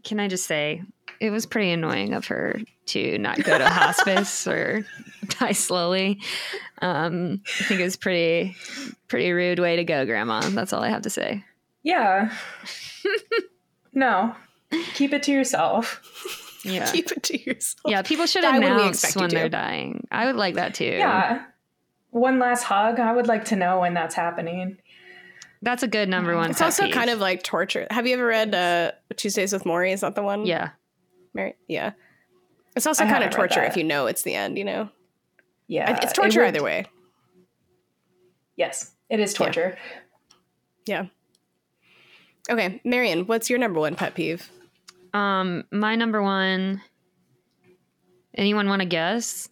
"Can 0.04 0.20
I 0.20 0.28
just 0.28 0.46
say 0.46 0.82
it 1.20 1.30
was 1.30 1.46
pretty 1.46 1.70
annoying 1.72 2.12
of 2.14 2.26
her 2.26 2.60
to 2.86 3.18
not 3.18 3.42
go 3.42 3.56
to 3.58 3.68
hospice 3.68 4.46
or 4.46 4.86
die 5.40 5.52
slowly." 5.52 6.20
Um, 6.82 7.40
I 7.60 7.64
think 7.64 7.80
it 7.80 7.84
was 7.84 7.96
pretty, 7.96 8.54
pretty 9.08 9.32
rude 9.32 9.58
way 9.58 9.76
to 9.76 9.84
go, 9.84 10.04
Grandma. 10.06 10.40
That's 10.40 10.72
all 10.72 10.82
I 10.82 10.90
have 10.90 11.02
to 11.02 11.10
say. 11.10 11.42
Yeah. 11.82 12.32
no. 13.94 14.34
Keep 14.94 15.12
it 15.12 15.22
to 15.24 15.32
yourself. 15.32 16.02
Yeah, 16.64 16.84
Keep 16.92 17.12
it 17.12 17.22
to 17.24 17.40
yourself. 17.42 17.80
yeah. 17.86 18.02
People 18.02 18.26
should 18.26 18.42
Die 18.42 18.50
when 18.58 18.60
we 18.62 18.66
announce 18.82 18.98
expect 19.04 19.14
you 19.16 19.20
when 19.20 19.30
to. 19.30 19.36
they're 19.36 19.48
dying. 19.48 20.06
I 20.10 20.26
would 20.26 20.36
like 20.36 20.54
that 20.56 20.74
too. 20.74 20.84
Yeah. 20.84 21.44
One 22.10 22.38
last 22.38 22.64
hug. 22.64 22.98
I 22.98 23.12
would 23.12 23.26
like 23.26 23.44
to 23.46 23.56
know 23.56 23.80
when 23.80 23.94
that's 23.94 24.14
happening. 24.14 24.78
that's 25.62 25.82
a 25.82 25.88
good 25.88 26.08
number 26.08 26.34
one. 26.36 26.50
It's 26.50 26.60
also 26.62 26.84
peeve. 26.86 26.94
kind 26.94 27.10
of 27.10 27.18
like 27.20 27.42
torture. 27.42 27.86
Have 27.90 28.06
you 28.06 28.14
ever 28.14 28.26
read 28.26 28.54
uh, 28.54 28.92
Tuesdays 29.16 29.52
with 29.52 29.64
Morrie? 29.64 29.92
Is 29.92 30.00
that 30.00 30.14
the 30.14 30.22
one? 30.22 30.46
yeah. 30.46 30.70
Mary? 31.34 31.54
Yeah. 31.68 31.92
It's 32.74 32.86
also 32.86 33.04
I 33.04 33.08
kind 33.10 33.22
of 33.24 33.30
torture 33.30 33.62
if 33.62 33.76
you 33.76 33.84
know 33.84 34.06
it's 34.06 34.22
the 34.22 34.34
end, 34.34 34.56
you 34.58 34.64
know? 34.64 34.88
Yeah. 35.68 35.90
I- 35.90 35.96
it's 36.02 36.12
it 36.12 36.14
torture 36.14 36.40
would- 36.40 36.48
either 36.48 36.62
way. 36.62 36.86
Yes, 38.56 38.92
it 39.10 39.20
is 39.20 39.34
torture. 39.34 39.76
Yeah. 40.86 41.06
Okay, 42.48 42.80
Marion, 42.84 43.26
what's 43.26 43.50
your 43.50 43.58
number 43.58 43.80
one 43.80 43.96
pet 43.96 44.14
peeve? 44.14 44.50
Um, 45.12 45.64
my 45.72 45.96
number 45.96 46.22
one. 46.22 46.80
Anyone 48.34 48.68
want 48.68 48.82
to 48.82 48.86
guess? 48.86 49.48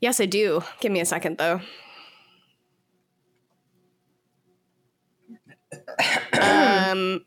Yes, 0.00 0.20
I 0.20 0.26
do. 0.26 0.62
Give 0.80 0.92
me 0.92 1.00
a 1.00 1.04
second, 1.06 1.38
though. 1.38 1.60
um, 6.40 7.24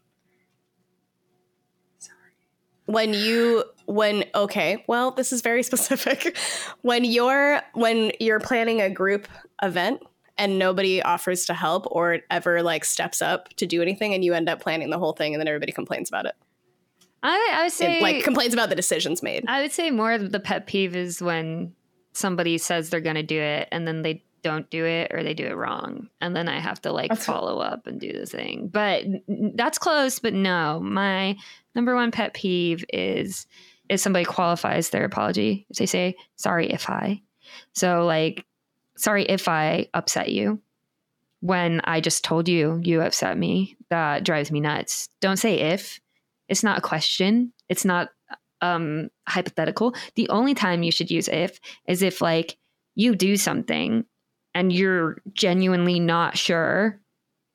Sorry. 1.99 2.31
when 2.85 3.13
you 3.13 3.63
when 3.85 4.25
okay, 4.35 4.83
well, 4.87 5.11
this 5.11 5.33
is 5.33 5.41
very 5.41 5.63
specific. 5.63 6.37
when 6.81 7.03
you're 7.03 7.61
when 7.73 8.11
you're 8.19 8.39
planning 8.39 8.81
a 8.81 8.89
group 8.89 9.27
event 9.61 10.01
and 10.37 10.57
nobody 10.57 11.01
offers 11.01 11.45
to 11.45 11.53
help 11.53 11.85
or 11.91 12.19
ever 12.31 12.61
like 12.63 12.85
steps 12.85 13.21
up 13.21 13.49
to 13.55 13.65
do 13.65 13.81
anything, 13.81 14.13
and 14.13 14.23
you 14.23 14.33
end 14.33 14.49
up 14.49 14.59
planning 14.61 14.89
the 14.89 14.99
whole 14.99 15.13
thing, 15.13 15.33
and 15.33 15.39
then 15.41 15.47
everybody 15.47 15.71
complains 15.71 16.09
about 16.09 16.25
it. 16.25 16.35
I 17.21 17.51
I 17.53 17.59
would 17.61 17.67
It, 17.67 17.75
say 17.75 18.01
like 18.01 18.23
complains 18.23 18.53
about 18.53 18.69
the 18.69 18.75
decisions 18.75 19.23
made. 19.23 19.45
I 19.47 19.61
would 19.61 19.71
say 19.71 19.91
more 19.91 20.11
of 20.11 20.31
the 20.31 20.39
pet 20.39 20.67
peeve 20.67 20.95
is 20.95 21.21
when 21.21 21.73
somebody 22.13 22.57
says 22.57 22.89
they're 22.89 22.99
going 23.01 23.15
to 23.15 23.23
do 23.23 23.39
it 23.39 23.67
and 23.71 23.87
then 23.87 24.01
they 24.01 24.23
don't 24.43 24.69
do 24.69 24.85
it 24.85 25.09
or 25.13 25.23
they 25.23 25.33
do 25.33 25.45
it 25.45 25.55
wrong. 25.55 26.09
And 26.19 26.35
then 26.35 26.49
I 26.49 26.59
have 26.59 26.81
to 26.81 26.91
like 26.91 27.09
That's- 27.09 27.25
follow 27.25 27.59
up 27.59 27.87
and 27.87 27.99
do 27.99 28.11
the 28.11 28.25
thing. 28.25 28.67
But 28.67 29.05
that's 29.55 29.77
close, 29.77 30.19
but 30.19 30.33
no. 30.33 30.81
My 30.81 31.37
number 31.75 31.95
one 31.95 32.11
pet 32.11 32.33
peeve 32.33 32.83
is 32.91 33.47
if 33.89 34.01
somebody 34.01 34.25
qualifies 34.25 34.89
their 34.89 35.05
apology. 35.05 35.65
If 35.69 35.77
they 35.77 35.85
say, 35.85 36.15
sorry 36.35 36.69
if 36.71 36.89
I. 36.89 37.21
So, 37.73 38.05
like, 38.05 38.45
sorry 39.03 39.23
if 39.25 39.47
I 39.47 39.87
upset 39.93 40.29
you 40.29 40.59
when 41.41 41.81
I 41.83 41.99
just 41.99 42.23
told 42.23 42.47
you 42.47 42.79
you 42.83 43.01
upset 43.01 43.37
me. 43.37 43.75
That 43.89 44.23
drives 44.23 44.51
me 44.51 44.59
nuts. 44.59 45.09
Don't 45.21 45.37
say 45.37 45.59
if. 45.59 45.99
It's 46.49 46.63
not 46.63 46.77
a 46.77 46.81
question. 46.81 47.53
It's 47.69 47.85
not 47.85 48.09
um 48.61 49.09
hypothetical 49.27 49.93
the 50.15 50.29
only 50.29 50.53
time 50.53 50.83
you 50.83 50.91
should 50.91 51.11
use 51.11 51.27
if 51.27 51.59
is 51.85 52.01
if 52.01 52.21
like 52.21 52.55
you 52.95 53.13
do 53.13 53.35
something 53.35 54.05
and 54.55 54.71
you're 54.71 55.17
genuinely 55.33 55.99
not 55.99 56.37
sure 56.37 56.97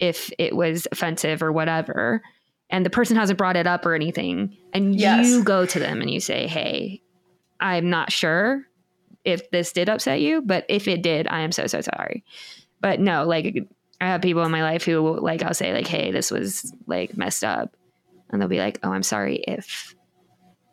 if 0.00 0.30
it 0.38 0.54
was 0.54 0.86
offensive 0.92 1.42
or 1.42 1.50
whatever 1.50 2.20
and 2.68 2.84
the 2.84 2.90
person 2.90 3.16
hasn't 3.16 3.38
brought 3.38 3.56
it 3.56 3.66
up 3.66 3.86
or 3.86 3.94
anything 3.94 4.54
and 4.74 5.00
Yes. 5.00 5.26
you 5.26 5.42
go 5.42 5.64
to 5.64 5.78
them 5.78 6.02
and 6.02 6.10
you 6.10 6.20
say 6.20 6.46
hey 6.46 7.00
i'm 7.58 7.88
not 7.88 8.12
sure 8.12 8.67
if 9.28 9.50
this 9.50 9.72
did 9.72 9.88
upset 9.88 10.20
you 10.20 10.40
but 10.42 10.64
if 10.68 10.88
it 10.88 11.02
did 11.02 11.26
i 11.28 11.40
am 11.40 11.52
so 11.52 11.66
so 11.66 11.80
sorry 11.80 12.24
but 12.80 12.98
no 13.00 13.24
like 13.24 13.56
i 14.00 14.06
have 14.06 14.22
people 14.22 14.42
in 14.44 14.50
my 14.50 14.62
life 14.62 14.84
who 14.84 15.18
like 15.20 15.42
i'll 15.42 15.54
say 15.54 15.72
like 15.72 15.86
hey 15.86 16.10
this 16.10 16.30
was 16.30 16.72
like 16.86 17.16
messed 17.16 17.44
up 17.44 17.76
and 18.30 18.40
they'll 18.40 18.48
be 18.48 18.58
like 18.58 18.78
oh 18.82 18.90
i'm 18.92 19.02
sorry 19.02 19.36
if 19.46 19.94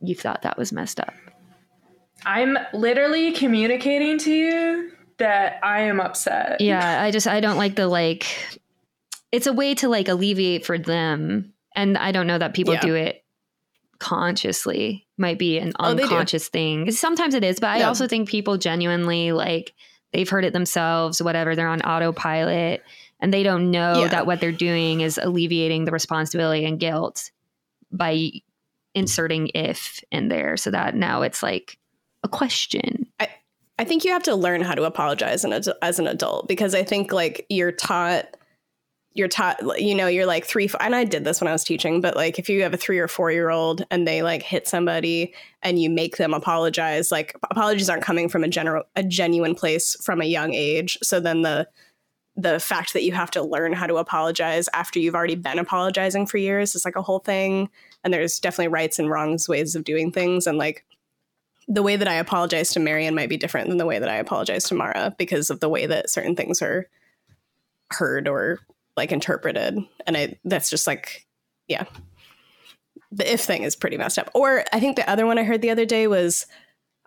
you 0.01 0.16
thought 0.16 0.41
that 0.43 0.58
was 0.58 0.72
messed 0.72 0.99
up. 0.99 1.14
I'm 2.26 2.58
literally 2.74 3.32
communicating 3.32 4.18
to 4.20 4.32
you 4.34 4.91
that 5.18 5.60
I 5.64 5.82
am 5.84 5.99
upset. 5.99 6.60
Yeah, 6.62 7.01
I 7.01 7.10
just 7.12 7.28
I 7.28 7.39
don't 7.39 7.58
like 7.58 7.76
the 7.76 7.88
like 7.88 8.26
it's 9.32 9.47
a 9.47 9.53
way 9.53 9.74
to 9.76 9.89
like 9.89 10.08
alleviate 10.08 10.66
for 10.66 10.78
them 10.78 11.53
and 11.76 11.97
I 11.97 12.12
don't 12.12 12.28
know 12.28 12.38
that 12.38 12.53
people 12.53 12.74
Yeah. 12.76 12.82
do 12.82 12.95
it 12.95 13.24
consciously. 13.99 15.05
Might 15.17 15.39
be 15.39 15.57
an 15.57 15.73
Oh, 15.79 15.85
unconscious 15.85 16.47
thing. 16.49 16.91
Sometimes 16.91 17.33
it 17.33 17.43
is, 17.43 17.59
but 17.59 17.69
I 17.69 17.83
also 17.83 18.07
think 18.07 18.29
people 18.29 18.57
genuinely 18.57 19.31
like 19.31 19.73
they've 20.13 20.29
heard 20.29 20.45
it 20.45 20.53
themselves, 20.53 21.21
whatever, 21.21 21.55
they're 21.55 21.67
on 21.67 21.81
autopilot 21.81 22.83
and 23.19 23.33
they 23.33 23.43
don't 23.43 23.71
know 23.71 24.01
Yeah. 24.01 24.07
that 24.09 24.25
what 24.25 24.41
they're 24.41 24.51
doing 24.51 25.01
is 25.01 25.17
alleviating 25.21 25.85
the 25.85 25.91
responsibility 25.91 26.65
and 26.65 26.79
guilt 26.79 27.31
by 27.91 28.31
inserting 28.93 29.49
if 29.53 29.99
in 30.11 30.27
there 30.29 30.57
so 30.57 30.71
that 30.71 30.95
now 30.95 31.21
it's 31.21 31.41
like 31.43 31.77
a 32.23 32.27
question. 32.27 33.05
I 33.19 33.29
I 33.77 33.83
think 33.83 34.05
you 34.05 34.11
have 34.11 34.23
to 34.23 34.35
learn 34.35 34.61
how 34.61 34.73
to 34.73 34.83
apologize 34.83 35.43
as 35.81 35.99
an 35.99 36.07
adult 36.07 36.47
because 36.47 36.73
I 36.73 36.83
think 36.83 37.11
like 37.11 37.45
you're 37.49 37.73
taught 37.73 38.34
you're 39.16 39.28
taught 39.28 39.57
you 39.82 39.95
know 39.95 40.07
you're 40.07 40.26
like 40.26 40.45
three 40.45 40.70
and 40.80 40.95
i 40.95 41.03
did 41.03 41.24
this 41.24 41.41
when 41.41 41.47
i 41.47 41.51
was 41.51 41.63
teaching 41.63 42.01
but 42.01 42.16
like 42.16 42.38
if 42.38 42.49
you 42.49 42.61
have 42.61 42.74
a 42.74 42.78
three 42.78 42.99
or 42.99 43.07
four 43.07 43.32
year 43.32 43.49
old 43.49 43.84
and 43.89 44.07
they 44.07 44.22
like 44.22 44.43
hit 44.43 44.68
somebody 44.68 45.34
and 45.63 45.82
you 45.82 45.89
make 45.89 46.18
them 46.18 46.34
apologize 46.34 47.11
like 47.11 47.36
apologies 47.49 47.89
aren't 47.89 48.03
coming 48.03 48.30
from 48.30 48.43
a 48.43 48.47
general 48.47 48.84
a 48.95 49.03
genuine 49.03 49.55
place 49.55 49.95
from 50.03 50.22
a 50.22 50.26
young 50.26 50.53
age. 50.53 50.97
So 51.01 51.20
then 51.20 51.41
the 51.41 51.68
the 52.38 52.59
fact 52.59 52.91
that 52.91 53.03
you 53.03 53.13
have 53.13 53.32
to 53.32 53.41
learn 53.41 53.72
how 53.72 53.88
to 53.88 53.95
apologize 53.95 54.68
after 54.74 54.99
you've 54.99 55.16
already 55.16 55.36
been 55.36 55.57
apologizing 55.57 56.28
for 56.28 56.38
years 56.38 56.76
is 56.76 56.84
like 56.84 56.97
a 56.97 57.01
whole 57.01 57.20
thing. 57.20 57.70
And 58.03 58.13
there's 58.13 58.41
definitely 58.41 58.68
rights 58.68 58.99
and 58.99 59.09
wrongs 59.09 59.47
ways 59.47 59.74
of 59.74 59.86
doing 59.86 60.11
things. 60.11 60.45
And 60.45 60.57
like 60.57 60.86
the 61.68 61.82
way 61.82 61.95
that 61.95 62.07
i 62.07 62.13
apologize 62.13 62.72
to 62.72 62.80
marion 62.80 63.16
might 63.16 63.28
be 63.28 63.38
different 63.38 63.70
than 63.70 63.80
the 63.80 63.88
way 63.88 63.97
that 63.97 64.07
i 64.07 64.18
apologize 64.18 64.66
to 64.66 64.76
mara 64.76 65.16
because 65.18 65.49
of 65.49 65.61
the 65.61 65.70
way 65.70 65.88
that 65.88 66.11
certain 66.11 66.36
things 66.36 66.61
are 66.61 66.88
heard 67.89 68.28
or 68.28 68.59
like 68.97 69.11
interpreted 69.11 69.77
and 70.07 70.17
i 70.17 70.37
that's 70.45 70.69
just 70.69 70.87
like 70.87 71.25
yeah 71.67 71.85
the 73.11 73.31
if 73.31 73.41
thing 73.41 73.63
is 73.63 73.75
pretty 73.75 73.97
messed 73.97 74.17
up 74.19 74.29
or 74.33 74.63
i 74.73 74.79
think 74.79 74.95
the 74.95 75.09
other 75.09 75.25
one 75.25 75.37
i 75.37 75.43
heard 75.43 75.61
the 75.61 75.69
other 75.69 75.85
day 75.85 76.07
was 76.07 76.45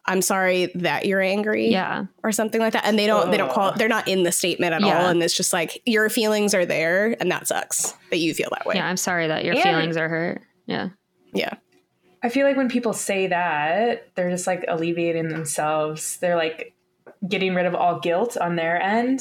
i'm 0.06 0.22
sorry 0.22 0.66
that 0.74 1.04
you're 1.06 1.20
angry 1.20 1.70
Yeah. 1.70 2.06
or 2.22 2.32
something 2.32 2.60
like 2.60 2.72
that 2.72 2.84
and 2.86 2.98
they 2.98 3.06
don't 3.06 3.30
they 3.30 3.36
don't 3.36 3.52
call 3.52 3.68
Ugh. 3.70 3.78
they're 3.78 3.88
not 3.88 4.08
in 4.08 4.22
the 4.22 4.32
statement 4.32 4.74
at 4.74 4.80
Yeah. 4.82 5.02
all 5.02 5.08
and 5.08 5.22
it's 5.22 5.36
just 5.36 5.52
like 5.52 5.82
your 5.86 6.08
feelings 6.08 6.54
are 6.54 6.64
there 6.66 7.16
and 7.20 7.30
that 7.30 7.46
sucks 7.48 7.94
that 8.10 8.18
you 8.18 8.32
feel 8.34 8.48
that 8.52 8.64
way 8.66 8.76
Yeah. 8.76 8.86
I'm 8.86 8.96
sorry 8.96 9.26
that 9.28 9.44
your 9.44 9.54
And- 9.54 9.62
feelings 9.62 9.96
are 9.96 10.08
hurt. 10.08 10.42
Yeah. 10.66 10.90
yeah 11.32 11.54
I 12.22 12.30
feel 12.30 12.46
like 12.48 12.56
when 12.56 12.68
people 12.68 12.94
say 12.94 13.28
that, 13.28 14.08
they're 14.16 14.28
just 14.30 14.48
like 14.48 14.64
alleviating 14.66 15.28
themselves. 15.28 16.16
They're 16.16 16.34
like 16.34 16.74
getting 17.28 17.54
rid 17.54 17.64
of 17.66 17.76
all 17.76 18.00
guilt 18.00 18.36
on 18.36 18.56
their 18.56 18.82
end. 18.82 19.20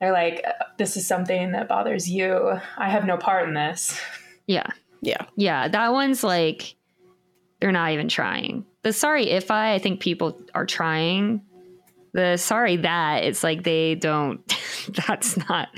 They're 0.00 0.12
like, 0.12 0.44
this 0.78 0.96
is 0.96 1.06
something 1.06 1.52
that 1.52 1.68
bothers 1.68 2.08
you. 2.08 2.58
I 2.78 2.88
have 2.88 3.04
no 3.04 3.18
part 3.18 3.46
in 3.46 3.54
this. 3.54 4.00
Yeah. 4.46 4.66
yeah 5.02 5.26
Yeah. 5.36 5.68
That 5.68 5.92
one's 5.92 6.24
like, 6.24 6.74
they're 7.60 7.72
not 7.72 7.92
even 7.92 8.08
trying. 8.08 8.64
The 8.82 8.94
sorry 8.94 9.28
if 9.28 9.50
I, 9.50 9.74
I 9.74 9.78
think 9.78 10.00
people 10.00 10.40
are 10.54 10.64
trying. 10.64 11.42
The 12.12 12.38
sorry 12.38 12.76
that, 12.76 13.24
it's 13.24 13.44
like 13.44 13.62
they 13.62 13.94
don't, 13.94 14.40
that's 15.06 15.36
not 15.48 15.68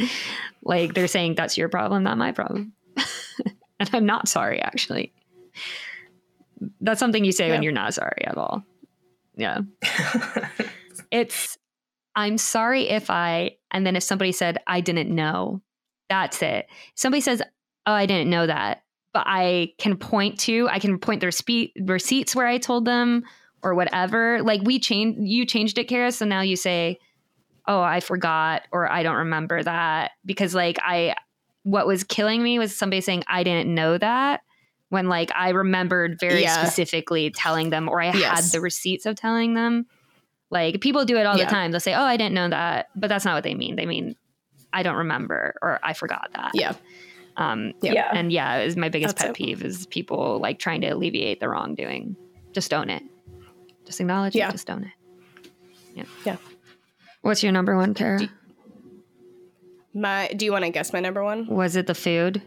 like 0.63 0.95
they're 0.95 1.09
saying 1.09 1.35
that's 1.35 1.59
your 1.59 1.69
problem, 1.69 2.05
not 2.05 2.17
my 2.17 2.31
problem. 2.31 2.73
and 3.81 3.91
I'm 3.93 4.07
not 4.07 4.29
sorry, 4.29 4.63
actually. 4.63 5.13
That's 6.81 7.01
something 7.01 7.25
you 7.25 7.33
say 7.33 7.51
when 7.51 7.65
you're 7.65 7.73
not 7.73 7.93
sorry 7.93 8.25
at 8.25 8.39
all. 8.39 8.63
Yeah. 9.37 9.63
it's 11.11 11.59
I'm 12.15 12.39
sorry 12.39 12.89
if 12.89 13.11
I 13.11 13.53
and 13.71 13.87
then 13.87 13.97
if 13.97 14.03
somebody 14.03 14.33
said 14.33 14.59
I 14.67 14.81
didn't 14.81 15.15
know, 15.15 15.63
that's 16.09 16.43
it. 16.43 16.67
Somebody 16.95 17.21
says, 17.21 17.43
"Oh, 17.87 17.93
I 17.93 18.07
didn't 18.07 18.31
know 18.31 18.47
that." 18.47 18.83
But 19.15 19.25
I 19.27 19.73
can 19.79 19.97
point 19.97 20.39
to, 20.41 20.69
I 20.71 20.79
can 20.79 20.99
point 20.99 21.21
their 21.21 21.31
spe- 21.31 21.73
receipts 21.83 22.35
where 22.35 22.47
I 22.47 22.59
told 22.59 22.85
them 22.87 23.25
or 23.63 23.75
whatever. 23.75 24.43
Like 24.43 24.63
we 24.63 24.79
changed 24.79 25.21
you 25.23 25.45
changed 25.47 25.79
it, 25.79 25.85
Kara, 25.85 26.13
so 26.13 26.25
now 26.25 26.41
you 26.43 26.57
say, 26.57 26.99
"Oh, 27.67 27.81
I 27.81 28.01
forgot" 28.01 28.63
or 28.73 28.91
"I 28.91 29.03
don't 29.03 29.17
remember 29.17 29.63
that." 29.63 30.13
Because 30.25 30.55
like 30.55 30.79
I 30.83 31.15
what 31.63 31.87
was 31.87 32.05
killing 32.05 32.43
me 32.43 32.59
was 32.59 32.77
somebody 32.77 33.01
saying 33.01 33.25
I 33.29 33.45
didn't 33.45 33.73
know 33.73 33.97
that 33.97 34.41
when 34.89 35.09
like 35.09 35.31
I 35.35 35.51
remembered 35.51 36.19
very 36.21 36.43
Yeah. 36.43 36.61
specifically 36.63 37.31
telling 37.31 37.71
them 37.71 37.89
or 37.89 38.03
I 38.03 38.07
had 38.07 38.45
the 38.47 38.61
receipts 38.61 39.07
of 39.07 39.17
telling 39.17 39.55
them. 39.55 39.87
Like 40.53 40.81
people 40.81 41.05
do 41.05 41.17
it 41.17 41.25
all 41.27 41.37
Yeah. 41.37 41.47
the 41.47 41.51
time. 41.51 41.71
They'll 41.73 41.81
say, 41.81 41.95
"Oh, 41.95 42.03
I 42.05 42.17
didn't 42.17 42.35
know 42.35 42.49
that," 42.51 42.91
but 42.95 43.09
that's 43.09 43.25
not 43.25 43.35
what 43.35 43.43
they 43.43 43.55
mean. 43.55 43.75
They 43.77 43.87
mean, 43.87 44.15
"I 44.73 44.83
don't 44.85 44.97
remember" 44.97 45.55
or 45.63 45.81
"I 45.83 45.95
forgot 45.95 46.29
that." 46.35 46.53
yeah 46.55 46.75
Um, 47.39 47.73
Yeah. 47.83 47.93
Yeah. 47.95 48.11
and 48.13 48.31
yeah, 48.31 48.59
is 48.59 48.77
my 48.77 48.91
biggest 48.91 49.17
That's 49.17 49.29
pet 49.29 49.31
it. 49.31 49.37
peeve 49.37 49.65
is 49.65 49.87
people 49.87 50.39
like 50.41 50.59
trying 50.59 50.83
to 50.83 50.89
alleviate 50.89 51.41
the 51.41 51.49
wrongdoing. 51.49 52.15
Just 52.53 52.75
own 52.75 52.91
it. 52.91 53.03
Just 53.87 53.99
acknowledge 54.01 54.35
Yeah. 54.35 54.51
it. 54.51 54.53
Just 54.53 54.69
own 54.71 54.85
it. 54.85 55.49
Yeah. 55.95 56.05
Yeah. 56.27 56.37
What's 57.23 57.43
your 57.43 57.53
number 57.53 57.75
one, 57.77 57.95
Kara? 57.95 58.21
my 59.95 60.29
do 60.37 60.45
you 60.45 60.53
want 60.53 60.65
to 60.65 60.71
guess 60.71 60.93
my 60.93 61.01
number 61.01 61.23
one 61.25 61.47
Was 61.47 61.77
it 61.77 61.87
the 61.87 61.95
food? 61.95 62.41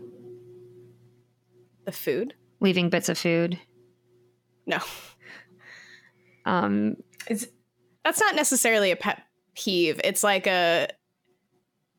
the 1.86 1.92
food 1.92 2.34
Leaving 2.60 2.90
bits 2.90 3.10
of 3.10 3.18
food. 3.18 3.60
no 4.66 4.78
Um, 6.46 6.98
It's, 7.28 7.48
that's 8.06 8.22
not 8.22 8.36
necessarily 8.36 8.92
a 8.92 8.96
pet 8.96 9.22
peeve. 9.56 10.00
It's 10.06 10.24
like 10.24 10.48
a 10.48 10.88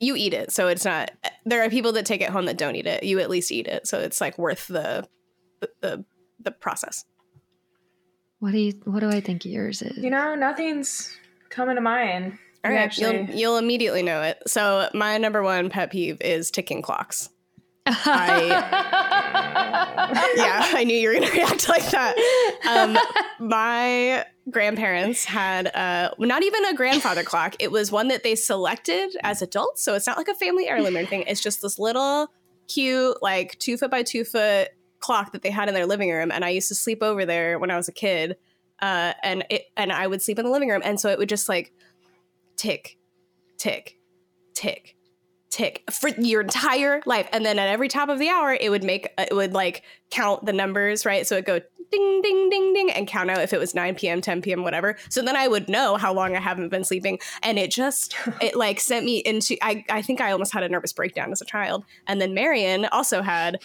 you 0.00 0.14
eat 0.16 0.32
it, 0.32 0.52
so 0.52 0.68
it's 0.68 0.84
not. 0.84 1.10
There 1.44 1.62
are 1.64 1.68
people 1.70 1.92
that 1.92 2.06
take 2.06 2.20
it 2.22 2.30
home 2.30 2.46
that 2.46 2.56
don't 2.56 2.76
eat 2.76 2.86
it. 2.86 3.02
You 3.02 3.18
at 3.20 3.28
least 3.28 3.52
eat 3.52 3.66
it, 3.66 3.86
so 3.86 3.98
it's 3.98 4.20
like 4.20 4.38
worth 4.38 4.66
the 4.68 5.06
the 5.60 5.68
the, 5.80 6.04
the 6.40 6.50
process. 6.50 7.04
what 8.38 8.52
do 8.52 8.58
you? 8.58 8.72
What 8.84 9.00
do 9.00 9.08
I 9.10 9.20
think 9.20 9.44
yours 9.44 9.82
is? 9.82 9.96
you 10.02 10.10
know, 10.10 10.34
nothing's 10.34 11.14
coming 11.50 11.76
to 11.76 11.80
mind. 11.82 12.38
All 12.64 12.70
You 12.70 12.76
right, 12.78 12.82
actually- 12.84 13.16
you'll 13.26 13.30
you'll 13.30 13.56
immediately 13.58 14.02
know 14.02 14.22
it. 14.22 14.38
So 14.46 14.88
my 14.94 15.18
number 15.18 15.42
one 15.42 15.70
pet 15.70 15.90
peeve 15.90 16.18
is 16.20 16.50
ticking 16.50 16.82
clocks. 16.82 17.28
I 17.88 18.48
yeah, 20.36 20.62
I 20.74 20.84
knew 20.84 20.96
you 20.96 21.08
were 21.08 21.14
gonna 21.14 21.30
react 21.30 21.68
like 21.68 21.88
that. 21.90 22.16
Um, 22.68 22.98
my 23.48 24.24
grandparents 24.50 25.24
had 25.24 25.74
uh, 25.74 26.10
not 26.18 26.42
even 26.42 26.64
a 26.66 26.74
grandfather 26.74 27.22
clock. 27.24 27.56
It 27.58 27.70
was 27.70 27.90
one 27.90 28.08
that 28.08 28.22
they 28.22 28.34
selected 28.34 29.16
as 29.22 29.42
adults, 29.42 29.82
so 29.82 29.94
it's 29.94 30.06
not 30.06 30.16
like 30.16 30.28
a 30.28 30.34
family 30.34 30.68
heirloom 30.68 30.96
or 30.96 30.98
anything. 30.98 31.24
It's 31.26 31.40
just 31.40 31.62
this 31.62 31.78
little 31.78 32.28
cute, 32.68 33.22
like 33.22 33.58
two 33.58 33.76
foot 33.76 33.90
by 33.90 34.02
two 34.02 34.24
foot 34.24 34.68
clock 34.98 35.32
that 35.32 35.42
they 35.42 35.50
had 35.50 35.68
in 35.68 35.74
their 35.74 35.86
living 35.86 36.10
room, 36.10 36.30
and 36.30 36.44
I 36.44 36.50
used 36.50 36.68
to 36.68 36.74
sleep 36.74 37.02
over 37.02 37.24
there 37.24 37.58
when 37.58 37.70
I 37.70 37.76
was 37.76 37.88
a 37.88 37.92
kid. 37.92 38.36
Uh, 38.80 39.14
and 39.22 39.44
it 39.48 39.64
and 39.76 39.90
I 39.90 40.06
would 40.06 40.20
sleep 40.20 40.38
in 40.38 40.44
the 40.44 40.50
living 40.50 40.68
room, 40.68 40.82
and 40.84 41.00
so 41.00 41.08
it 41.08 41.18
would 41.18 41.28
just 41.28 41.48
like 41.48 41.72
tick, 42.56 42.98
tick, 43.56 43.98
tick, 44.54 44.95
tick 45.56 45.82
for 45.90 46.08
your 46.08 46.42
entire 46.42 47.00
life. 47.06 47.28
And 47.32 47.44
then 47.44 47.58
at 47.58 47.68
every 47.68 47.88
top 47.88 48.10
of 48.10 48.18
the 48.18 48.28
hour 48.28 48.52
it 48.52 48.70
would 48.70 48.84
make 48.84 49.08
it 49.16 49.34
would 49.34 49.54
like 49.54 49.82
count 50.10 50.44
the 50.44 50.52
numbers 50.52 51.06
right? 51.06 51.26
So 51.26 51.36
it 51.36 51.46
go 51.46 51.60
ding 51.90 52.20
ding 52.20 52.50
ding 52.50 52.74
ding 52.74 52.90
and 52.90 53.06
count 53.06 53.30
out 53.30 53.40
if 53.40 53.52
it 53.52 53.58
was 53.58 53.74
9 53.74 53.94
p.m 53.94 54.20
10 54.20 54.42
p.m 54.42 54.62
whatever. 54.62 54.96
So 55.08 55.22
then 55.22 55.34
i 55.34 55.48
would 55.48 55.68
know 55.68 55.96
how 55.96 56.12
long 56.12 56.36
i 56.36 56.40
haven't 56.40 56.68
been 56.68 56.84
sleeping. 56.84 57.18
And 57.42 57.58
it 57.58 57.70
just 57.70 58.14
it 58.42 58.54
like 58.54 58.80
sent 58.80 59.06
me 59.06 59.18
into 59.18 59.56
i 59.62 59.82
i 59.88 60.02
think 60.02 60.20
i 60.20 60.30
almost 60.30 60.52
had 60.52 60.62
a 60.62 60.68
nervous 60.68 60.92
breakdown 60.92 61.32
as 61.32 61.40
a 61.40 61.46
child. 61.46 61.84
And 62.06 62.20
then 62.20 62.34
marion 62.34 62.84
also 62.92 63.22
had 63.22 63.58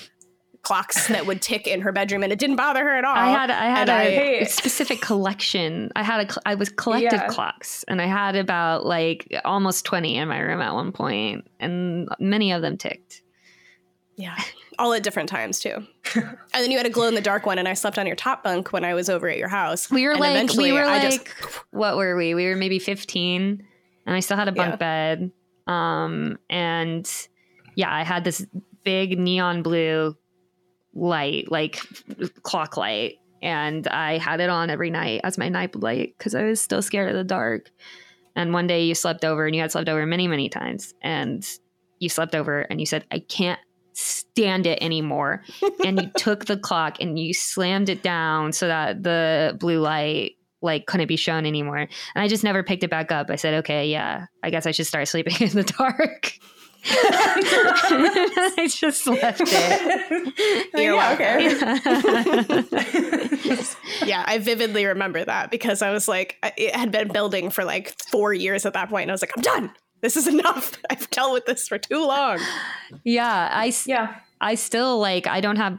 clocks 0.63 1.07
that 1.07 1.25
would 1.25 1.41
tick 1.41 1.65
in 1.67 1.81
her 1.81 1.91
bedroom 1.91 2.21
and 2.23 2.31
it 2.31 2.37
didn't 2.39 2.55
bother 2.55 2.83
her 2.83 2.95
at 2.95 3.03
all 3.03 3.15
I 3.15 3.29
had 3.29 3.49
I 3.49 3.65
had 3.65 3.89
a 3.89 4.41
I- 4.41 4.43
specific 4.43 5.01
collection. 5.01 5.91
I 5.95 6.03
had 6.03 6.29
a 6.31 6.33
I 6.45 6.55
was 6.55 6.69
collected 6.69 7.13
Yeah. 7.13 7.27
clocks, 7.27 7.83
and 7.87 8.01
I 8.01 8.05
had 8.05 8.35
about 8.35 8.85
like 8.85 9.27
almost 9.45 9.85
twenty 9.85 10.17
in 10.17 10.27
my 10.27 10.39
room 10.39 10.61
at 10.61 10.73
one 10.73 10.91
point, 10.91 11.47
and 11.59 12.07
many 12.19 12.51
of 12.51 12.61
them 12.61 12.77
ticked. 12.77 13.21
Yeah. 14.17 14.35
All 14.77 14.93
at 14.93 15.03
different 15.03 15.29
times 15.29 15.59
too. 15.59 15.85
and 16.15 16.27
then 16.53 16.69
you 16.71 16.77
had 16.77 16.85
a 16.85 16.89
glow 16.91 17.07
in 17.07 17.15
the 17.15 17.21
dark 17.21 17.45
one 17.45 17.57
and 17.59 17.67
I 17.67 17.73
slept 17.73 17.97
on 17.97 18.05
your 18.07 18.15
top 18.15 18.43
bunk 18.43 18.71
when 18.73 18.83
I 18.83 18.93
was 18.93 19.09
over 19.09 19.27
at 19.29 19.37
your 19.37 19.47
house. 19.47 19.89
We 19.89 20.05
were 20.05 20.11
And 20.11 20.19
like 20.19 20.53
we 20.57 20.71
were 20.71 20.83
I 20.83 20.99
like 20.99 21.11
just 21.25 21.27
what 21.71 21.97
were 21.97 22.15
we? 22.15 22.33
We 22.35 22.45
were 22.47 22.55
maybe 22.55 22.77
fifteen, 22.79 23.65
and 24.05 24.15
I 24.15 24.19
still 24.19 24.37
had 24.37 24.47
a 24.47 24.51
bunk 24.51 24.73
Yeah. 24.73 24.75
bed. 24.77 25.31
Um, 25.67 26.37
and 26.49 27.09
yeah, 27.75 27.93
I 27.93 28.03
had 28.03 28.23
this 28.23 28.45
big 28.83 29.17
neon 29.17 29.61
blue 29.63 30.15
light, 30.93 31.51
like 31.51 31.81
clock 32.43 32.77
light, 32.77 33.15
and 33.41 33.87
I 33.87 34.17
had 34.17 34.39
it 34.39 34.49
on 34.49 34.69
every 34.69 34.89
night 34.89 35.21
as 35.23 35.37
my 35.37 35.49
night 35.49 35.75
light 35.75 36.15
because 36.17 36.35
I 36.35 36.43
was 36.43 36.61
still 36.61 36.81
scared 36.81 37.09
of 37.09 37.15
the 37.15 37.23
dark. 37.23 37.71
And 38.35 38.53
one 38.53 38.67
day 38.67 38.85
you 38.85 38.95
slept 38.95 39.25
over, 39.25 39.45
and 39.45 39.55
you 39.55 39.61
had 39.61 39.71
slept 39.71 39.89
over 39.89 40.05
many, 40.05 40.27
many 40.27 40.49
times, 40.49 40.93
and 41.01 41.45
you 41.99 42.09
slept 42.09 42.35
over, 42.35 42.61
and 42.61 42.79
you 42.79 42.85
said, 42.85 43.05
"I 43.11 43.19
can't." 43.19 43.59
stand 43.93 44.65
it 44.65 44.81
anymore. 44.81 45.43
And 45.85 46.01
you 46.01 46.09
took 46.15 46.45
the 46.45 46.57
clock 46.57 46.97
and 47.01 47.19
you 47.19 47.33
slammed 47.33 47.89
it 47.89 48.01
down 48.01 48.53
so 48.53 48.67
that 48.67 49.03
the 49.03 49.57
blue 49.59 49.79
light 49.79 50.37
like 50.61 50.85
couldn't 50.85 51.07
be 51.07 51.17
shown 51.17 51.45
anymore. 51.45 51.77
And 51.77 51.89
i 52.15 52.27
just 52.27 52.43
never 52.43 52.63
picked 52.63 52.83
it 52.83 52.89
back 52.89 53.11
up. 53.11 53.29
I 53.29 53.35
said 53.35 53.55
okay 53.55 53.89
yeah 53.89 54.27
i 54.43 54.49
guess 54.49 54.65
i 54.65 54.71
should 54.71 54.85
start 54.85 55.07
sleeping 55.09 55.35
in 55.39 55.49
the 55.49 55.63
dark 55.63 56.33
i 56.85 58.67
just 58.69 59.05
left 59.05 59.41
it 59.43 60.71
You're 60.73 60.95
yeah, 60.95 61.13
okay. 61.13 61.53
yeah, 64.05 64.23
I 64.25 64.39
vividly 64.39 64.85
remember 64.85 65.23
that 65.23 65.51
because 65.51 65.81
I 65.81 65.91
was 65.91 66.07
like, 66.07 66.37
it 66.57 66.75
had 66.75 66.91
been 66.91 67.09
building 67.09 67.49
for 67.49 67.63
like 67.63 67.95
four 68.09 68.33
years 68.33 68.65
at 68.65 68.73
that 68.73 68.89
point, 68.89 69.03
and 69.03 69.11
I 69.11 69.13
was 69.13 69.21
like, 69.21 69.33
I'm 69.35 69.43
done. 69.43 69.71
This 70.01 70.17
is 70.17 70.27
enough. 70.27 70.77
I've 70.89 71.09
dealt 71.11 71.33
with 71.33 71.45
this 71.45 71.67
for 71.67 71.77
too 71.77 72.05
long. 72.05 72.39
yeah 73.03 73.49
i 73.51 73.71
yeah. 73.85 74.15
I 74.39 74.55
still 74.55 74.97
like 74.99 75.27
I 75.27 75.41
don't 75.41 75.57
have 75.57 75.77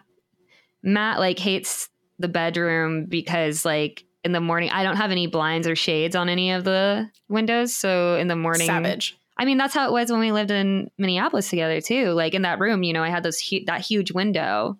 Matt 0.82 1.18
like 1.18 1.38
hates 1.38 1.88
the 2.18 2.28
bedroom 2.28 3.06
because 3.06 3.64
like 3.64 4.04
in 4.22 4.30
the 4.32 4.40
morning 4.40 4.70
I 4.70 4.84
don't 4.84 4.96
have 4.96 5.10
any 5.10 5.26
blinds 5.26 5.66
or 5.66 5.74
shades 5.74 6.14
on 6.14 6.28
any 6.28 6.52
of 6.52 6.62
the 6.62 7.10
windows. 7.28 7.74
So 7.74 8.16
in 8.16 8.28
the 8.28 8.36
morning 8.36 8.68
Savage. 8.68 9.18
I 9.36 9.44
mean, 9.44 9.58
that's 9.58 9.74
how 9.74 9.88
it 9.88 9.92
was 9.92 10.10
when 10.10 10.20
we 10.20 10.30
lived 10.32 10.50
in 10.50 10.90
Minneapolis 10.98 11.48
together 11.50 11.80
too. 11.80 12.10
Like 12.10 12.34
in 12.34 12.42
that 12.42 12.58
room, 12.60 12.82
you 12.82 12.92
know, 12.92 13.02
I 13.02 13.08
had 13.08 13.22
those 13.22 13.40
hu- 13.40 13.64
that 13.66 13.80
huge 13.80 14.12
window, 14.12 14.78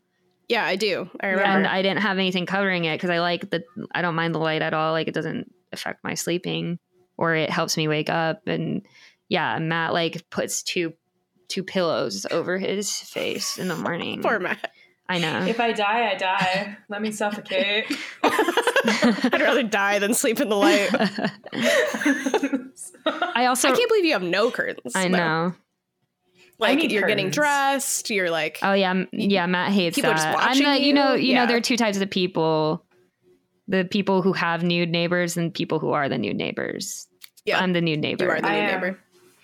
Yeah, 0.48 0.64
I 0.64 0.76
do. 0.76 1.08
I 1.20 1.28
remember. 1.28 1.50
and 1.58 1.66
I 1.66 1.82
didn't 1.82 2.02
have 2.02 2.18
anything 2.18 2.46
covering 2.46 2.84
it 2.84 2.96
because 2.96 3.10
I 3.10 3.20
like 3.20 3.50
the. 3.50 3.64
I 3.94 4.02
don't 4.02 4.14
mind 4.14 4.34
the 4.34 4.38
light 4.40 4.62
at 4.62 4.74
all. 4.74 4.92
Like 4.92 5.08
it 5.08 5.14
doesn't 5.14 5.52
affect 5.72 6.04
my 6.04 6.14
sleeping, 6.14 6.78
or 7.16 7.34
it 7.34 7.50
helps 7.50 7.76
me 7.76 7.88
wake 7.88 8.10
up. 8.10 8.46
And 8.46 8.82
yeah, 9.28 9.58
Matt 9.58 9.92
like 9.94 10.28
puts 10.30 10.62
two 10.62 10.92
two 11.48 11.62
pillows 11.64 12.26
over 12.30 12.58
his 12.58 12.90
face 12.94 13.58
in 13.58 13.68
the 13.68 13.76
morning. 13.76 14.22
Poor 14.24 14.38
Matt. 14.38 14.70
I 15.08 15.18
know. 15.18 15.44
If 15.46 15.60
I 15.60 15.72
die, 15.72 16.10
I 16.10 16.14
die. 16.14 16.76
Let 16.88 17.02
me 17.02 17.10
suffocate. 17.10 17.84
I'd 18.22 19.40
rather 19.40 19.62
die 19.64 19.98
than 19.98 20.14
sleep 20.14 20.40
in 20.40 20.48
the 20.48 20.56
light. 20.56 20.90
I 23.34 23.46
also. 23.46 23.68
I 23.68 23.76
can't 23.76 23.88
believe 23.88 24.04
you 24.04 24.12
have 24.12 24.22
no 24.22 24.50
curtains. 24.50 24.94
I 24.94 25.08
though. 25.08 25.16
know. 25.16 25.54
Like 26.58 26.90
you're 26.90 27.08
getting 27.08 27.30
dressed. 27.30 28.08
You're 28.10 28.30
like, 28.30 28.58
Oh 28.62 28.72
yeah, 28.72 29.04
yeah. 29.12 29.46
Matt 29.46 29.72
hates 29.72 29.96
People 29.96 30.12
are 30.12 30.14
that. 30.14 30.32
just 30.34 30.38
I'm 30.38 30.48
watching 30.48 30.64
the, 30.64 30.80
you 30.86 30.92
know, 30.92 31.14
you? 31.14 31.28
you 31.30 31.34
know, 31.34 31.46
there 31.46 31.56
are 31.56 31.60
two 31.62 31.76
types 31.76 31.98
of 32.00 32.08
people: 32.08 32.84
the 33.66 33.84
people 33.84 34.22
who 34.22 34.32
have 34.32 34.62
nude 34.62 34.90
neighbors 34.90 35.36
and 35.36 35.52
people 35.52 35.80
who 35.80 35.90
are 35.90 36.08
the 36.08 36.18
nude 36.18 36.36
neighbors. 36.36 37.08
Yeah. 37.44 37.58
I'm 37.58 37.72
the 37.72 37.80
nude 37.80 37.98
neighbor. 38.00 38.24
you 38.24 38.30
are 38.30 38.40
the 38.40 38.46
I 38.48 38.52
new 38.54 38.60
am. 38.60 38.80
neighbor. 38.80 38.98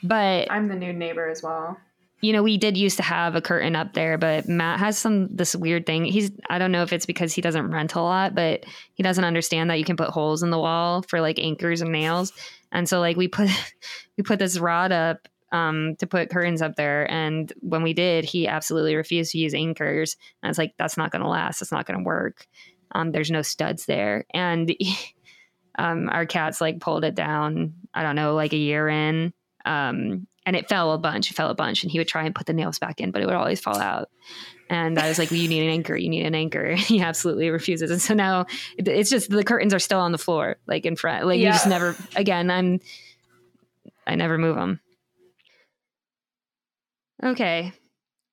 but 0.05 0.53
I'm 0.53 0.69
the 0.69 0.77
nude 0.77 0.95
neighbor 0.97 1.29
as 1.29 1.43
well. 1.43 1.77
you 2.21 2.33
know, 2.33 2.45
we 2.45 2.57
did 2.57 2.77
used 2.77 2.99
to 2.99 3.03
have 3.03 3.35
a 3.35 3.41
curtain 3.41 3.75
up 3.75 3.95
there, 3.95 4.17
but 4.17 4.47
Matt 4.49 4.79
has 4.79 4.97
some 4.97 5.35
this 5.35 5.57
weird 5.57 5.87
thing. 5.87 6.05
He's 6.05 6.31
I 6.49 6.59
don't 6.61 6.71
know 6.71 6.85
if 6.85 6.93
it's 6.93 7.07
because 7.07 7.33
he 7.35 7.41
doesn't 7.41 7.73
rent 7.73 7.97
a 7.97 8.01
lot, 8.01 8.37
but 8.37 8.65
he 8.95 9.03
doesn't 9.03 9.25
understand 9.25 9.71
that 9.71 9.81
you 9.81 9.85
can 9.85 9.97
put 9.97 10.11
holes 10.11 10.45
in 10.45 10.51
the 10.51 10.59
wall 10.59 11.03
for 11.09 11.21
like 11.21 11.41
anchors 11.41 11.81
and 11.81 11.91
nails. 11.91 12.33
And 12.73 12.89
so 12.89 13.01
like 13.01 13.17
we 13.17 13.29
put 13.29 13.51
we 14.17 14.23
put 14.25 14.39
this 14.39 14.59
rod 14.59 14.93
up 14.93 15.29
um 15.51 15.97
to 15.99 16.07
put 16.07 16.29
curtains 16.29 16.61
up 16.61 16.77
there 16.77 17.11
and 17.11 17.53
when 17.61 17.83
we 17.83 17.95
did, 17.95 18.25
he 18.25 18.47
absolutely 18.47 18.97
refused 18.97 19.33
to 19.33 19.39
use 19.39 19.55
anchors. 19.55 20.17
And 20.43 20.49
I 20.49 20.51
was 20.51 20.59
like 20.59 20.75
that's 20.79 20.97
not 20.97 21.11
going 21.11 21.23
to 21.23 21.29
last. 21.29 21.63
It's 21.63 21.73
not 21.73 21.87
going 21.87 21.99
to 21.99 22.05
work. 22.05 22.47
Um 22.93 23.13
there's 23.13 23.31
no 23.31 23.43
studs 23.43 23.87
there. 23.87 24.25
And 24.35 24.75
um 25.79 26.09
our 26.11 26.27
cats 26.27 26.61
like 26.61 26.81
pulled 26.81 27.05
it 27.05 27.15
down, 27.15 27.75
I 27.95 28.03
don't 28.03 28.17
know, 28.17 28.35
like 28.35 28.53
a 28.53 28.59
year 28.59 28.89
in. 28.89 29.33
Um 29.65 30.27
and 30.49 30.57
it 30.57 30.67
fell 30.67 30.93
a 30.93 30.99
bunch, 30.99 31.31
it 31.31 31.35
fell 31.35 31.51
a 31.51 31.55
bunch, 31.55 31.83
and 31.83 31.93
he 31.93 31.99
would 31.99 32.09
try 32.09 32.25
and 32.25 32.35
put 32.35 32.47
the 32.47 32.55
nails 32.55 32.79
back 32.79 33.03
in, 33.03 33.11
but 33.11 33.21
it 33.21 33.27
would 33.27 33.35
always 33.35 33.61
fall 33.61 33.79
out. 33.79 34.09
And 34.71 34.99
I 34.99 35.09
was 35.09 35.19
like, 35.19 35.31
well, 35.31 35.41
"You 35.41 35.49
need 35.49 35.65
an 35.65 35.71
anchor. 35.71 35.97
You 35.97 36.09
need 36.09 36.27
an 36.27 36.35
anchor." 36.35 36.75
he 36.75 37.01
absolutely 37.01 37.51
refuses, 37.51 37.91
and 37.91 38.01
so 38.01 38.15
now 38.15 38.47
it's 38.77 39.11
just 39.11 39.31
the 39.31 39.45
curtains 39.45 39.73
are 39.73 39.79
still 39.79 40.01
on 40.01 40.13
the 40.13 40.19
floor, 40.19 40.57
like 40.67 40.85
in 40.85 40.97
front. 40.97 41.27
Like 41.27 41.41
you 41.41 41.47
just 41.47 41.67
never. 41.67 41.97
Again, 42.17 42.51
I'm. 42.51 42.81
I 44.07 44.15
never 44.15 44.39
move 44.39 44.57
them. 44.57 44.81
Okay, 47.23 47.73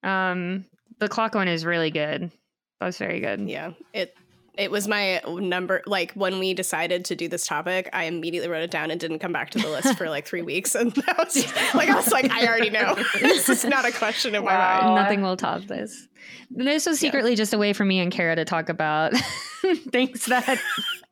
um, 0.04 0.66
the 1.00 1.10
clock 1.10 1.36
one 1.36 1.48
is 1.48 1.66
really 1.66 1.92
good. 1.92 2.32
That 2.80 2.86
was 2.86 2.98
very 2.98 3.20
good. 3.20 3.50
Yeah. 3.50 3.72
It 3.94 4.16
it 4.58 4.72
was 4.72 4.88
my 4.88 5.22
number 5.28 5.82
like 5.86 6.12
when 6.14 6.40
we 6.40 6.54
decided 6.54 7.06
to 7.06 7.16
do 7.16 7.28
this 7.28 7.46
topic, 7.48 7.90
I 7.94 8.06
immediately 8.06 8.50
wrote 8.50 8.64
it 8.64 8.72
down 8.72 8.92
and 8.92 9.00
didn't 9.00 9.20
come 9.20 9.32
back 9.34 9.50
to 9.52 9.60
the 9.60 9.68
list 9.70 9.98
for 9.98 10.10
like 10.10 10.26
three 10.26 10.42
weeks. 10.42 10.76
And 10.76 10.92
that 11.08 11.18
was 11.18 11.36
like 11.74 11.90
I 11.90 11.96
was 11.96 12.12
like, 12.12 12.32
I 12.32 12.48
already 12.48 12.70
know. 12.70 12.96
this 13.20 13.50
is 13.50 13.66
not 13.66 13.86
a 13.86 13.92
question 13.92 14.36
in 14.36 14.44
my 14.44 14.56
Wow. 14.56 14.82
mind. 14.82 14.96
Nothing 14.96 15.22
will 15.22 15.38
top 15.38 15.64
this. 15.64 16.08
This 16.50 16.86
was 16.86 17.00
secretly 17.00 17.36
just 17.36 17.54
a 17.54 17.58
way 17.58 17.74
for 17.74 17.86
me 17.86 18.00
and 18.00 18.12
Kara 18.12 18.36
to 18.36 18.46
talk 18.46 18.70
about 18.70 19.14
things 19.92 20.26
that 20.26 20.60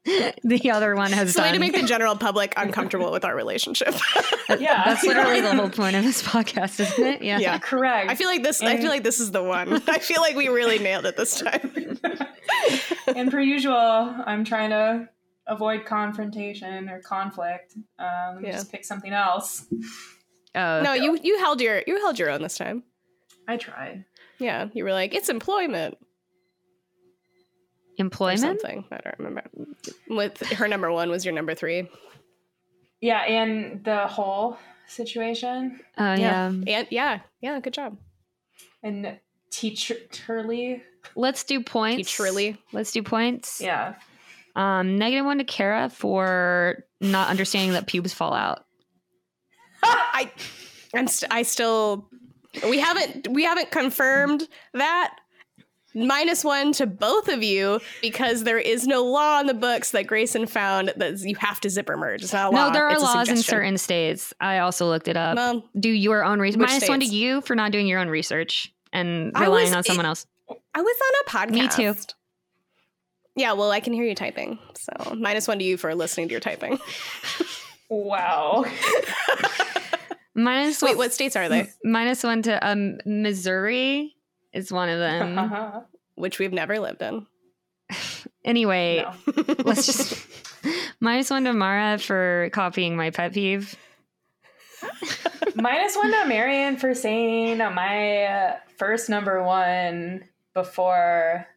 the 0.43 0.71
other 0.71 0.95
one 0.95 1.11
has 1.11 1.29
It's 1.29 1.39
a 1.39 1.41
way 1.43 1.51
to 1.53 1.59
make 1.59 1.73
the 1.73 1.83
general 1.83 2.15
public 2.17 2.53
uncomfortable 2.57 3.11
with 3.11 3.23
our 3.25 3.35
relationship. 3.35 3.93
Yeah. 4.59 4.83
That's 4.85 5.03
literally 5.03 5.39
the 5.41 5.55
whole 5.55 5.69
point 5.69 5.95
of 5.95 6.03
this 6.03 6.21
podcast, 6.21 6.79
isn't 6.79 7.03
it? 7.03 7.21
Yeah. 7.23 7.39
Yeah. 7.39 7.57
Correct. 7.59 8.11
I 8.11 8.15
feel 8.15 8.27
like 8.27 8.43
this 8.43 8.61
I 8.61 8.77
feel 8.77 8.89
like 8.89 9.01
this 9.03 9.19
is 9.19 9.31
the 9.31 9.41
one. 9.41 9.81
I 9.87 9.99
feel 9.99 10.21
like 10.21 10.35
we 10.35 10.49
really 10.49 10.77
nailed 10.79 11.05
it 11.05 11.15
this 11.17 11.39
time. 11.39 11.97
and 13.15 13.31
per 13.31 13.39
usual, 13.39 13.73
I'm 14.25 14.43
trying 14.43 14.69
to 14.71 15.09
avoid 15.47 15.85
confrontation 15.85 16.89
or 16.89 16.99
conflict. 17.01 17.73
Um, 17.97 18.43
Yeah. 18.43 18.51
just 18.51 18.71
pick 18.71 18.83
something 18.85 19.13
else. 19.13 19.65
Oh, 20.55 20.81
No, 20.83 20.93
you 20.93 21.17
you 21.23 21.39
held 21.39 21.61
your 21.61 21.81
you 21.87 21.99
held 22.01 22.19
your 22.19 22.29
own 22.29 22.41
this 22.41 22.57
time. 22.57 22.83
I 23.47 23.57
tried. 23.57 24.05
Yeah, 24.39 24.67
you 24.73 24.83
were 24.83 24.91
like, 24.93 25.13
it's 25.15 25.29
employment 25.29 25.95
or 25.95 25.97
employment. 27.97 28.39
something. 28.41 28.85
I 28.91 28.97
don't 29.03 29.19
remember. 29.19 29.43
With 30.09 30.37
her 30.53 30.67
number 30.67 30.91
one 30.91 31.09
was 31.09 31.25
your 31.25 31.33
number 31.33 31.53
three. 31.55 31.89
Yeah, 33.01 33.19
and 33.21 33.83
the 33.83 34.07
whole 34.07 34.57
situation 34.87 35.79
Oh 35.97 36.13
yeah. 36.13 36.47
and 36.47 36.87
yeah, 36.89 37.19
yeah, 37.41 37.59
good 37.59 37.73
job. 37.73 37.97
and 38.81 39.17
teacherly. 39.51 40.81
Let's 41.15 41.43
do 41.43 41.61
points. 41.61 42.09
Teacherly. 42.09 42.57
Let's 42.71 42.91
do 42.91 43.03
points. 43.03 43.61
Yeah. 43.61 43.95
Um, 44.55 44.97
negative 44.97 45.25
one 45.25 45.39
to 45.39 45.43
Kara 45.43 45.89
for 45.89 46.83
not 47.01 47.29
understanding 47.29 47.73
that 47.73 47.87
pubes 47.87 48.13
fall 48.13 48.33
out. 48.33 48.63
I 49.83 50.31
I'm 50.93 51.07
st- 51.07 51.31
I 51.33 51.41
still 51.43 52.07
we 52.69 52.79
haven't 52.79 53.27
we 53.29 53.43
haven't 53.43 53.71
confirmed 53.71 54.47
that. 54.73 55.15
Minus 55.95 56.43
one 56.43 56.71
to 56.73 56.87
both 56.87 57.27
of 57.27 57.43
you 57.43 57.79
because 58.01 58.43
there 58.43 58.57
is 58.57 58.87
no 58.87 59.03
law 59.03 59.39
in 59.39 59.47
the 59.47 59.53
books 59.53 59.91
that 59.91 60.07
Grayson 60.07 60.47
found 60.47 60.91
that 60.97 61.19
you 61.19 61.35
have 61.35 61.59
to 61.61 61.69
zipper 61.69 61.95
merge. 61.97 62.23
It's 62.23 62.33
not 62.33 62.51
a 62.51 62.55
law. 62.55 62.67
no, 62.67 62.73
there 62.73 62.87
are 62.87 62.93
it's 62.93 63.01
laws 63.03 63.29
in 63.29 63.37
certain 63.37 63.77
states. 63.77 64.33
I 64.41 64.59
also 64.59 64.87
looked 64.87 65.07
it 65.07 65.17
up. 65.17 65.35
Well, 65.35 65.63
do 65.79 65.89
your 65.89 66.23
own 66.23 66.39
research. 66.39 66.59
Which 66.59 66.69
Minus 66.69 66.89
one 66.89 66.99
to 67.01 67.05
you 67.05 67.41
for 67.41 67.55
not 67.55 67.71
doing 67.71 67.85
your 67.87 67.99
own 67.99 68.09
research 68.09 68.73
and 68.91 69.31
relying 69.39 69.65
was- 69.65 69.73
on 69.75 69.83
someone 69.83 70.05
else. 70.05 70.25
I 70.75 70.81
was 70.81 70.95
on 71.05 71.43
a 71.45 71.47
podcast. 71.47 71.51
Me 71.51 71.67
too. 71.93 71.95
Yeah, 73.35 73.53
well, 73.53 73.71
I 73.71 73.79
can 73.79 73.93
hear 73.93 74.03
you 74.03 74.13
typing. 74.15 74.59
So 74.75 75.15
minus 75.15 75.47
one 75.47 75.57
to 75.59 75.63
you 75.65 75.77
for 75.77 75.93
listening 75.95 76.27
to 76.27 76.31
your 76.31 76.41
typing. 76.41 76.79
Wow. 77.89 78.65
Minus 80.35 80.81
Wait, 80.81 80.91
one, 80.91 80.97
what 80.97 81.13
states 81.13 81.35
are 81.35 81.47
they? 81.47 81.69
minus 81.83 82.23
one 82.23 82.41
to 82.43 82.67
um 82.67 82.97
Missouri 83.05 84.15
is 84.53 84.71
one 84.71 84.89
of 84.89 84.99
them. 84.99 85.83
Which 86.15 86.37
we've 86.39 86.53
never 86.53 86.79
lived 86.79 87.01
in. 87.01 87.25
anyway, 88.45 89.03
let's 89.63 89.85
just 89.87 90.27
minus 90.99 91.29
one 91.29 91.43
to 91.45 91.53
Mara 91.53 91.97
for 91.97 92.49
copying 92.53 92.95
my 92.95 93.09
pet 93.09 93.33
peeve. 93.33 93.75
Minus 95.55 95.95
one 95.95 96.11
to 96.11 96.25
Marion 96.25 96.77
for 96.77 96.93
saying 96.93 97.57
my 97.57 98.23
uh, 98.25 98.55
first 98.77 99.09
number 99.09 99.43
one 99.43 100.23
before. 100.53 101.47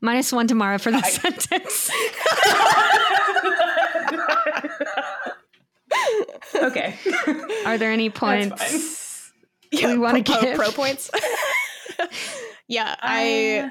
Minus 0.00 0.32
one 0.32 0.46
to 0.48 0.54
Mara 0.54 0.78
for 0.78 0.90
the 0.90 0.98
I- 0.98 1.02
sentence. 1.02 1.90
okay. 6.54 6.94
Are 7.64 7.78
there 7.78 7.90
any 7.92 8.10
points? 8.10 9.32
We 9.72 9.96
wanna 9.98 10.22
pro, 10.22 10.40
give- 10.40 10.56
pro 10.56 10.70
points. 10.70 11.10
yeah, 12.68 12.94
I 13.00 13.70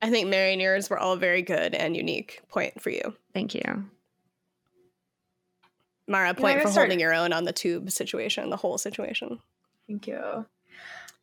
I, 0.00 0.06
I 0.06 0.10
think 0.10 0.28
and 0.28 0.88
were 0.90 0.98
all 0.98 1.16
very 1.16 1.42
good 1.42 1.74
and 1.74 1.96
unique. 1.96 2.40
Point 2.48 2.80
for 2.80 2.90
you, 2.90 3.14
Thank 3.34 3.54
you. 3.54 3.84
Mara. 6.06 6.34
Point 6.34 6.62
for 6.62 6.68
start- 6.68 6.84
holding 6.86 7.00
your 7.00 7.12
own 7.12 7.32
on 7.32 7.44
the 7.44 7.52
tube 7.52 7.90
situation, 7.90 8.48
the 8.50 8.56
whole 8.56 8.78
situation. 8.78 9.40
thank 9.86 10.06
you. 10.06 10.46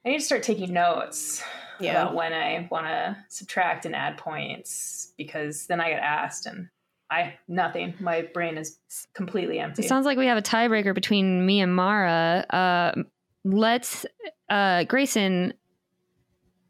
I 0.05 0.09
need 0.09 0.19
to 0.19 0.23
start 0.25 0.43
taking 0.43 0.71
notes 0.73 1.41
Yeah, 1.79 1.91
about 2.03 2.13
when 2.15 2.31
I 2.31 2.67
want 2.69 2.85
to 2.85 3.17
subtract 3.29 3.85
and 3.87 3.95
add 3.95 4.17
points 4.17 5.13
because 5.17 5.65
then 5.65 5.81
I 5.81 5.89
get 5.89 6.03
asked 6.03 6.45
and 6.45 6.69
I 7.09 7.35
nothing. 7.47 7.95
My 7.99 8.21
brain 8.21 8.57
is 8.57 8.77
completely 9.15 9.57
empty. 9.59 9.83
It 9.83 9.87
sounds 9.89 10.05
like 10.05 10.17
we 10.19 10.27
have 10.27 10.37
a 10.37 10.41
tiebreaker 10.43 10.93
between 10.93 11.43
me 11.45 11.59
and 11.61 11.75
Mara. 11.75 12.45
Uh, 12.49 13.03
let's, 13.45 14.05
uh, 14.49 14.83
Grayson, 14.83 15.53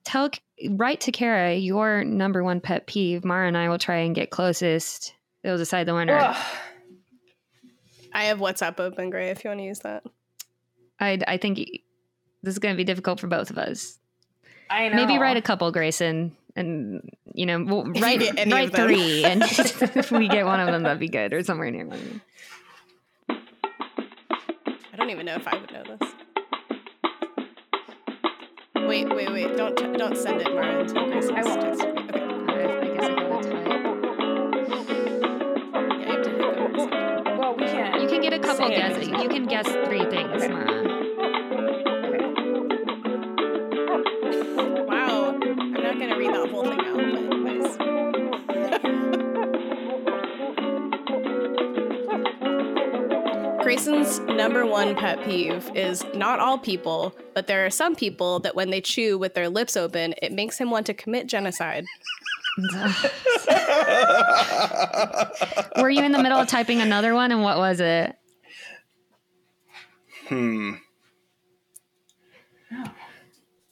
tell, 0.03 0.29
write 0.69 1.01
to 1.01 1.11
Kara 1.11 1.55
your 1.55 2.03
number 2.03 2.43
one 2.43 2.61
pet 2.61 2.85
peeve. 2.85 3.25
Mara 3.25 3.47
and 3.47 3.57
I 3.57 3.69
will 3.69 3.79
try 3.79 3.97
and 3.97 4.13
get 4.13 4.29
closest. 4.29 5.15
It'll 5.43 5.57
decide 5.57 5.87
the 5.87 5.95
winner. 5.95 6.17
Ugh. 6.17 6.45
I 8.13 8.25
have 8.25 8.39
WhatsApp 8.39 8.79
open, 8.79 9.09
Gray. 9.09 9.29
If 9.29 9.43
you 9.43 9.49
want 9.49 9.59
to 9.61 9.65
use 9.65 9.79
that. 9.79 10.03
I, 10.99 11.19
I 11.27 11.37
think 11.37 11.57
this 12.43 12.53
is 12.53 12.59
going 12.59 12.73
to 12.73 12.77
be 12.77 12.83
difficult 12.85 13.19
for 13.19 13.27
both 13.27 13.49
of 13.49 13.57
us. 13.57 13.99
I 14.69 14.87
know. 14.89 14.95
Maybe 14.95 15.17
write 15.17 15.37
a 15.37 15.41
couple, 15.41 15.71
Grayson, 15.71 16.35
and 16.55 17.01
you 17.33 17.45
know, 17.45 17.61
we'll 17.63 17.89
If 17.89 17.97
you 17.97 18.01
write 18.03 18.39
any 18.39 18.51
write 18.53 18.67
of 18.69 18.71
them. 18.73 18.87
three, 18.87 19.25
and 19.25 19.43
if 19.95 20.11
we 20.11 20.27
get 20.29 20.45
one 20.45 20.59
of 20.59 20.67
them, 20.67 20.83
that'd 20.83 20.99
be 20.99 21.09
good, 21.09 21.33
or 21.33 21.43
somewhere 21.43 21.69
near 21.69 21.85
one. 21.85 22.21
I 23.29 24.95
don't 24.95 25.09
even 25.09 25.25
know 25.25 25.35
if 25.35 25.47
I 25.47 25.57
would 25.57 25.71
know 25.71 25.83
this. 25.83 26.14
Wait, 28.95 29.13
wait, 29.13 29.29
wait! 29.29 29.57
Don't 29.57 29.75
t- 29.75 29.91
don't 29.97 30.15
send 30.17 30.39
it, 30.39 30.47
Mara. 30.55 30.79
Until 30.79 31.05
Grayson 31.07 31.35
I 31.35 31.41
won't. 31.43 31.61
texted. 31.61 31.91
Okay. 32.09 32.23
I, 32.23 32.55
I 32.79 32.87
guess 32.95 33.03
I 33.03 33.13
gotta 33.13 33.27
type. 33.43 33.65
Yeah, 35.99 35.99
you 35.99 36.11
have 36.13 36.23
to 36.23 36.29
hit 36.29 36.39
go. 36.39 37.35
Well, 37.37 37.53
we 37.57 37.65
can't. 37.65 38.01
You 38.01 38.07
can 38.07 38.21
get 38.21 38.31
a 38.31 38.39
couple 38.39 38.67
Say 38.67 38.75
guesses. 38.77 39.09
You 39.09 39.27
can 39.27 39.47
guess 39.47 39.67
three 39.67 40.05
things, 40.09 40.43
Okay. 40.43 40.47
Mara. 40.47 40.83
Wow. 44.87 45.37
I'm 45.41 45.73
not 45.73 45.99
gonna 45.99 46.17
read 46.17 46.33
that 46.33 46.49
whole 46.49 46.63
thing 46.63 46.79
Grayson's 53.75 54.19
number 54.19 54.65
one 54.65 54.95
pet 54.95 55.21
peeve 55.25 55.69
is 55.75 56.01
not 56.13 56.39
all 56.39 56.57
people, 56.57 57.13
but 57.33 57.47
there 57.47 57.65
are 57.65 57.69
some 57.69 57.93
people 57.93 58.39
that 58.39 58.55
when 58.55 58.69
they 58.69 58.79
chew 58.79 59.17
with 59.17 59.33
their 59.33 59.49
lips 59.49 59.75
open, 59.75 60.15
it 60.21 60.31
makes 60.31 60.57
him 60.57 60.71
want 60.71 60.85
to 60.85 60.93
commit 60.93 61.27
genocide. 61.27 61.83
Were 65.77 65.89
you 65.89 66.01
in 66.03 66.13
the 66.13 66.23
middle 66.23 66.39
of 66.39 66.47
typing 66.47 66.79
another 66.79 67.13
one, 67.13 67.33
and 67.33 67.43
what 67.43 67.57
was 67.57 67.81
it? 67.81 68.15
Hmm. 70.29 70.75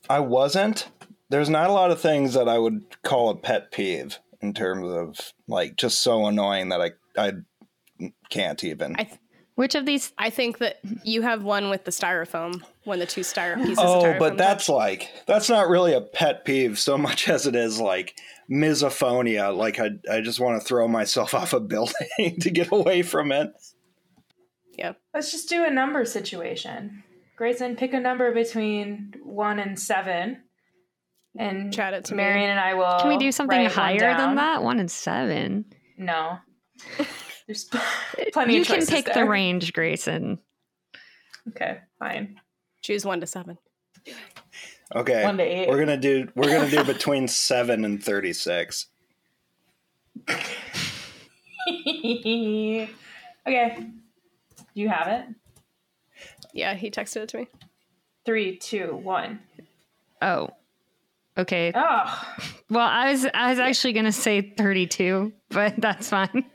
I 0.09 0.19
wasn't. 0.19 0.89
There's 1.29 1.49
not 1.49 1.69
a 1.69 1.73
lot 1.73 1.91
of 1.91 2.01
things 2.01 2.33
that 2.33 2.49
I 2.49 2.59
would 2.59 2.83
call 3.03 3.29
a 3.29 3.37
pet 3.37 3.71
peeve 3.71 4.19
in 4.41 4.53
terms 4.53 4.85
of 4.85 5.31
like 5.47 5.77
just 5.77 6.01
so 6.01 6.25
annoying 6.25 6.67
that 6.69 6.81
I 6.81 6.91
I 7.17 7.31
can't 8.29 8.61
even. 8.65 8.97
I 8.97 9.05
th- 9.05 9.19
Which 9.55 9.75
of 9.75 9.85
these? 9.85 10.11
I 10.17 10.29
think 10.29 10.57
that 10.59 10.79
you 11.03 11.21
have 11.21 11.43
one 11.43 11.69
with 11.69 11.85
the 11.85 11.91
styrofoam, 11.91 12.63
when 12.85 12.99
the 12.99 13.05
two 13.05 13.21
styro 13.21 13.57
pieces 13.57 13.77
of 13.77 13.85
oh, 13.85 14.03
styrofoam. 14.03 14.19
but 14.19 14.37
that's 14.37 14.67
like 14.67 15.09
that's 15.27 15.47
not 15.47 15.69
really 15.69 15.93
a 15.93 16.01
pet 16.01 16.43
peeve 16.43 16.79
so 16.79 16.97
much 16.97 17.29
as 17.29 17.45
it 17.45 17.55
is 17.55 17.79
like 17.79 18.19
misophonia. 18.49 19.55
Like 19.55 19.79
I 19.79 19.91
I 20.11 20.21
just 20.21 20.39
want 20.39 20.61
to 20.61 20.67
throw 20.67 20.87
myself 20.87 21.33
off 21.35 21.53
a 21.53 21.59
building 21.59 22.39
to 22.41 22.49
get 22.49 22.71
away 22.71 23.03
from 23.03 23.31
it. 23.31 23.51
yeah. 24.77 24.93
Let's 25.13 25.31
just 25.31 25.49
do 25.49 25.63
a 25.63 25.69
number 25.69 26.03
situation. 26.05 27.03
Grayson, 27.35 27.75
pick 27.75 27.93
a 27.93 27.99
number 27.99 28.31
between 28.31 29.13
one 29.23 29.59
and 29.59 29.79
seven. 29.79 30.43
And 31.35 31.73
Chat 31.73 31.95
it 31.95 32.05
to 32.05 32.13
me. 32.13 32.17
Marion 32.17 32.51
and 32.51 32.59
I 32.59 32.75
will. 32.75 32.99
Can 32.99 33.09
we 33.09 33.17
do 33.17 33.31
something 33.31 33.65
higher 33.65 34.15
than 34.15 34.35
that? 34.35 34.61
One 34.61 34.79
and 34.79 34.89
seven. 34.89 35.65
No. 35.97 36.37
There's 37.47 37.65
plenty 38.33 38.55
you 38.55 38.61
of 38.61 38.67
can 38.67 38.75
choices 38.77 38.89
pick 38.89 39.13
the 39.13 39.25
range, 39.25 39.73
Grayson. 39.73 40.39
Okay, 41.49 41.79
fine. 41.99 42.39
Choose 42.81 43.05
one 43.05 43.19
to 43.21 43.27
seven. 43.27 43.57
Okay. 44.95 45.23
One 45.23 45.37
to 45.37 45.43
eight. 45.43 45.67
We're 45.69 45.79
gonna 45.79 45.97
do 45.97 46.27
we're 46.35 46.49
gonna 46.49 46.69
do 46.69 46.83
between 46.83 47.27
seven 47.29 47.83
and 47.85 48.03
thirty 48.03 48.33
six. 48.33 48.87
okay. 53.47 53.87
You 54.73 54.89
have 54.89 55.07
it. 55.07 55.25
Yeah, 56.53 56.73
he 56.75 56.91
texted 56.91 57.17
it 57.23 57.29
to 57.29 57.37
me. 57.39 57.47
Three, 58.25 58.57
two, 58.57 58.95
one. 58.95 59.39
Oh, 60.21 60.49
okay. 61.37 61.71
Oh, 61.75 62.27
Well, 62.69 62.87
I 62.87 63.11
was 63.11 63.25
I 63.33 63.49
was 63.49 63.59
actually 63.59 63.93
gonna 63.93 64.11
say 64.11 64.53
thirty-two, 64.55 65.33
but 65.49 65.75
that's 65.77 66.09
fine. 66.09 66.45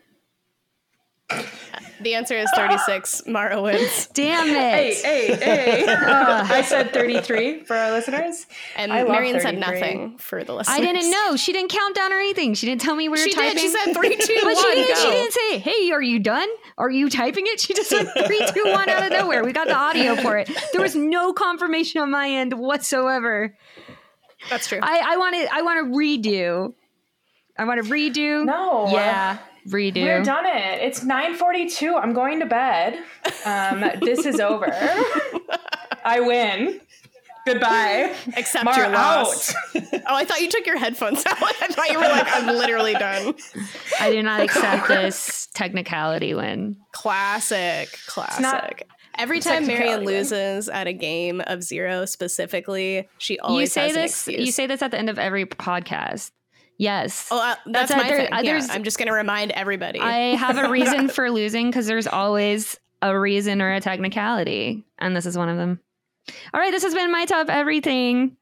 The 2.01 2.14
answer 2.14 2.37
is 2.37 2.49
36. 2.55 3.26
Mara 3.26 3.61
wins. 3.61 4.07
Damn 4.14 4.49
it! 4.49 4.53
hey, 4.55 4.95
hey. 4.95 5.37
Hey. 5.37 5.85
I 5.89 6.62
said 6.62 6.93
33 6.93 7.64
for 7.64 7.74
our 7.74 7.91
listeners. 7.91 8.47
And 8.76 8.93
I 8.93 9.03
Marion 9.03 9.41
said 9.41 9.59
nothing 9.59 10.16
for 10.18 10.45
the 10.45 10.55
listeners. 10.55 10.76
I 10.79 10.81
didn't 10.81 11.11
know. 11.11 11.35
She 11.37 11.53
didn't 11.53 11.70
count 11.72 11.97
down 11.97 12.12
or 12.12 12.16
anything. 12.16 12.55
She 12.55 12.66
didn't 12.66 12.83
tell 12.83 12.95
me 12.95 13.09
we 13.09 13.18
were 13.18 13.24
She 13.24 13.33
typing. 13.33 13.57
did. 13.57 13.61
She 13.62 13.68
said 13.68 13.95
three, 13.95 14.11
two, 14.16 14.39
But 14.45 14.57
she 14.57 14.74
didn't. 14.74 14.97
She 14.97 15.11
didn't 15.11 15.33
say, 15.33 15.59
"Hey, 15.59 15.91
are 15.91 16.01
you 16.01 16.20
done? 16.20 16.49
Are 16.79 16.89
you 16.91 17.11
typing 17.11 17.45
it?" 17.49 17.59
She 17.59 17.74
just 17.74 17.91
said 17.91 18.05
three, 18.26 18.47
two, 18.55 18.62
one 18.70 18.89
out 18.89 19.03
of 19.03 19.11
nowhere. 19.11 19.43
We 19.45 19.53
got 19.53 19.66
the 19.66 19.76
audio 19.76 20.14
for 20.14 20.39
it. 20.39 20.49
There 20.72 20.81
was 20.81 20.95
no 20.95 21.33
confirmation 21.33 22.01
on 22.01 22.12
my 22.12 22.29
end 22.31 22.55
whatsoever. 22.55 23.57
That's 24.51 24.68
true. 24.68 24.79
I, 24.81 25.03
I 25.05 25.16
want 25.16 25.35
to. 25.35 25.49
I 25.53 25.62
want 25.62 25.85
to 25.85 25.99
redo. 25.99 26.74
I 27.59 27.64
want 27.64 27.85
to 27.85 27.91
redo. 27.91 28.45
No. 28.45 28.89
Yeah, 28.93 29.39
redo. 29.66 30.02
We're 30.02 30.22
done 30.22 30.46
it. 30.46 30.80
It's 30.82 31.00
9:42. 31.00 32.00
I'm 32.00 32.12
going 32.12 32.40
to 32.40 32.46
bed. 32.46 32.98
Um, 33.44 33.84
this 34.00 34.26
is 34.26 34.40
over. 34.40 34.66
I 36.04 36.20
win. 36.20 36.80
Goodbye. 37.46 38.14
Accept 38.36 38.64
Mara 38.64 38.76
your 38.78 38.88
loss. 38.90 39.54
out. 39.74 39.82
Oh, 40.11 40.14
I 40.14 40.24
thought 40.24 40.40
you 40.40 40.48
took 40.48 40.66
your 40.66 40.78
headphones 40.78 41.24
out. 41.26 41.36
I 41.42 41.66
thought 41.68 41.90
you 41.90 41.98
were 41.98 42.04
like, 42.09 42.26
I'm 42.28 42.46
literally 42.46 42.94
done. 42.94 43.34
I 44.00 44.11
do 44.11 44.22
not 44.22 44.40
accept 44.40 44.88
this 44.88 45.48
technicality 45.54 46.32
win. 46.32 46.76
Classic. 46.92 47.90
Classic. 48.06 48.40
not 48.40 48.82
Every 49.18 49.40
time 49.40 49.66
Marion 49.66 50.04
loses 50.04 50.68
at 50.68 50.86
a 50.86 50.92
game 50.92 51.42
of 51.46 51.62
zero 51.62 52.04
specifically, 52.04 53.09
she 53.18 53.38
always 53.40 53.62
you 53.62 53.66
say 53.66 53.86
has 53.88 53.94
this. 53.94 54.12
excuse. 54.12 54.46
You 54.46 54.52
say 54.52 54.66
this 54.66 54.80
at 54.80 54.92
the 54.92 54.98
end 54.98 55.11
of 55.11 55.18
every 55.18 55.44
podcast. 55.44 56.30
Yes. 56.79 57.29
Oh, 57.31 57.39
uh, 57.41 57.57
that's, 57.66 57.91
That's 57.91 58.03
my 58.03 58.09
there- 58.09 58.18
thing. 58.22 58.33
uh, 58.33 58.41
Yeah, 58.45 58.66
I'm 58.70 58.85
just 58.85 58.99
going 58.99 59.09
to 59.09 59.12
remind 59.12 59.51
everybody. 59.53 59.99
I 60.01 60.37
have 60.37 60.59
a 60.59 60.68
reason 60.70 61.09
for 61.11 61.31
losing 61.31 61.66
because 61.70 61.87
there's 61.87 62.07
always 62.07 62.79
a 63.03 63.18
reason 63.18 63.61
or 63.61 63.72
a 63.74 63.81
technicality, 63.81 64.85
and 64.99 65.14
this 65.16 65.26
is 65.26 65.37
one 65.37 65.49
of 65.49 65.57
them. 65.57 65.81
All 66.55 66.61
right, 66.61 66.70
this 66.70 66.83
has 66.85 66.95
been 66.95 67.11
my 67.11 67.24
top 67.24 67.49
everything. 67.51 68.37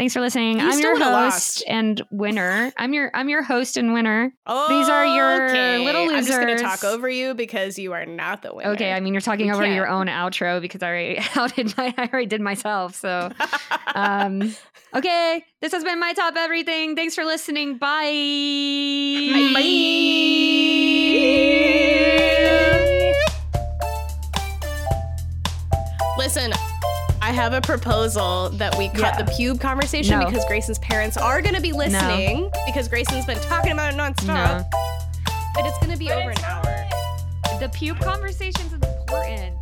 Thanks 0.00 0.14
for 0.14 0.22
listening. 0.22 0.60
You 0.60 0.66
I'm 0.66 0.78
your 0.78 0.96
host 0.96 1.02
lost. 1.02 1.64
and 1.68 2.00
winner. 2.10 2.72
I'm 2.78 2.94
your 2.94 3.10
I'm 3.12 3.28
your 3.28 3.42
host 3.42 3.76
and 3.76 3.92
winner. 3.92 4.32
oh, 4.46 4.68
these 4.70 4.88
are 4.88 5.04
your 5.04 5.84
little 5.84 6.06
losers. 6.06 6.20
I'm 6.20 6.24
just 6.24 6.40
going 6.40 6.56
to 6.56 6.62
talk 6.62 6.84
over 6.84 7.06
you 7.06 7.34
because 7.34 7.78
you 7.78 7.92
are 7.92 8.06
not 8.06 8.40
the 8.40 8.54
winner. 8.54 8.70
Okay, 8.70 8.94
I 8.94 9.00
mean 9.00 9.12
you're 9.12 9.20
talking 9.20 9.48
We 9.48 9.52
over 9.52 9.66
your 9.66 9.84
can't. 9.84 9.94
own 9.94 10.06
outro 10.06 10.58
because 10.58 10.82
I 10.82 10.86
already 10.88 11.18
outed 11.36 11.76
my 11.76 11.92
I 11.98 12.08
already 12.10 12.24
did 12.24 12.40
myself. 12.40 12.94
So 12.94 13.30
um 13.94 14.56
okay, 14.96 15.44
this 15.60 15.72
has 15.72 15.84
been 15.84 16.00
my 16.00 16.14
top 16.14 16.34
everything. 16.34 16.96
Thanks 16.96 17.14
for 17.14 17.26
listening. 17.26 17.76
Bye. 17.76 19.50
Bye. 19.52 19.66
Listen, 26.16 26.52
I 27.30 27.32
have 27.32 27.52
a 27.52 27.60
proposal 27.60 28.48
that 28.54 28.76
we 28.76 28.88
cut 28.88 28.98
Yeah. 29.16 29.22
the 29.22 29.30
pube 29.30 29.60
conversation 29.60 30.18
No. 30.18 30.26
because 30.26 30.44
Grayson's 30.46 30.80
parents 30.80 31.16
are 31.16 31.40
going 31.40 31.54
to 31.54 31.60
be 31.60 31.70
listening 31.70 32.50
because 32.66 32.88
Grayson's 32.88 33.24
been 33.24 33.38
talking 33.38 33.70
about 33.70 33.94
it 33.94 33.96
nonstop. 33.96 34.26
No. 34.26 34.64
But 35.54 35.64
it's 35.64 35.78
going 35.78 35.92
to 35.92 35.96
be 35.96 36.10
over 36.10 36.30
an 36.30 36.38
hour. 36.44 36.64
The 37.60 37.68
pube 37.68 38.00
conversation's 38.00 38.72
important. 38.72 39.54